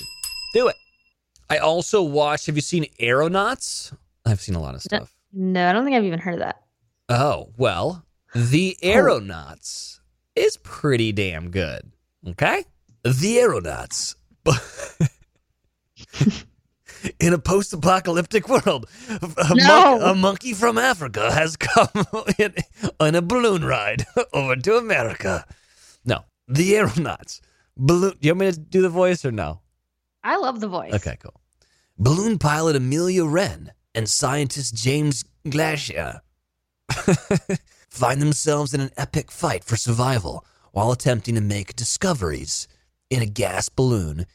Do 0.53 0.67
it. 0.67 0.75
I 1.49 1.57
also 1.57 2.03
watched, 2.03 2.45
have 2.45 2.55
you 2.55 2.61
seen 2.61 2.85
Aeronauts? 2.99 3.91
I've 4.25 4.41
seen 4.41 4.55
a 4.55 4.61
lot 4.61 4.75
of 4.75 4.81
stuff. 4.81 5.15
No, 5.33 5.67
I 5.67 5.73
don't 5.73 5.83
think 5.83 5.95
I've 5.95 6.03
even 6.03 6.19
heard 6.19 6.35
of 6.35 6.39
that. 6.41 6.61
Oh, 7.09 7.49
well, 7.57 8.05
The 8.35 8.77
oh. 8.83 8.87
Aeronauts 8.87 9.99
is 10.35 10.57
pretty 10.57 11.11
damn 11.11 11.49
good. 11.49 11.91
Okay? 12.27 12.63
The 13.03 13.39
Aeronauts. 13.39 14.15
In 17.19 17.33
a 17.33 17.37
post 17.37 17.71
apocalyptic 17.71 18.49
world, 18.49 18.85
a, 19.09 19.55
No. 19.55 19.99
mon- 19.99 20.01
a 20.01 20.15
monkey 20.15 20.53
from 20.53 20.77
Africa 20.77 21.31
has 21.31 21.55
come 21.55 21.87
in, 22.37 22.53
on 22.99 23.15
a 23.15 23.21
balloon 23.21 23.63
ride 23.63 24.05
over 24.33 24.55
to 24.57 24.75
America. 24.77 25.45
No, 26.03 26.25
The 26.49 26.75
Aeronauts. 26.75 27.41
Balloon. 27.77 28.11
Do 28.19 28.27
you 28.27 28.31
want 28.33 28.39
me 28.41 28.51
to 28.51 28.59
do 28.59 28.81
the 28.81 28.89
voice 28.89 29.23
or 29.23 29.31
no? 29.31 29.61
I 30.23 30.35
love 30.37 30.59
the 30.59 30.67
voice. 30.67 30.93
Okay, 30.93 31.15
cool. 31.23 31.39
Balloon 31.97 32.37
pilot 32.37 32.75
Amelia 32.75 33.23
Wren 33.25 33.71
and 33.95 34.09
scientist 34.09 34.75
James 34.75 35.23
Glaisher 35.45 36.19
find 37.89 38.21
themselves 38.21 38.73
in 38.73 38.81
an 38.81 38.91
epic 38.97 39.31
fight 39.31 39.63
for 39.63 39.75
survival 39.75 40.45
while 40.71 40.91
attempting 40.91 41.35
to 41.35 41.41
make 41.41 41.75
discoveries 41.75 42.67
in 43.09 43.21
a 43.21 43.25
gas 43.25 43.69
balloon 43.69 44.25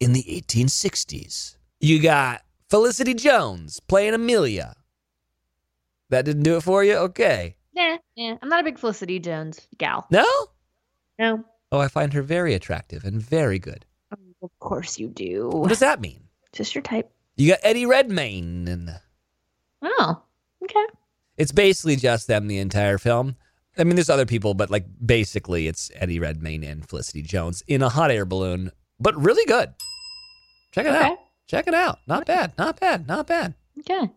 in 0.00 0.12
the 0.12 0.22
1860s. 0.22 1.56
You 1.80 2.00
got 2.00 2.42
Felicity 2.70 3.14
Jones 3.14 3.80
playing 3.80 4.14
Amelia. 4.14 4.74
That 6.10 6.24
didn't 6.24 6.42
do 6.42 6.56
it 6.56 6.62
for 6.62 6.84
you? 6.84 6.96
Okay. 6.96 7.56
Yeah, 7.74 7.96
yeah. 8.14 8.36
I'm 8.42 8.48
not 8.48 8.60
a 8.60 8.64
big 8.64 8.78
Felicity 8.78 9.18
Jones 9.18 9.66
gal. 9.78 10.06
No? 10.10 10.26
No. 11.18 11.44
Oh, 11.70 11.78
I 11.78 11.88
find 11.88 12.12
her 12.12 12.22
very 12.22 12.54
attractive 12.54 13.04
and 13.04 13.20
very 13.20 13.58
good. 13.58 13.86
Of 14.42 14.50
course 14.58 14.98
you 14.98 15.08
do. 15.08 15.48
What 15.48 15.68
does 15.68 15.78
that 15.78 16.00
mean? 16.00 16.24
Just 16.52 16.74
your 16.74 16.82
type. 16.82 17.10
You 17.36 17.48
got 17.48 17.60
Eddie 17.62 17.86
Redmayne 17.86 18.68
and 18.68 18.90
Oh, 19.82 20.22
okay. 20.62 20.84
It's 21.42 21.50
basically 21.50 21.96
just 21.96 22.28
them 22.28 22.46
the 22.46 22.58
entire 22.58 22.98
film. 22.98 23.34
I 23.76 23.82
mean, 23.82 23.96
there's 23.96 24.08
other 24.08 24.26
people, 24.26 24.54
but 24.54 24.70
like 24.70 24.86
basically 25.04 25.66
it's 25.66 25.90
Eddie 25.96 26.20
Redmayne 26.20 26.62
and 26.62 26.88
Felicity 26.88 27.20
Jones 27.22 27.64
in 27.66 27.82
a 27.82 27.88
hot 27.88 28.12
air 28.12 28.24
balloon, 28.24 28.70
but 29.00 29.20
really 29.20 29.44
good. 29.46 29.74
Check 30.70 30.86
it 30.86 30.90
Okay. 30.90 31.04
out. 31.04 31.18
Check 31.48 31.66
it 31.66 31.74
out. 31.74 31.98
Not 32.06 32.26
bad. 32.26 32.52
Not 32.56 32.78
bad. 32.78 33.08
Not 33.08 33.26
bad. 33.26 33.54
Okay. 33.80 34.08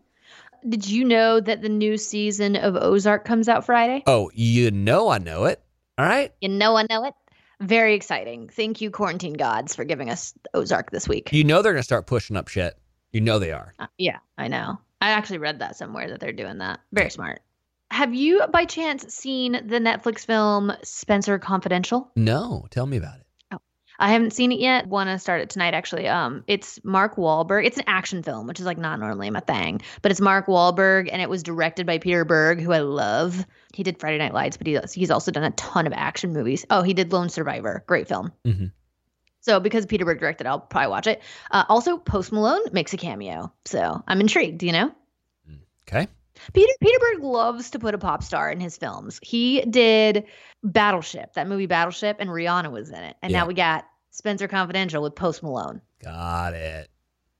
Did 0.68 0.88
you 0.88 1.04
know 1.04 1.40
that 1.40 1.62
the 1.62 1.68
new 1.68 1.96
season 1.96 2.54
of 2.54 2.76
Ozark 2.76 3.24
comes 3.24 3.48
out 3.48 3.66
Friday? 3.66 4.04
Oh, 4.06 4.30
you 4.32 4.70
know 4.70 5.08
I 5.08 5.18
know 5.18 5.46
it. 5.46 5.60
All 5.98 6.06
right. 6.06 6.32
You 6.40 6.48
know 6.48 6.76
I 6.76 6.86
know 6.88 7.06
it. 7.06 7.14
Very 7.60 7.94
exciting. 7.94 8.48
Thank 8.50 8.80
you, 8.80 8.92
quarantine 8.92 9.32
gods, 9.32 9.74
for 9.74 9.84
giving 9.84 10.10
us 10.10 10.32
Ozark 10.54 10.92
this 10.92 11.08
week. 11.08 11.32
You 11.32 11.42
know 11.42 11.60
they're 11.60 11.72
gonna 11.72 11.82
start 11.82 12.06
pushing 12.06 12.36
up 12.36 12.46
shit. 12.46 12.78
You 13.10 13.20
know 13.20 13.40
they 13.40 13.50
are. 13.50 13.74
Uh, 13.80 13.86
yeah, 13.98 14.18
I 14.38 14.46
know. 14.46 14.78
I 15.00 15.10
actually 15.10 15.38
read 15.38 15.58
that 15.60 15.76
somewhere 15.76 16.08
that 16.08 16.20
they're 16.20 16.32
doing 16.32 16.58
that. 16.58 16.80
Very 16.92 17.10
smart. 17.10 17.40
Have 17.90 18.14
you, 18.14 18.42
by 18.52 18.64
chance, 18.64 19.14
seen 19.14 19.52
the 19.52 19.78
Netflix 19.78 20.26
film 20.26 20.72
Spenser 20.82 21.38
Confidential? 21.40 22.10
No, 22.16 22.66
tell 22.70 22.86
me 22.86 22.96
about 22.96 23.16
it. 23.18 23.22
I 23.98 24.12
haven't 24.12 24.34
seen 24.34 24.52
it 24.52 24.58
yet. 24.58 24.86
Want 24.88 25.08
to 25.08 25.18
start 25.18 25.40
it 25.40 25.48
tonight, 25.48 25.72
actually. 25.72 26.06
Um, 26.06 26.44
it's 26.46 26.78
Mark 26.84 27.16
Wahlberg. 27.16 27.64
It's 27.64 27.78
an 27.78 27.84
action 27.86 28.22
film, 28.22 28.46
which 28.46 28.60
is 28.60 28.66
like 28.66 28.76
not 28.76 29.00
normally 29.00 29.30
my 29.30 29.40
thing, 29.40 29.80
but 30.02 30.10
it's 30.12 30.20
Mark 30.20 30.48
Wahlberg, 30.48 31.08
and 31.10 31.22
it 31.22 31.30
was 31.30 31.42
directed 31.42 31.86
by 31.86 31.96
Peter 31.96 32.26
Berg, 32.26 32.60
who 32.60 32.72
I 32.72 32.80
love. 32.80 33.46
He 33.72 33.82
did 33.82 33.98
Friday 33.98 34.18
Night 34.18 34.34
Lights, 34.34 34.58
but 34.58 34.66
he, 34.66 34.78
he's 34.92 35.10
also 35.10 35.30
done 35.30 35.44
a 35.44 35.50
ton 35.52 35.86
of 35.86 35.94
action 35.94 36.34
movies. 36.34 36.66
Oh, 36.68 36.82
he 36.82 36.92
did 36.92 37.10
Lone 37.10 37.30
Survivor. 37.30 37.84
Great 37.86 38.06
film. 38.06 38.32
Mhm. 38.44 38.72
So 39.46 39.60
because 39.60 39.86
Peter 39.86 40.04
Berg 40.04 40.18
directed, 40.18 40.44
I'll 40.48 40.58
probably 40.58 40.88
watch 40.90 41.06
it. 41.06 41.22
Uh, 41.52 41.62
also, 41.68 41.98
Post 41.98 42.32
Malone 42.32 42.62
makes 42.72 42.92
a 42.92 42.96
cameo, 42.96 43.52
so 43.64 44.02
I'm 44.08 44.20
intrigued. 44.20 44.64
You 44.64 44.72
know. 44.72 44.92
Okay. 45.88 46.08
Peter 46.52 46.72
Peter 46.82 46.98
Berg 46.98 47.22
loves 47.22 47.70
to 47.70 47.78
put 47.78 47.94
a 47.94 47.98
pop 47.98 48.24
star 48.24 48.50
in 48.50 48.58
his 48.58 48.76
films. 48.76 49.20
He 49.22 49.60
did 49.60 50.24
Battleship, 50.64 51.34
that 51.34 51.46
movie 51.46 51.66
Battleship, 51.66 52.16
and 52.18 52.28
Rihanna 52.28 52.72
was 52.72 52.90
in 52.90 52.96
it. 52.96 53.14
And 53.22 53.30
Yeah. 53.30 53.40
now 53.42 53.46
we 53.46 53.54
got 53.54 53.86
Spenser 54.10 54.48
Confidential 54.48 55.00
with 55.00 55.14
Post 55.14 55.44
Malone. 55.44 55.80
Got 56.02 56.54
it. 56.54 56.88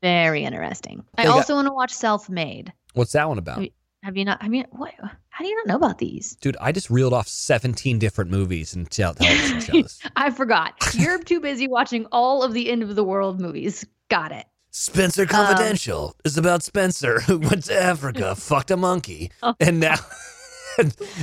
Very 0.01 0.45
interesting. 0.45 1.05
I 1.19 1.23
They 1.23 1.29
got- 1.29 1.39
also 1.39 1.55
want 1.57 1.67
to 1.67 1.75
watch 1.75 1.93
Self 1.93 2.29
Made. 2.31 2.73
What's 2.95 3.13
that 3.13 3.29
one 3.29 3.39
about? 3.39 3.67
Have 4.07 4.17
you 4.17 4.25
not? 4.25 4.39
I 4.41 4.47
mean, 4.49 4.65
What? 4.71 4.95
How 5.31 5.45
do 5.45 5.49
you 5.49 5.57
not 5.57 5.67
know 5.67 5.75
about 5.85 5.99
these? 5.99 6.37
Dude, 6.37 6.57
I 6.61 6.71
just 6.71 6.91
reeled 6.91 7.13
off 7.13 7.27
17 7.27 7.99
different 7.99 8.31
movies 8.31 8.73
and 8.73 8.89
tel- 8.89 9.15
television 9.15 9.61
shows. 9.61 10.01
I 10.17 10.31
forgot. 10.31 10.75
You're 10.95 11.21
too 11.25 11.41
busy 11.41 11.67
watching 11.67 12.07
all 12.13 12.45
of 12.45 12.53
the 12.55 12.71
end 12.71 12.85
of 12.85 12.95
the 12.95 13.03
world 13.03 13.41
movies. 13.41 13.85
Got 14.09 14.31
it. 14.31 14.47
Spenser 14.71 15.23
Um, 15.23 15.29
Confidential 15.29 16.15
is 16.25 16.39
about 16.39 16.63
Spencer 16.63 17.19
who 17.27 17.41
went 17.41 17.65
to 17.65 17.75
Africa, 17.75 18.37
fucked 18.37 18.71
a 18.71 18.77
monkey, 18.77 19.33
Oh. 19.43 19.57
and 19.59 19.81
now 19.81 19.97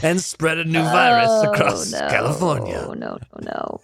and 0.03 0.19
spread 0.19 0.57
a 0.57 0.65
new 0.65 0.81
virus 0.81 1.29
Oh, 1.29 1.51
across 1.53 1.89
no. 1.93 1.99
California. 2.09 2.81
No, 2.81 2.93
no, 3.39 3.79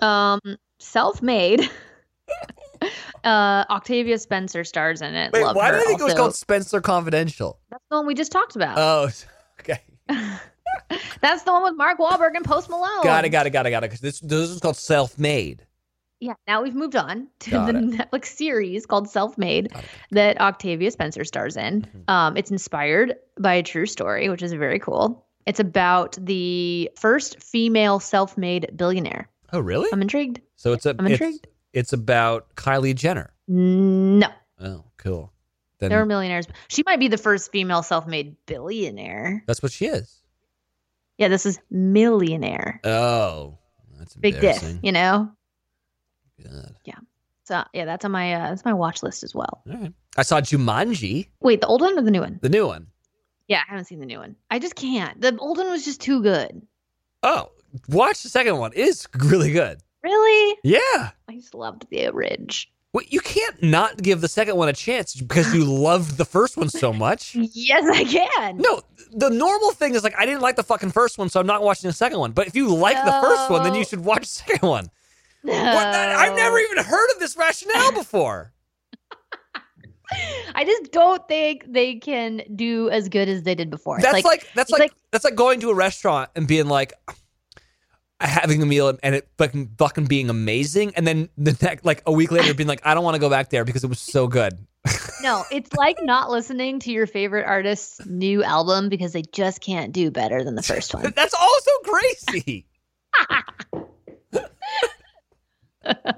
no. 0.00 0.04
um, 0.06 0.40
self-made. 0.80 1.70
uh, 3.24 3.64
Octavia 3.70 4.18
Spencer 4.18 4.64
stars 4.64 5.02
in 5.02 5.14
it. 5.14 5.32
Wait, 5.32 5.42
Love 5.44 5.56
why 5.56 5.68
her 5.68 5.74
do 5.74 5.80
I 5.80 5.84
think 5.84 6.00
it 6.00 6.04
was 6.04 6.14
called 6.14 6.34
Spenser 6.34 6.80
Confidential? 6.82 7.58
That's 7.70 7.84
the 7.90 7.96
one 7.96 8.06
we 8.06 8.14
just 8.14 8.32
talked 8.32 8.56
about. 8.56 8.78
Oh, 8.78 9.10
okay. 9.60 9.80
That's 11.20 11.42
the 11.42 11.52
one 11.52 11.62
with 11.62 11.76
Mark 11.76 11.98
Wahlberg 11.98 12.34
and 12.34 12.44
Post 12.44 12.70
Malone. 12.70 13.02
Got 13.02 13.24
it, 13.24 13.30
got 13.30 13.46
it, 13.46 13.50
got 13.50 13.66
it, 13.66 13.70
got 13.70 13.84
it. 13.84 13.90
Because 13.90 14.00
this, 14.00 14.20
this 14.20 14.50
is 14.50 14.60
called 14.60 14.76
Self 14.76 15.18
Made. 15.18 15.66
Yeah. 16.20 16.34
Now 16.46 16.62
we've 16.62 16.74
moved 16.74 16.96
on 16.96 17.28
to 17.40 17.50
Got 17.50 17.72
the 17.72 17.78
it. 17.78 17.84
Netflix 17.92 18.26
series 18.26 18.86
called 18.86 19.08
Self 19.08 19.38
Made 19.38 19.72
that 20.10 20.40
Octavia 20.40 20.90
Spencer 20.90 21.24
stars 21.24 21.56
in. 21.56 21.82
Mhm. 21.82 22.10
Um, 22.12 22.36
it's 22.36 22.50
inspired 22.50 23.16
by 23.38 23.54
a 23.54 23.62
true 23.62 23.86
story, 23.86 24.28
which 24.28 24.42
is 24.42 24.52
very 24.52 24.78
cool. 24.78 25.26
It's 25.46 25.60
about 25.60 26.18
the 26.20 26.90
first 26.98 27.42
female 27.42 27.98
self-made 27.98 28.70
billionaire. 28.76 29.28
Oh, 29.52 29.60
really? 29.60 29.88
I'm 29.92 30.02
intrigued. 30.02 30.40
So 30.56 30.72
it's 30.74 30.84
a 30.86 30.94
I'm 30.98 31.06
intrigued. 31.06 31.46
it's 31.46 31.52
about 31.92 32.54
Kylie 32.56 32.94
Jenner. 32.94 33.32
No, 33.48 34.28
Oh, 34.60 34.84
cool. 34.98 35.32
Then 35.78 35.88
there 35.90 36.00
are 36.00 36.06
millionaires. 36.06 36.46
She 36.68 36.82
might 36.84 37.00
be 37.00 37.08
the 37.08 37.16
first 37.16 37.50
female 37.52 37.82
self-made 37.82 38.36
billionaire. 38.46 39.42
that's 39.46 39.62
what 39.62 39.72
she 39.72 39.86
is. 39.86 40.20
Yeah, 41.16 41.28
this 41.28 41.46
is 41.46 41.58
millionaire. 41.70 42.80
Oh, 42.84 43.58
That's 43.98 44.14
a 44.14 44.18
big 44.18 44.40
diff, 44.40 44.62
you 44.82 44.92
know. 44.92 45.30
God. 46.42 46.74
Yeah. 46.84 46.94
So 47.44 47.64
yeah, 47.74 47.84
that's 47.84 48.04
on 48.04 48.12
my 48.12 48.32
uh, 48.34 48.48
that's 48.50 48.64
my 48.64 48.72
watch 48.72 49.02
list 49.02 49.22
as 49.24 49.34
well. 49.34 49.62
All 49.70 49.76
right. 49.76 49.92
I 50.16 50.22
saw 50.22 50.40
Jumanji, 50.40 51.28
Wait, 51.40 51.60
the 51.60 51.66
old 51.66 51.80
one 51.80 51.98
or 51.98 52.02
the 52.02 52.10
new 52.10 52.20
one? 52.20 52.38
the 52.42 52.48
new 52.48 52.66
one. 52.66 52.86
Yeah, 53.48 53.62
I 53.66 53.70
haven't 53.70 53.86
seen 53.86 53.98
the 54.00 54.06
new 54.06 54.18
one. 54.18 54.36
I 54.50 54.58
just 54.58 54.76
can't. 54.76 55.20
The 55.20 55.36
old 55.38 55.58
one 55.58 55.68
was 55.70 55.84
just 55.84 56.00
too 56.00 56.22
good. 56.22 56.62
Oh, 57.22 57.50
watch 57.88 58.22
the 58.22 58.28
second 58.28 58.58
one. 58.58 58.72
It 58.74 58.80
is 58.86 59.08
really 59.16 59.52
good. 59.52 59.80
Really? 60.02 60.58
Yeah. 60.64 61.10
I 61.28 61.34
just 61.34 61.54
loved 61.54 61.86
the 61.90 62.10
Ridge. 62.10 62.70
Well, 62.92 63.04
you 63.08 63.20
can't 63.20 63.62
not 63.62 64.02
give 64.02 64.20
the 64.20 64.26
second 64.28 64.56
one 64.56 64.68
a 64.68 64.72
chance 64.72 65.14
because 65.14 65.54
you 65.54 65.64
loved 65.82 66.16
the 66.18 66.24
first 66.24 66.56
one 66.56 66.68
so 66.68 66.92
much. 66.92 67.36
Yes, 67.36 67.84
I 67.86 68.04
can. 68.04 68.56
No, 68.58 68.80
the 69.12 69.30
normal 69.30 69.70
thing 69.72 69.94
is 69.94 70.02
like 70.02 70.14
I 70.18 70.26
didn't 70.26 70.40
like 70.40 70.56
the 70.56 70.64
fucking 70.64 70.90
first 70.90 71.16
one, 71.16 71.28
so 71.28 71.38
I'm 71.38 71.46
not 71.46 71.62
watching 71.62 71.88
the 71.88 71.94
second 71.94 72.18
one. 72.18 72.32
But 72.32 72.48
if 72.48 72.56
you 72.56 72.74
like 72.74 72.96
the 73.04 73.18
first 73.22 73.48
one, 73.50 73.62
then 73.62 73.74
you 73.74 73.84
should 73.84 74.00
watch 74.04 74.22
the 74.22 74.26
second 74.26 74.68
one. 74.68 74.90
No. 75.44 75.52
What? 75.52 75.86
I've 75.86 76.34
never 76.36 76.58
even 76.58 76.84
heard 76.84 77.10
of 77.14 77.20
this 77.20 77.36
rationale 77.36 77.92
before. 77.92 78.52
I 80.54 80.64
just 80.64 80.90
don't 80.90 81.26
think 81.28 81.64
they 81.72 81.94
can 81.94 82.42
do 82.56 82.90
as 82.90 83.08
good 83.08 83.28
as 83.28 83.44
they 83.44 83.54
did 83.54 83.70
before. 83.70 84.00
That's 84.00 84.24
like, 84.24 84.48
that's 84.54 84.70
like, 84.70 84.80
like- 84.80 84.92
that's 85.12 85.24
like 85.24 85.36
going 85.36 85.60
to 85.60 85.70
a 85.70 85.74
restaurant 85.74 86.30
and 86.34 86.48
being 86.48 86.66
like 86.66 86.92
having 88.28 88.62
a 88.62 88.66
meal 88.66 88.96
and 89.02 89.14
it 89.14 89.28
fucking 89.38 89.70
fucking 89.78 90.06
being 90.06 90.30
amazing, 90.30 90.92
and 90.96 91.06
then 91.06 91.28
the 91.38 91.56
next 91.62 91.84
like 91.84 92.02
a 92.06 92.12
week 92.12 92.30
later 92.30 92.52
being 92.54 92.68
like 92.68 92.80
I 92.84 92.94
don't 92.94 93.04
want 93.04 93.14
to 93.14 93.20
go 93.20 93.30
back 93.30 93.50
there 93.50 93.64
because 93.64 93.84
it 93.84 93.88
was 93.88 94.00
so 94.00 94.26
good. 94.26 94.58
no, 95.22 95.44
it's 95.50 95.72
like 95.74 95.96
not 96.02 96.30
listening 96.30 96.80
to 96.80 96.90
your 96.92 97.06
favorite 97.06 97.44
artist's 97.46 98.04
new 98.06 98.42
album 98.42 98.88
because 98.88 99.12
they 99.12 99.22
just 99.32 99.60
can't 99.60 99.92
do 99.92 100.10
better 100.10 100.42
than 100.42 100.54
the 100.54 100.62
first 100.62 100.94
one. 100.94 101.12
That's 101.16 101.34
also 101.34 101.70
crazy. 101.84 102.66
Uh, 103.30 103.42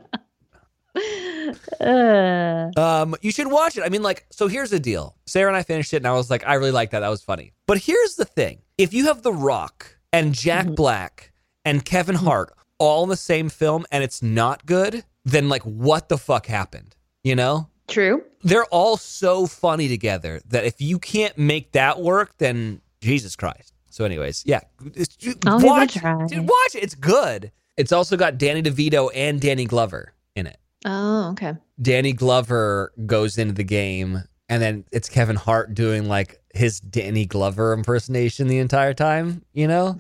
Um, 1.80 3.14
you 3.22 3.30
should 3.32 3.50
watch 3.50 3.76
it. 3.76 3.82
I 3.82 3.88
mean, 3.88 4.03
like, 4.03 4.26
so 4.30 4.46
here's 4.46 4.70
the 4.70 4.78
deal. 4.78 5.16
Sarah 5.26 5.48
and 5.48 5.57
I 5.57 5.62
finished 5.62 5.92
it, 5.94 5.96
and 5.98 6.07
I 6.07 6.12
was 6.12 6.30
like, 6.30 6.46
I 6.46 6.55
really 6.55 6.70
like 6.70 6.90
that. 6.90 7.00
That 7.00 7.09
was 7.09 7.22
funny. 7.22 7.53
But 7.66 7.78
here's 7.78 8.16
the 8.16 8.24
thing: 8.24 8.61
if 8.78 8.92
you 8.92 9.07
have 9.07 9.22
The 9.22 9.32
Rock 9.32 9.98
and 10.12 10.34
Jack 10.34 10.66
Mhm. 10.66 10.76
Black 10.76 11.32
and 11.64 11.84
Kevin 11.84 12.16
Hart 12.16 12.54
all 12.78 13.04
in 13.04 13.08
the 13.08 13.16
same 13.16 13.48
film, 13.48 13.86
and 13.92 14.02
it's 14.02 14.22
not 14.22 14.66
good, 14.66 15.04
then 15.24 15.48
like, 15.48 15.62
what 15.62 16.08
the 16.08 16.18
fuck 16.18 16.46
happened? 16.46 16.96
You 17.22 17.36
know? 17.36 17.68
true. 17.88 18.24
They're 18.42 18.64
all 18.66 18.96
so 18.96 19.46
funny 19.46 19.86
together 19.88 20.40
that 20.48 20.64
if 20.64 20.80
you 20.80 20.98
can't 20.98 21.36
make 21.38 21.72
that 21.72 22.00
work, 22.00 22.32
then 22.38 22.80
Jesus 23.00 23.36
Christ. 23.36 23.72
So, 23.90 24.04
anyways, 24.04 24.42
yeah, 24.46 24.60
it's, 24.94 25.16
I'll 25.46 25.60
give 25.60 25.76
it 25.76 25.96
a 25.96 25.98
try. 25.98 26.26
dude, 26.26 26.48
watch 26.48 26.74
it. 26.74 26.82
It's 26.82 26.94
good. 26.94 27.52
It's 27.76 27.92
also 27.92 28.16
got 28.16 28.38
Danny 28.38 28.62
DeVito 28.62 29.10
and 29.14 29.40
Danny 29.40 29.66
Glover 29.66 30.14
in 30.34 30.46
it. 30.46 30.56
Oh, 30.84 31.30
okay. 31.32 31.54
Danny 31.80 32.12
Glover 32.12 32.92
goes 33.06 33.38
into 33.38 33.52
the 33.54 33.64
game, 33.64 34.22
and 34.48 34.62
then 34.62 34.84
it's 34.90 35.08
Kevin 35.08 35.36
Hart 35.36 35.74
doing 35.74 36.08
like 36.08 36.40
his 36.54 36.80
Danny 36.80 37.26
Glover 37.26 37.72
impersonation 37.72 38.48
the 38.48 38.58
entire 38.58 38.94
time, 38.94 39.44
you 39.52 39.68
know? 39.68 39.98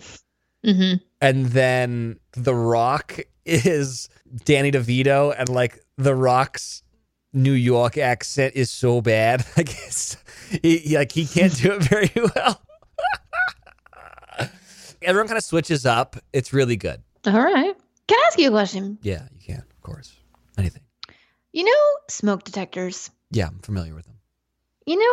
hmm 0.64 0.94
And 1.22 1.46
then 1.46 2.18
The 2.32 2.54
Rock 2.54 3.18
is 3.46 4.08
Danny 4.44 4.70
DeVito, 4.72 5.32
and 5.38 5.48
like 5.48 5.80
The 5.96 6.14
Rock's 6.14 6.82
New 7.32 7.52
York 7.52 7.96
accent 7.96 8.54
is 8.56 8.70
so 8.70 9.00
bad. 9.00 9.46
I 9.56 9.62
guess 9.62 10.16
he, 10.62 10.78
he- 10.78 10.96
like 10.98 11.12
he 11.12 11.24
can't 11.24 11.54
do 11.56 11.72
it 11.72 11.82
very 11.88 12.10
well. 12.34 12.60
Everyone 15.02 15.26
kind 15.28 15.38
of 15.38 15.44
switches 15.44 15.86
up. 15.86 16.16
It's 16.32 16.52
really 16.52 16.76
good. 16.76 17.02
All 17.26 17.32
right. 17.32 17.74
Can 18.08 18.18
I 18.18 18.24
ask 18.28 18.38
you 18.38 18.48
a 18.48 18.50
question? 18.50 18.98
Yeah, 19.02 19.22
you 19.32 19.40
can, 19.40 19.58
of 19.58 19.82
course. 19.82 20.12
Anything. 20.58 20.82
You 21.52 21.64
know 21.64 21.98
smoke 22.08 22.44
detectors. 22.44 23.10
Yeah, 23.30 23.46
I'm 23.48 23.58
familiar 23.60 23.94
with 23.94 24.06
them. 24.06 24.16
You 24.86 24.96
know 24.98 25.04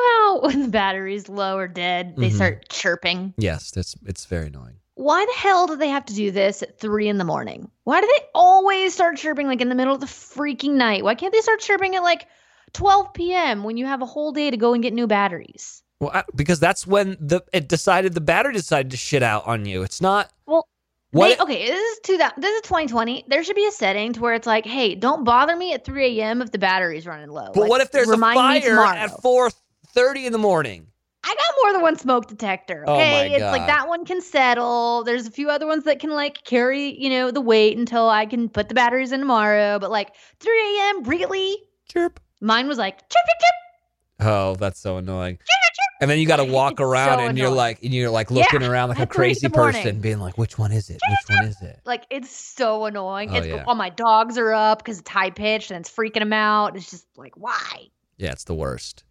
how 0.42 0.48
when 0.48 0.64
the 0.64 0.68
battery's 0.70 1.30
low 1.30 1.58
or 1.58 1.68
dead, 1.68 2.16
they 2.18 2.30
Mhm. 2.30 2.36
start 2.36 2.70
chirping? 2.70 3.34
Yes, 3.38 3.72
that's 3.72 3.96
it's 4.06 4.26
very 4.26 4.48
annoying. 4.48 4.78
Why 5.00 5.26
the 5.26 5.40
hell 5.40 5.66
do 5.66 5.78
they 5.78 5.88
have 5.88 6.04
to 6.08 6.14
do 6.14 6.30
this 6.30 6.62
at 6.62 6.78
three 6.78 7.08
in 7.08 7.18
the 7.18 7.24
morning? 7.24 7.72
Why 7.86 8.02
do 8.02 8.08
they 8.08 8.26
always 8.36 8.94
start 8.94 9.16
chirping 9.16 9.48
like 9.48 9.62
in 9.62 9.70
the 9.70 9.76
middle 9.76 9.94
of 9.96 10.02
the 10.02 10.06
freaking 10.06 10.74
night? 10.74 11.06
Why 11.06 11.16
can't 11.16 11.32
they 11.32 11.40
start 11.40 11.62
chirping 11.62 11.96
at 11.96 12.04
like 12.04 12.28
12 12.74 13.14
p.m. 13.14 13.64
when 13.64 13.78
you 13.78 13.86
have 13.86 14.02
a 14.02 14.06
whole 14.06 14.34
day 14.34 14.52
to 14.52 14.58
go 14.58 14.74
and 14.74 14.84
get 14.84 14.92
new 14.92 15.08
batteries? 15.08 15.82
Well, 16.02 16.12
I, 16.14 16.26
because 16.36 16.60
that's 16.60 16.86
when 16.86 17.16
the 17.22 17.40
it 17.54 17.70
decided 17.70 18.14
the 18.14 18.20
battery 18.20 18.52
decided 18.52 18.92
to 18.92 18.98
shit 18.98 19.24
out 19.24 19.48
on 19.48 19.64
you. 19.66 19.84
It's 19.84 20.02
not 20.02 20.34
Well, 20.46 20.68
what. 21.12 21.30
They- 21.38 21.44
okay, 21.46 21.68
this 21.68 21.80
is 21.80 22.00
two 22.04 22.18
that 22.18 22.34
this 22.36 22.54
is 22.56 22.62
2020. 22.64 23.24
There 23.30 23.42
should 23.46 23.56
be 23.56 23.68
a 23.68 23.72
setting 23.72 24.12
to 24.12 24.20
where 24.20 24.34
it's 24.34 24.48
like, 24.48 24.66
hey, 24.66 24.96
don't 24.96 25.24
bother 25.24 25.56
me 25.56 25.72
at 25.72 25.86
3 25.86 26.20
a.m. 26.20 26.42
if 26.42 26.52
the 26.52 26.60
battery's 26.60 27.08
running 27.08 27.30
low. 27.30 27.52
but 27.54 27.62
Like, 27.62 27.70
what 27.70 27.80
if 27.80 27.92
there's 27.92 28.10
a 28.10 28.18
fire 28.18 28.84
at 28.84 29.22
four 29.22 29.50
thirty 29.94 30.26
in 30.26 30.34
the 30.34 30.38
morning? 30.38 30.88
I 31.24 31.36
got 31.36 31.56
more 31.62 31.74
than 31.74 31.82
one 31.82 31.98
smoke 31.98 32.28
detector. 32.28 32.86
Oh 32.88 32.96
Okay, 32.96 33.30
my 33.30 33.36
it's 33.36 33.44
like 33.44 33.68
that 33.68 33.88
one 33.88 34.06
can 34.06 34.22
settle. 34.22 35.04
There's 35.04 35.28
a 35.28 35.32
few 35.32 35.50
other 35.50 35.68
ones 35.68 35.84
that 35.84 36.00
can 36.00 36.12
like 36.12 36.44
carry, 36.44 37.00
you 37.00 37.10
know, 37.10 37.32
the 37.32 37.42
weight 37.42 37.78
until 37.78 38.10
I 38.10 38.26
can 38.26 38.48
put 38.48 38.70
the 38.70 38.76
batteries 38.76 39.12
in 39.12 39.20
tomorrow. 39.20 39.80
But 39.80 39.92
like 39.92 40.16
3 40.40 40.78
a.m. 40.78 41.04
really? 41.04 41.58
Chirp. 41.90 42.20
Mine 42.42 42.68
was 42.68 42.78
like 42.78 43.00
chirp 43.00 43.10
chirp 43.12 43.40
chirp. 43.40 44.28
Oh, 44.28 44.56
that's 44.56 44.80
so 44.80 44.98
annoying. 44.98 45.36
Chirp, 45.36 45.48
chirp. 45.48 45.90
And 46.02 46.10
then 46.10 46.20
you 46.20 46.26
got 46.26 46.38
to 46.46 46.46
walk 46.46 46.74
It's 46.74 46.82
around 46.82 47.20
so 47.20 47.26
and 47.26 47.38
you're 47.38 47.50
like, 47.50 47.84
and 47.84 47.94
you're 47.94 48.10
like 48.10 48.32
looking 48.32 48.64
around 48.64 48.90
like 48.90 49.00
a 49.00 49.02
at 49.02 49.14
three 49.14 49.30
in 49.30 49.36
crazy 49.36 49.50
person, 49.50 50.00
being 50.00 50.20
like, 50.20 50.38
which 50.38 50.58
one 50.58 50.72
is 50.72 50.90
it? 50.90 51.02
Which 51.10 51.38
one 51.38 51.46
is 51.48 51.62
it? 51.62 51.82
Like 51.86 52.06
it's 52.10 52.30
so 52.32 52.86
annoying. 52.86 53.32
Oh, 53.32 53.36
it's 53.36 53.48
yeah. 53.48 53.66
all 53.68 53.76
my 53.76 53.90
dogs 53.90 54.38
are 54.38 54.54
up 54.54 54.80
because 54.80 55.00
it's 55.00 55.10
high 55.10 55.32
pitched 55.32 55.72
and 55.72 55.82
it's 55.82 55.94
freaking 55.94 56.20
them 56.20 56.34
out. 56.34 56.78
It's 56.78 56.90
just 56.90 57.06
like 57.18 57.34
why? 57.36 57.88
Yeah, 58.18 58.32
it's 58.32 58.46
the 58.46 58.56
worst. 58.56 59.04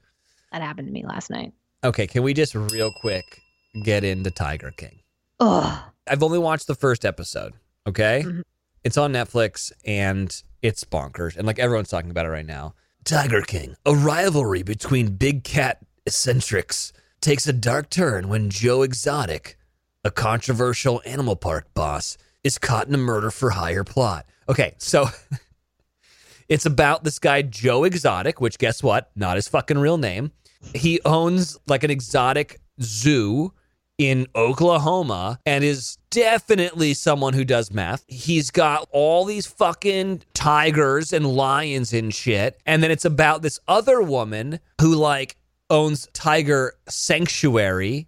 That 0.52 0.62
happened 0.62 0.88
to 0.88 0.92
me 0.92 1.04
last 1.06 1.28
night. 1.28 1.52
Okay, 1.84 2.06
can 2.06 2.22
we 2.22 2.34
just 2.34 2.54
real 2.54 2.92
quick 3.00 3.40
get 3.82 4.04
into 4.04 4.30
Tiger 4.30 4.72
King? 4.76 5.00
Ugh. 5.40 5.80
I've 6.08 6.22
only 6.22 6.38
watched 6.38 6.66
the 6.66 6.74
first 6.74 7.04
episode. 7.04 7.52
Okay, 7.86 8.22
Mhm. 8.26 8.42
it's 8.84 8.96
on 8.96 9.12
Netflix 9.12 9.70
and 9.84 10.42
it's 10.62 10.84
bonkers, 10.84 11.36
and 11.36 11.46
like 11.46 11.58
everyone's 11.58 11.88
talking 11.88 12.10
about 12.10 12.26
it 12.26 12.30
right 12.30 12.46
now. 12.46 12.74
Tiger 13.04 13.42
King, 13.42 13.76
a 13.86 13.94
rivalry 13.94 14.62
between 14.62 15.16
big 15.16 15.44
cat 15.44 15.78
eccentrics, 16.04 16.92
takes 17.20 17.46
a 17.46 17.52
dark 17.52 17.90
turn 17.90 18.28
when 18.28 18.50
Joe 18.50 18.82
Exotic, 18.82 19.56
a 20.04 20.10
controversial 20.10 21.00
animal 21.06 21.36
park 21.36 21.72
boss, 21.74 22.18
is 22.42 22.58
caught 22.58 22.88
in 22.88 22.94
a 22.94 22.98
murder 22.98 23.30
for 23.30 23.50
hire 23.50 23.84
plot. 23.84 24.26
Okay, 24.48 24.74
so 24.78 25.06
it's 26.48 26.66
about 26.66 27.04
this 27.04 27.18
guy 27.18 27.42
Joe 27.42 27.84
Exotic, 27.84 28.40
which 28.40 28.58
guess 28.58 28.82
what? 28.82 29.10
Not 29.14 29.36
his 29.36 29.48
fucking 29.48 29.78
real 29.78 29.98
name. 29.98 30.32
He 30.74 31.00
owns 31.04 31.58
like 31.66 31.84
an 31.84 31.90
exotic 31.90 32.60
zoo 32.80 33.52
in 33.98 34.28
Oklahoma 34.36 35.40
and 35.44 35.64
is 35.64 35.98
definitely 36.10 36.94
someone 36.94 37.34
who 37.34 37.44
does 37.44 37.72
meth. 37.72 38.04
He's 38.06 38.50
got 38.50 38.88
all 38.92 39.24
these 39.24 39.46
fucking 39.46 40.22
tigers 40.34 41.12
and 41.12 41.26
lions 41.26 41.92
and 41.92 42.14
shit. 42.14 42.58
And 42.64 42.82
then 42.82 42.92
it's 42.92 43.04
about 43.04 43.42
this 43.42 43.58
other 43.66 44.00
woman 44.00 44.60
who 44.80 44.94
like 44.94 45.36
owns 45.68 46.08
Tiger 46.12 46.74
Sanctuary 46.88 48.06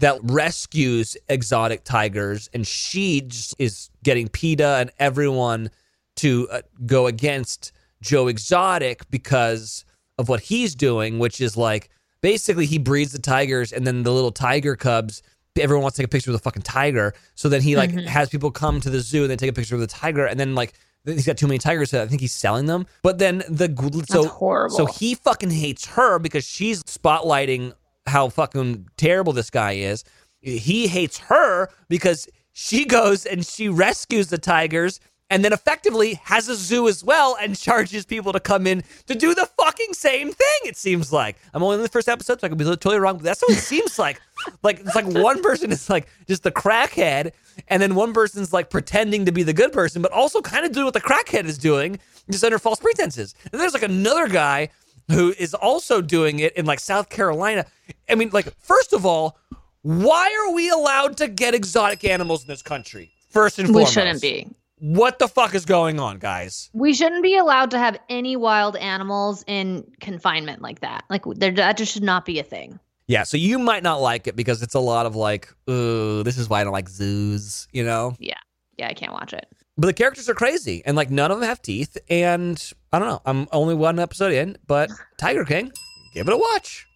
that 0.00 0.18
rescues 0.22 1.16
exotic 1.28 1.84
tigers 1.84 2.50
and 2.52 2.66
she 2.66 3.22
just 3.22 3.54
is 3.58 3.90
getting 4.02 4.28
PETA 4.28 4.76
and 4.80 4.90
everyone 4.98 5.70
to 6.16 6.48
uh, 6.50 6.60
go 6.84 7.06
against 7.06 7.72
Joe 8.02 8.26
Exotic 8.28 9.08
because 9.10 9.83
of 10.18 10.28
what 10.28 10.40
he's 10.40 10.74
doing, 10.74 11.18
which 11.18 11.40
is 11.40 11.56
like 11.56 11.90
basically 12.20 12.66
he 12.66 12.78
breeds 12.78 13.12
the 13.12 13.18
tigers 13.18 13.72
and 13.72 13.86
then 13.86 14.02
the 14.02 14.12
little 14.12 14.32
tiger 14.32 14.76
cubs. 14.76 15.22
Everyone 15.58 15.82
wants 15.82 15.96
to 15.96 16.02
take 16.02 16.06
a 16.06 16.10
picture 16.10 16.32
with 16.32 16.40
a 16.40 16.42
fucking 16.42 16.62
tiger, 16.62 17.14
so 17.34 17.48
then 17.48 17.62
he 17.62 17.76
like 17.76 17.90
Mhm. 17.92 18.06
has 18.06 18.28
people 18.28 18.50
come 18.50 18.80
to 18.80 18.90
the 18.90 19.00
zoo 19.00 19.22
and 19.22 19.30
they 19.30 19.36
take 19.36 19.50
a 19.50 19.52
picture 19.52 19.76
with 19.76 19.88
the 19.88 19.94
tiger, 19.94 20.26
and 20.26 20.38
then 20.38 20.54
like 20.54 20.72
he's 21.04 21.26
got 21.26 21.36
too 21.36 21.46
many 21.46 21.58
tigers, 21.58 21.90
so 21.90 22.02
I 22.02 22.06
think 22.08 22.20
he's 22.20 22.32
selling 22.34 22.66
them. 22.66 22.86
But 23.02 23.18
then 23.18 23.44
the 23.48 23.68
so 24.08 24.22
so 24.68 24.86
he 24.86 25.14
fucking 25.14 25.50
hates 25.50 25.86
her 25.86 26.18
because 26.18 26.44
she's 26.44 26.82
spotlighting 26.84 27.72
how 28.06 28.28
fucking 28.30 28.88
terrible 28.96 29.32
this 29.32 29.50
guy 29.50 29.72
is. 29.72 30.02
He 30.40 30.88
hates 30.88 31.18
her 31.18 31.68
because 31.88 32.26
she 32.52 32.84
goes 32.96 33.24
and 33.26 33.46
she 33.46 33.68
rescues 33.68 34.28
the 34.28 34.38
tigers 34.38 34.98
and 35.30 35.44
then 35.44 35.52
effectively 35.52 36.20
has 36.24 36.48
a 36.48 36.54
zoo 36.54 36.88
as 36.88 37.02
well 37.02 37.36
and 37.40 37.58
charges 37.58 38.04
people 38.04 38.32
to 38.32 38.40
come 38.40 38.66
in 38.66 38.82
to 39.06 39.14
do 39.14 39.34
the 39.34 39.46
fucking 39.58 39.92
same 39.92 40.32
thing, 40.32 40.58
it 40.64 40.76
seems 40.76 41.12
like. 41.12 41.36
I'm 41.52 41.62
only 41.62 41.76
in 41.76 41.82
the 41.82 41.88
first 41.88 42.08
episode, 42.08 42.40
so 42.40 42.46
I 42.46 42.48
could 42.48 42.58
be 42.58 42.64
totally 42.64 42.98
wrong, 42.98 43.16
but 43.16 43.24
that's 43.24 43.42
what 43.42 43.52
it 43.52 43.60
seems 43.60 43.98
like. 43.98 44.20
Like 44.62 44.80
it's 44.80 44.94
like 44.94 45.06
one 45.06 45.42
person 45.42 45.70
is 45.72 45.88
like 45.88 46.08
just 46.26 46.42
the 46.42 46.50
crackhead, 46.50 47.32
and 47.68 47.82
then 47.82 47.94
one 47.94 48.12
person's 48.12 48.52
like 48.52 48.70
pretending 48.70 49.24
to 49.26 49.32
be 49.32 49.42
the 49.42 49.52
good 49.52 49.72
person, 49.72 50.02
but 50.02 50.12
also 50.12 50.40
kind 50.40 50.66
of 50.66 50.72
doing 50.72 50.84
what 50.84 50.94
the 50.94 51.00
crackhead 51.00 51.44
is 51.44 51.58
doing, 51.58 51.98
just 52.30 52.44
under 52.44 52.58
false 52.58 52.80
pretenses. 52.80 53.34
And 53.52 53.60
there's 53.60 53.74
like 53.74 53.82
another 53.82 54.28
guy 54.28 54.70
who 55.10 55.34
is 55.38 55.54
also 55.54 56.00
doing 56.00 56.38
it 56.38 56.54
in 56.56 56.64
like 56.66 56.80
South 56.80 57.08
Carolina. 57.08 57.66
I 58.08 58.14
mean, 58.14 58.30
like, 58.32 58.54
first 58.58 58.92
of 58.92 59.04
all, 59.04 59.38
why 59.82 60.34
are 60.46 60.54
we 60.54 60.70
allowed 60.70 61.18
to 61.18 61.28
get 61.28 61.54
exotic 61.54 62.04
animals 62.04 62.42
in 62.42 62.48
this 62.48 62.62
country? 62.62 63.12
First 63.28 63.58
and 63.58 63.68
foremost, 63.68 63.90
we 63.90 63.92
shouldn't 63.92 64.22
be. 64.22 64.48
What 64.84 65.18
the 65.18 65.28
fuck 65.28 65.54
is 65.54 65.64
going 65.64 65.98
on, 65.98 66.18
guys? 66.18 66.68
We 66.74 66.92
shouldn't 66.92 67.22
be 67.22 67.38
allowed 67.38 67.70
to 67.70 67.78
have 67.78 67.98
any 68.10 68.36
wild 68.36 68.76
animals 68.76 69.42
in 69.46 69.90
confinement 69.98 70.60
like 70.60 70.80
that. 70.80 71.04
Like 71.08 71.22
there, 71.24 71.52
that 71.52 71.78
just 71.78 71.94
should 71.94 72.02
not 72.02 72.26
be 72.26 72.38
a 72.38 72.42
thing. 72.42 72.78
Yeah, 73.06 73.22
so 73.22 73.38
you 73.38 73.58
might 73.58 73.82
not 73.82 74.02
like 74.02 74.26
it 74.26 74.36
because 74.36 74.62
it's 74.62 74.74
a 74.74 74.80
lot 74.80 75.06
of 75.06 75.16
like, 75.16 75.48
ooh, 75.70 76.22
this 76.22 76.36
is 76.36 76.50
why 76.50 76.60
I 76.60 76.64
don't 76.64 76.74
like 76.74 76.90
zoos, 76.90 77.66
you 77.72 77.82
know? 77.82 78.14
Yeah, 78.18 78.34
Yeah, 78.76 78.88
I 78.88 78.92
can't 78.92 79.14
watch 79.14 79.32
it. 79.32 79.46
But 79.78 79.86
the 79.86 79.94
characters 79.94 80.28
are 80.28 80.34
crazy 80.34 80.82
and 80.84 80.98
like 80.98 81.10
none 81.10 81.30
of 81.30 81.40
them 81.40 81.48
have 81.48 81.62
teeth. 81.62 81.96
And 82.10 82.62
I 82.92 82.98
don't 82.98 83.08
know, 83.08 83.22
I'm 83.24 83.48
only 83.52 83.74
one 83.74 83.98
episode 83.98 84.34
in, 84.34 84.58
but 84.66 84.90
Tiger 85.16 85.46
King, 85.46 85.72
give 86.12 86.28
it 86.28 86.34
a 86.34 86.36
watch. 86.36 86.86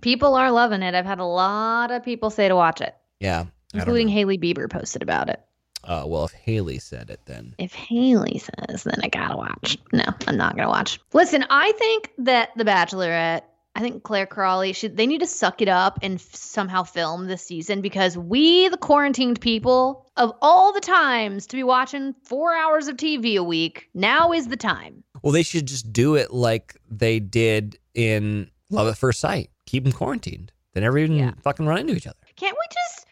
People 0.00 0.36
are 0.36 0.52
loving 0.52 0.82
it. 0.82 0.94
I've 0.94 1.04
had 1.04 1.18
a 1.18 1.24
lot 1.24 1.90
of 1.90 2.04
people 2.04 2.30
say 2.30 2.46
to 2.46 2.54
watch 2.54 2.80
it, 2.80 2.94
Yeah. 3.18 3.46
Including. 3.74 4.06
Hailey 4.06 4.38
Bieber 4.38 4.70
posted 4.70 5.02
about 5.02 5.28
it. 5.28 5.42
Uh, 5.86 6.04
well, 6.06 6.24
if 6.24 6.32
Hailey 6.32 6.78
said 6.78 7.10
it, 7.10 7.20
then 7.26 7.54
If 7.58 7.72
Hailey 7.74 8.38
says, 8.38 8.82
then 8.84 8.98
I 9.02 9.08
gotta 9.08 9.36
watch. 9.36 9.78
No, 9.92 10.04
I'm 10.26 10.36
not 10.36 10.56
gonna 10.56 10.68
watch. 10.68 10.98
Listen, 11.12 11.44
I 11.48 11.72
think 11.72 12.10
that 12.18 12.50
The 12.56 12.64
Bachelorette, 12.64 13.42
I 13.76 13.80
think 13.80 14.02
Clare 14.02 14.26
Crawley 14.26 14.72
should 14.72 14.96
they 14.96 15.06
need 15.06 15.20
to 15.20 15.26
suck 15.26 15.60
it 15.62 15.68
up 15.68 15.98
and 16.02 16.14
f- 16.16 16.34
somehow 16.34 16.82
film 16.82 17.26
this 17.26 17.42
season 17.42 17.82
because 17.82 18.16
we, 18.18 18.68
the 18.68 18.78
quarantined 18.78 19.40
people, 19.40 20.10
of 20.16 20.32
all 20.42 20.72
the 20.72 20.80
times 20.80 21.46
to 21.48 21.56
be 21.56 21.62
watching 21.62 22.14
four 22.24 22.54
hours 22.54 22.88
of 22.88 22.96
TV 22.96 23.36
a 23.36 23.42
week, 23.44 23.88
now 23.94 24.32
is 24.32 24.48
the 24.48 24.56
time. 24.56 25.04
well, 25.22 25.32
they 25.32 25.42
should 25.42 25.66
just 25.66 25.92
do 25.92 26.14
it 26.14 26.32
like 26.32 26.74
they 26.90 27.20
did 27.20 27.78
in 27.94 28.50
Love 28.70 28.88
at 28.88 28.96
First 28.98 29.20
Sight. 29.20 29.50
Keep 29.66 29.84
them 29.84 29.92
quarantined. 29.92 30.50
They 30.72 30.80
never 30.80 30.98
even 30.98 31.16
Yeah. 31.16 31.32
fucking 31.42 31.66
run 31.66 31.78
into 31.78 31.94
each 31.94 32.06
other. 32.06 32.16
Can't 32.36 32.56
we 32.56 32.66
just 32.72 33.06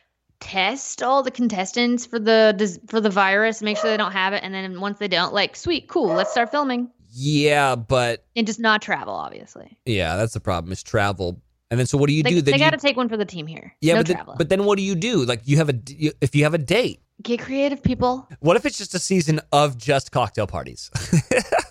test 0.44 1.02
all 1.02 1.22
the 1.22 1.30
contestants 1.30 2.06
for 2.06 2.18
the 2.18 2.78
for 2.88 3.00
the 3.00 3.10
virus, 3.10 3.62
make 3.62 3.76
sure 3.78 3.90
they 3.90 3.96
don't 3.96 4.12
have 4.12 4.32
it, 4.32 4.42
and 4.44 4.54
then 4.54 4.80
once 4.80 4.98
they 4.98 5.08
don't, 5.08 5.32
like, 5.34 5.56
sweet, 5.56 5.88
cool, 5.88 6.08
let's 6.14 6.30
start 6.30 6.50
filming 6.50 6.90
Yeah, 7.10 7.74
but 7.76 8.24
and 8.36 8.46
just 8.46 8.60
not 8.60 8.82
travel, 8.82 9.14
obviously. 9.14 9.78
yeah, 9.86 10.16
that's 10.16 10.34
the 10.34 10.40
problem 10.40 10.72
is 10.72 10.82
travel. 10.82 11.40
And 11.70 11.80
then 11.80 11.86
so 11.86 11.96
what 11.98 12.06
do 12.08 12.12
you 12.12 12.22
They, 12.22 12.30
do? 12.30 12.36
Then 12.42 12.52
they 12.52 12.58
you- 12.64 12.70
got 12.70 12.78
to 12.78 12.86
take 12.86 12.96
one 12.96 13.08
for 13.08 13.16
the 13.16 13.24
team 13.24 13.46
here. 13.46 13.74
yeah, 13.80 13.94
no 13.94 14.00
but 14.00 14.06
then, 14.06 14.16
traveling. 14.16 14.38
but 14.38 14.48
then 14.48 14.64
what 14.64 14.76
do 14.78 14.84
you 14.84 14.94
do? 14.94 15.24
Like 15.24 15.40
you 15.44 15.56
have 15.56 15.68
a 15.70 15.74
you- 15.88 16.12
if 16.20 16.34
you 16.36 16.44
have 16.44 16.54
a 16.54 16.58
date. 16.58 17.00
Get 17.22 17.40
creative, 17.40 17.82
people. 17.82 18.28
What 18.40 18.56
if 18.56 18.66
it's 18.66 18.76
just 18.76 18.94
a 18.94 18.98
season 18.98 19.40
of 19.52 19.78
just 19.78 20.10
cocktail 20.12 20.46
parties? 20.46 20.90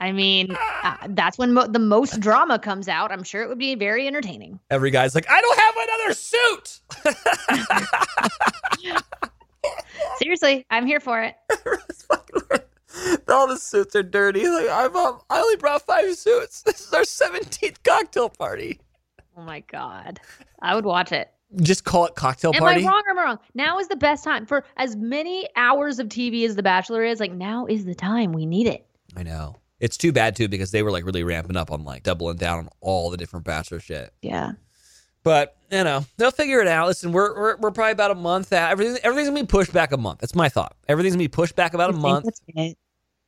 I 0.00 0.12
mean, 0.12 0.56
uh, 0.82 0.96
that's 1.10 1.38
when 1.38 1.52
mo- 1.54 1.66
the 1.66 1.78
most 1.78 2.20
drama 2.20 2.58
comes 2.58 2.88
out. 2.88 3.12
I'm 3.12 3.22
sure 3.22 3.42
it 3.42 3.48
would 3.48 3.58
be 3.58 3.74
very 3.74 4.06
entertaining. 4.06 4.58
Every 4.70 4.90
guy's 4.90 5.14
like, 5.14 5.26
I 5.30 5.40
don't 5.40 5.58
have 5.60 5.74
another 5.88 6.14
suit. 6.14 6.80
Seriously, 10.18 10.66
I'm 10.70 10.86
here 10.86 11.00
for 11.00 11.22
it. 11.22 11.36
All 13.28 13.48
the 13.48 13.56
suits 13.56 13.96
are 13.96 14.02
dirty. 14.02 14.48
Like 14.48 14.68
I've 14.68 14.94
um, 14.94 15.20
I 15.28 15.40
only 15.40 15.56
brought 15.56 15.82
five 15.82 16.14
suits. 16.16 16.62
This 16.66 16.86
is 16.86 16.92
our 16.92 17.04
seventeenth 17.04 17.82
cocktail 17.82 18.28
party. 18.28 18.80
Oh 19.36 19.42
my 19.42 19.60
god, 19.60 20.20
I 20.62 20.74
would 20.74 20.84
watch 20.84 21.10
it. 21.12 21.30
Just 21.56 21.84
call 21.84 22.06
it 22.06 22.14
cocktail 22.14 22.52
Am 22.54 22.60
party. 22.60 22.82
Am 22.82 22.88
I 22.88 22.90
wrong 22.90 23.02
or 23.06 23.10
am 23.10 23.18
I 23.18 23.24
wrong? 23.24 23.38
Now 23.54 23.78
is 23.78 23.88
the 23.88 23.96
best 23.96 24.22
time 24.24 24.46
for 24.46 24.64
as 24.76 24.96
many 24.96 25.48
hours 25.56 25.98
of 25.98 26.08
TV 26.08 26.44
as 26.44 26.56
The 26.56 26.62
Bachelor 26.62 27.02
is. 27.04 27.18
Like 27.20 27.32
now 27.32 27.66
is 27.66 27.84
the 27.84 27.94
time. 27.94 28.32
We 28.32 28.46
need 28.46 28.66
it. 28.66 28.86
I 29.16 29.22
know. 29.24 29.56
It's 29.84 29.98
too 29.98 30.12
bad 30.12 30.34
too 30.34 30.48
because 30.48 30.70
they 30.70 30.82
were 30.82 30.90
like 30.90 31.04
really 31.04 31.24
ramping 31.24 31.58
up 31.58 31.70
on 31.70 31.84
like 31.84 32.04
doubling 32.04 32.38
down 32.38 32.60
on 32.60 32.68
all 32.80 33.10
the 33.10 33.18
different 33.18 33.44
bachelor 33.44 33.80
shit. 33.80 34.14
Yeah. 34.22 34.52
But 35.22 35.58
you 35.70 35.84
know 35.84 36.06
they'll 36.16 36.30
figure 36.30 36.62
it 36.62 36.66
out. 36.66 36.86
Listen, 36.86 37.12
we're 37.12 37.38
we're, 37.38 37.56
we're 37.58 37.70
probably 37.70 37.92
about 37.92 38.10
a 38.10 38.14
month 38.14 38.50
out. 38.54 38.70
Everything 38.70 38.98
everything's 39.04 39.28
gonna 39.28 39.42
be 39.42 39.46
pushed 39.46 39.74
back 39.74 39.92
a 39.92 39.98
month. 39.98 40.20
That's 40.20 40.34
my 40.34 40.48
thought. 40.48 40.74
Everything's 40.88 41.16
gonna 41.16 41.24
be 41.24 41.28
pushed 41.28 41.54
back 41.54 41.74
about 41.74 41.90
a 41.90 41.96
I 41.98 42.00
month. 42.00 42.24
that's 42.24 42.40
it. 42.48 42.78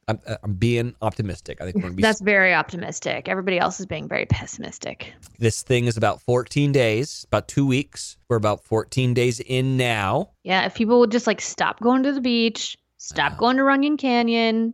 I'm, 0.09 0.18
uh, 0.26 0.36
I'm 0.42 0.54
being 0.54 0.94
optimistic. 1.02 1.61
I 1.61 1.64
think 1.64 1.76
we're 1.76 1.82
gonna 1.82 1.94
be. 1.94 2.02
That's 2.02 2.22
very 2.22 2.54
optimistic. 2.54 3.28
Everybody 3.28 3.59
else 3.59 3.78
is 3.78 3.84
being 3.84 4.09
very 4.09 4.24
pessimistic. 4.24 5.12
this 5.38 5.62
thing 5.62 5.84
is 5.84 5.98
about 5.98 6.22
14 6.22 6.72
days, 6.72 7.26
about 7.28 7.48
two 7.48 7.66
weeks. 7.66 8.16
We're 8.30 8.36
about 8.36 8.64
14 8.64 9.12
days 9.12 9.40
in 9.40 9.76
now. 9.76 10.30
Yeah, 10.42 10.64
if 10.64 10.74
people 10.74 11.00
would 11.00 11.12
just 11.12 11.26
like 11.26 11.42
stop 11.42 11.80
going 11.80 12.02
to 12.04 12.12
the 12.12 12.22
beach, 12.22 12.78
stop 12.96 13.36
going 13.36 13.59
to 13.59 13.64
Runyon 13.64 13.98
Canyon, 13.98 14.72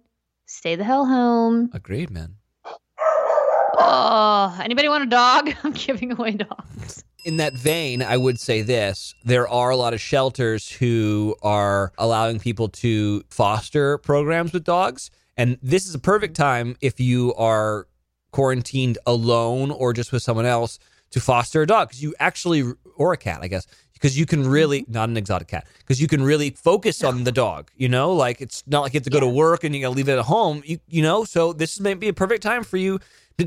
stay 0.52 0.76
the 0.76 0.84
hell 0.84 1.06
home. 1.06 1.70
Agreed, 1.72 2.10
man. 2.10 2.36
Oh, 3.78 4.60
anybody 4.62 4.88
want 4.88 5.04
a 5.04 5.06
dog? 5.06 5.50
I'm 5.64 5.72
giving 5.72 6.12
away 6.12 6.32
dogs. 6.32 7.04
in 7.24 7.38
that 7.38 7.54
vein, 7.54 8.02
I 8.02 8.16
would 8.16 8.38
say 8.38 8.62
this 8.62 9.14
there 9.24 9.48
are 9.48 9.70
a 9.70 9.76
lot 9.76 9.94
of 9.94 10.00
shelters 10.00 10.70
who 10.70 11.36
are 11.42 11.92
allowing 11.98 12.38
people 12.38 12.68
to 12.68 13.22
foster 13.30 13.98
programs 13.98 14.52
with 14.52 14.64
dogs. 14.64 15.10
And 15.36 15.58
this 15.62 15.86
is 15.88 15.94
a 15.94 15.98
perfect 15.98 16.36
time 16.36 16.76
if 16.82 17.00
you 17.00 17.32
are 17.34 17.86
quarantined 18.32 18.98
alone 19.06 19.70
or 19.70 19.92
just 19.92 20.12
with 20.12 20.22
someone 20.22 20.46
else 20.46 20.78
to 21.10 21.20
foster 21.20 21.62
a 21.62 21.66
dog 21.66 21.88
because 21.88 22.02
you 22.02 22.14
actually, 22.18 22.64
or 22.96 23.12
a 23.12 23.16
cat, 23.16 23.40
I 23.42 23.48
guess, 23.48 23.66
because 24.02 24.18
you 24.18 24.26
can 24.26 24.44
really, 24.48 24.82
mm-hmm. 24.82 24.92
not 24.92 25.08
an 25.08 25.16
exotic 25.16 25.46
cat, 25.46 25.64
because 25.78 26.00
you 26.00 26.08
can 26.08 26.24
really 26.24 26.50
focus 26.50 27.04
on 27.04 27.22
the 27.22 27.30
dog, 27.30 27.70
you 27.76 27.88
know? 27.88 28.12
Like 28.12 28.40
it's 28.40 28.64
not 28.66 28.80
like 28.80 28.94
you 28.94 28.98
have 28.98 29.04
to 29.04 29.10
go 29.10 29.20
to 29.20 29.28
work 29.28 29.62
and 29.62 29.74
you 29.76 29.80
got 29.80 29.90
to 29.90 29.94
leave 29.94 30.08
it 30.08 30.18
at 30.18 30.24
home, 30.24 30.60
you, 30.66 30.80
you 30.88 31.02
know? 31.02 31.22
So 31.22 31.52
this 31.52 31.78
may 31.78 31.94
be 31.94 32.08
a 32.08 32.12
perfect 32.12 32.42
time 32.42 32.64
for 32.64 32.76
you. 32.76 32.98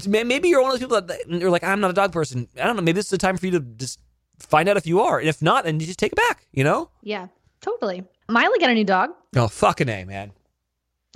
Maybe 0.07 0.47
you're 0.47 0.61
one 0.61 0.71
of 0.71 0.79
those 0.79 0.87
people 0.87 1.01
that 1.01 1.27
you're 1.27 1.51
like, 1.51 1.63
I'm 1.63 1.81
not 1.81 1.91
a 1.91 1.93
dog 1.93 2.13
person. 2.13 2.47
I 2.59 2.65
don't 2.65 2.77
know. 2.77 2.81
Maybe 2.81 2.95
this 2.95 3.07
is 3.07 3.11
the 3.11 3.17
time 3.17 3.35
for 3.37 3.45
you 3.45 3.51
to 3.51 3.59
just 3.59 3.99
find 4.39 4.69
out 4.69 4.77
if 4.77 4.87
you 4.87 5.01
are. 5.01 5.19
And 5.19 5.27
if 5.27 5.41
not, 5.41 5.65
then 5.65 5.79
you 5.79 5.85
just 5.85 5.99
take 5.99 6.13
it 6.13 6.15
back, 6.15 6.47
you 6.53 6.63
know? 6.63 6.89
Yeah, 7.03 7.27
totally. 7.59 8.05
Miley 8.29 8.57
got 8.59 8.69
a 8.69 8.73
new 8.73 8.85
dog. 8.85 9.11
Oh, 9.35 9.49
fucking 9.49 9.89
A, 9.89 10.05
man. 10.05 10.31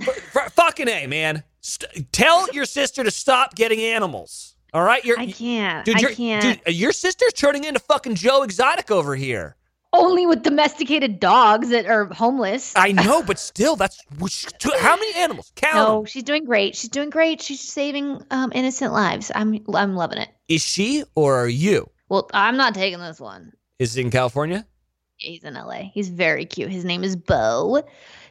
F- 0.01 0.53
fucking 0.53 0.89
A, 0.89 1.07
man. 1.07 1.43
St- 1.61 2.11
tell 2.11 2.49
your 2.51 2.65
sister 2.65 3.05
to 3.05 3.11
stop 3.11 3.55
getting 3.55 3.79
animals. 3.79 4.55
All 4.73 4.83
right? 4.83 5.03
You're, 5.03 5.19
I 5.19 5.31
can't. 5.31 5.85
Dude, 5.85 5.97
I 5.97 6.13
can't. 6.13 6.63
dude, 6.63 6.75
your 6.75 6.91
sister's 6.91 7.33
turning 7.33 7.63
into 7.63 7.79
fucking 7.79 8.15
Joe 8.15 8.43
Exotic 8.43 8.91
over 8.91 9.15
here. 9.15 9.55
Only 9.91 10.27
with 10.27 10.43
domesticated 10.43 11.19
dogs 11.19 11.69
that 11.69 11.87
are 11.87 12.05
homeless. 12.05 12.73
I 12.75 12.91
know, 12.91 13.23
but 13.23 13.39
still, 13.39 13.75
that's 13.75 13.99
how 14.79 14.95
many 14.95 15.15
animals? 15.15 15.51
Count. 15.55 15.75
no, 15.75 16.05
she's 16.05 16.23
doing 16.23 16.45
great. 16.45 16.75
She's 16.75 16.91
doing 16.91 17.09
great. 17.09 17.41
She's 17.41 17.61
saving 17.61 18.23
um, 18.29 18.51
innocent 18.53 18.93
lives. 18.93 19.31
I'm 19.33 19.59
I'm 19.73 19.95
loving 19.95 20.19
it. 20.19 20.29
Is 20.47 20.61
she 20.63 21.03
or 21.15 21.35
are 21.43 21.47
you? 21.47 21.89
Well, 22.07 22.29
I'm 22.33 22.55
not 22.57 22.75
taking 22.75 22.99
this 22.99 23.19
one. 23.19 23.53
Is 23.79 23.97
it 23.97 24.01
in 24.01 24.11
California? 24.11 24.65
He's 25.15 25.43
in 25.43 25.55
LA. 25.55 25.89
He's 25.93 26.09
very 26.09 26.45
cute. 26.45 26.69
His 26.69 26.85
name 26.85 27.03
is 27.03 27.15
Bo. 27.15 27.83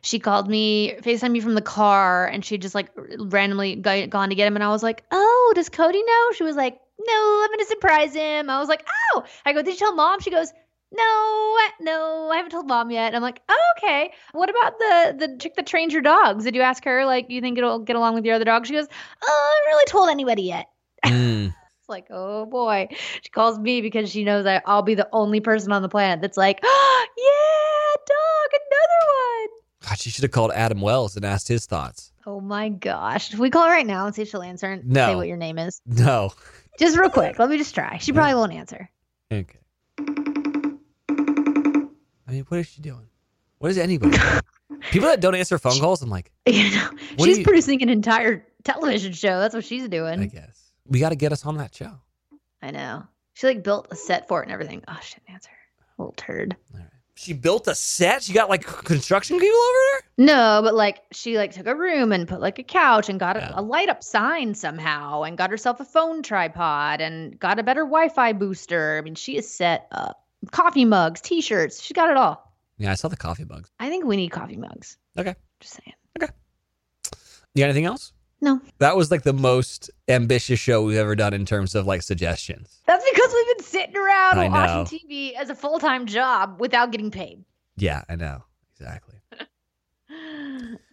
She 0.03 0.19
called 0.19 0.49
me, 0.49 0.95
FaceTime 1.03 1.33
me 1.33 1.41
from 1.41 1.55
the 1.55 1.63
car, 1.63 2.27
and 2.27 2.45
she 2.45 2.59
just 2.59 2.75
like 2.75 2.91
randomly 2.97 3.77
go- 3.77 4.07
gone 4.07 4.29
to 4.29 4.35
get 4.35 4.47
him. 4.47 4.55
And 4.55 4.65
I 4.65 4.69
was 4.69 4.83
like, 4.83 5.05
Oh, 5.11 5.53
does 5.55 5.69
Cody 5.69 6.03
know? 6.03 6.33
She 6.35 6.45
was 6.45 6.57
like, 6.57 6.79
No, 6.99 7.41
I'm 7.43 7.49
going 7.49 7.59
to 7.59 7.67
surprise 7.67 8.15
him. 8.15 8.51
I 8.51 8.59
was 8.59 8.69
like, 8.69 8.87
Oh, 9.15 9.25
I 9.45 9.53
go, 9.53 9.63
Did 9.63 9.75
you 9.75 9.79
tell 9.79 9.95
mom? 9.95 10.21
She 10.21 10.31
goes, 10.31 10.53
No, 10.93 11.57
no, 11.81 12.31
I 12.33 12.37
haven't 12.37 12.51
told 12.53 12.67
mom 12.67 12.91
yet. 12.91 13.15
I'm 13.15 13.23
like, 13.23 13.41
oh, 13.49 13.73
Okay. 13.79 14.13
What 14.33 14.51
about 14.51 14.79
the 14.79 15.17
the 15.19 15.37
chick 15.39 15.55
that 15.57 15.67
trains 15.67 15.93
your 15.93 16.03
dogs? 16.03 16.45
Did 16.45 16.55
you 16.55 16.63
ask 16.63 16.85
her, 16.85 17.05
like, 17.05 17.27
you 17.31 17.41
think 17.41 17.59
it'll 17.59 17.79
get 17.79 17.97
along 17.97 18.15
with 18.15 18.25
your 18.25 18.35
other 18.35 18.45
dogs? 18.45 18.69
She 18.69 18.75
goes, 18.75 18.87
Oh, 19.23 19.53
I 19.53 19.61
haven't 19.61 19.77
really 19.77 19.87
told 19.87 20.11
anybody 20.11 20.43
yet. 20.43 20.67
Mm. 21.09 21.55
It's 21.81 21.89
like, 21.89 22.09
oh 22.11 22.45
boy. 22.45 22.89
She 23.23 23.31
calls 23.31 23.59
me 23.59 23.81
because 23.81 24.11
she 24.11 24.23
knows 24.25 24.45
I, 24.45 24.61
I'll 24.67 24.83
be 24.83 24.95
the 24.95 25.09
only 25.13 25.41
person 25.41 25.73
on 25.73 25.81
the 25.81 25.89
planet 25.89 26.21
that's 26.21 26.37
like, 26.37 26.61
oh, 26.63 27.07
yeah, 27.17 27.97
dog, 28.07 28.61
another 28.61 29.13
one. 29.15 29.49
God, 29.87 29.99
she 29.99 30.11
should 30.11 30.23
have 30.25 30.33
called 30.33 30.51
Adam 30.53 30.81
Wells 30.81 31.17
and 31.17 31.25
asked 31.25 31.49
his 31.49 31.67
thoughts. 31.67 32.13
Oh 32.27 32.41
my 32.41 32.69
gosh. 32.69 33.31
Should 33.31 33.39
we 33.39 33.51
call 33.51 33.65
her 33.65 33.71
right 33.71 33.87
now 33.87 34.07
and 34.07 34.15
see 34.15 34.23
if 34.23 34.29
she'll 34.29 34.43
answer 34.43 34.67
and 34.67 34.87
No. 34.87 35.07
say 35.07 35.15
what 35.15 35.29
your 35.29 35.37
name 35.37 35.59
is? 35.59 35.81
No. 35.87 36.33
Just 36.79 36.99
real 36.99 37.11
quick. 37.11 37.39
Let 37.39 37.49
me 37.49 37.59
just 37.59 37.75
try. 37.75 37.99
She 37.99 38.13
probably 38.13 38.35
won't 38.35 38.53
answer. 38.53 38.91
Okay. 39.33 39.59
I 42.29 42.33
mean, 42.33 42.45
what 42.49 42.61
is 42.61 42.67
she 42.67 42.83
doing? 42.83 43.07
What 43.59 43.71
is 43.71 43.79
anybody 43.79 44.17
doing? 44.17 44.41
People 44.91 45.09
that 45.09 45.21
don't 45.21 45.35
answer 45.35 45.59
phone 45.59 45.79
calls, 45.81 46.03
I'm 46.03 46.11
like, 46.11 46.31
You 46.47 46.71
know, 46.71 46.91
she's 47.19 47.39
you- 47.39 47.45
producing 47.45 47.83
an 47.83 47.89
entire 47.89 48.47
television 48.65 49.13
show. 49.13 49.39
That's 49.41 49.55
what 49.55 49.65
she's 49.65 49.89
doing. 49.89 50.21
I 50.21 50.27
guess. 50.27 50.73
We 50.87 51.01
got 51.01 51.09
to 51.11 51.17
get 51.17 51.33
us 51.33 51.45
on 51.47 51.57
that 51.59 51.75
show. 51.75 51.93
I 52.63 52.71
know. 52.71 53.05
She 53.35 53.47
like 53.47 53.63
built 53.63 53.89
a 53.91 53.97
set 53.97 54.29
for 54.29 54.41
it 54.43 54.47
and 54.47 54.53
everything. 54.53 54.83
Oh, 54.89 54.99
she 55.03 55.15
didn't 55.15 55.35
answer. 55.35 55.51
Little 55.97 56.15
turd. 56.17 56.57
All 56.75 56.81
right. 56.81 56.89
She 57.21 57.33
built 57.33 57.67
a 57.67 57.75
set. 57.75 58.23
She 58.23 58.33
got 58.33 58.49
like 58.49 58.65
construction 58.65 59.39
people 59.41 59.59
over 59.59 59.79
there. 59.93 60.27
No, 60.27 60.61
but 60.63 60.75
like 60.75 61.03
she 61.13 61.37
like 61.37 61.53
took 61.53 61.67
a 61.67 61.75
room 61.75 62.13
and 62.13 62.29
put 62.29 62.41
like 62.41 62.59
a 62.61 62.63
couch 62.63 63.09
and 63.09 63.19
got 63.19 63.37
a, 63.37 63.41
Yeah. 63.41 63.53
a 63.55 63.63
light 63.63 63.89
up 63.89 64.05
sign 64.05 64.55
somehow 64.55 65.23
and 65.23 65.37
got 65.37 65.51
herself 65.51 65.81
a 65.81 65.85
phone 65.85 66.23
tripod 66.23 67.01
and 67.01 67.37
got 67.39 67.59
a 67.59 67.65
better 67.65 67.83
Wi-Fi 67.83 68.33
booster. 68.35 68.97
I 68.99 69.01
mean, 69.01 69.17
she 69.17 69.37
is 69.37 69.53
set 69.53 69.89
up. 69.91 70.25
Coffee 70.53 70.85
mugs, 70.85 71.21
t-shirts, 71.21 71.83
she 71.83 71.93
got 71.93 72.09
it 72.09 72.17
all. 72.17 72.53
Yeah, 72.79 72.93
I 72.93 72.95
saw 72.95 73.09
the 73.09 73.17
coffee 73.17 73.45
mugs. 73.45 73.69
I 73.81 73.89
think 73.89 74.05
we 74.05 74.17
need 74.17 74.29
coffee 74.31 74.57
mugs. 74.57 74.97
Okay. 75.19 75.35
Just 75.59 75.75
saying. 75.75 75.95
Okay. 76.23 76.33
You 77.55 77.63
got 77.63 77.65
anything 77.65 77.87
else? 77.87 78.13
No. 78.41 78.61
That 78.79 78.97
was 78.97 79.11
like 79.11 79.25
the 79.25 79.33
most 79.33 79.91
ambitious 80.07 80.61
show 80.61 80.85
we've 80.85 80.97
ever 80.97 81.17
done 81.17 81.35
in 81.35 81.45
terms 81.45 81.75
of 81.75 81.87
like 81.89 82.03
suggestions. 82.03 82.81
That's 82.87 83.05
because 83.11 83.33
we've 83.35 83.48
sitting 83.61 83.97
around 83.97 84.39
I 84.39 84.49
watching 84.49 84.99
TV 84.99 85.35
as 85.35 85.51
a 85.51 85.55
full-time 85.55 86.07
job 86.07 86.61
without 86.61 86.91
getting 86.93 87.11
paid. 87.11 87.45
Yeah, 87.77 88.03
I 88.09 88.17
know. 88.17 88.45
Exactly. 88.79 89.15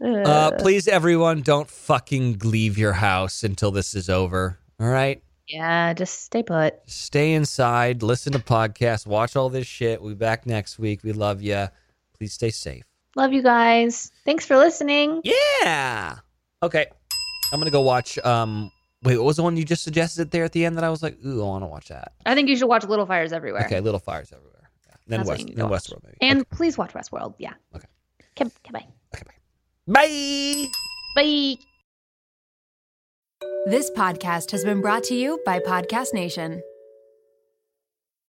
Uh, 0.03 0.51
please, 0.59 0.88
everyone, 0.88 1.41
don't 1.41 1.70
fucking 1.70 2.39
leave 2.43 2.78
your 2.78 2.93
house 2.93 3.43
until 3.43 3.72
this 3.72 3.95
is 3.95 4.09
over. 4.09 4.59
All 4.80 4.88
right. 4.89 5.24
yeah, 5.47 5.93
just 5.93 6.24
stay 6.24 6.43
put. 6.43 6.76
Stay 6.86 7.34
inside, 7.34 8.03
listen 8.03 8.34
to 8.34 8.39
podcasts, 8.39 9.07
watch 9.07 9.36
all 9.36 9.49
this 9.49 9.66
shit. 9.66 10.01
We'll 10.01 10.11
be 10.11 10.16
back 10.18 10.45
next 10.45 10.78
week. 10.78 11.01
We 11.03 11.13
love 11.13 11.41
you. 11.41 11.68
Please 12.18 12.34
stay 12.34 12.49
safe. 12.49 12.84
Love 13.16 13.32
you 13.34 13.41
guys. 13.41 14.11
Thanks 14.26 14.45
for 14.45 14.57
listening. 14.57 15.22
Yeah. 15.24 16.18
Okay. 16.61 16.86
I'm 17.53 17.59
gonna 17.59 17.72
go 17.72 17.82
watch. 17.82 18.18
Um. 18.20 18.70
Wait, 19.06 19.18
what 19.18 19.26
was 19.26 19.38
the 19.38 19.43
one 19.43 19.56
you 19.56 19.64
just 19.64 19.84
suggested 19.84 20.32
there 20.32 20.43
at 20.43 20.51
the 20.51 20.66
end 20.66 20.78
that 20.78 20.84
I 20.84 20.89
was 20.89 21.03
like, 21.03 21.18
ooh, 21.26 21.41
I 21.41 21.45
want 21.45 21.64
to 21.64 21.68
watch 21.68 21.89
that. 21.89 22.14
I 22.26 22.34
think 22.34 22.49
you 22.49 22.58
should 22.58 22.68
watch 22.68 22.84
Little 22.84 23.06
Fires 23.06 23.32
Everywhere. 23.32 23.66
Okay, 23.66 23.80
Little 23.80 23.99
Fires 23.99 24.34
everywhere. 24.34 24.70
Yeah. 24.88 24.95
Then 25.08 25.20
That's 25.20 25.30
West, 25.30 25.56
then 25.56 25.70
watch. 25.70 25.84
Westworld 25.84 26.03
maybe. 26.03 26.18
And 26.22 26.49
please 26.49 26.78
watch 26.78 26.93
Westworld. 26.93 27.36
Yeah. 27.38 27.53
Okay. 27.76 27.88
Okay, 28.38 28.51
okay, 28.66 28.72
bye. 28.72 28.86
okay, 29.16 29.24
bye. 29.88 29.93
Bye. 29.93 30.68
Bye. 31.16 31.56
This 33.68 33.91
podcast 33.91 34.51
has 34.51 34.64
been 34.64 34.82
brought 34.82 35.03
to 35.06 35.16
you 35.16 35.39
by 35.45 35.60
Podcast 35.60 36.14
Nation. 36.14 36.62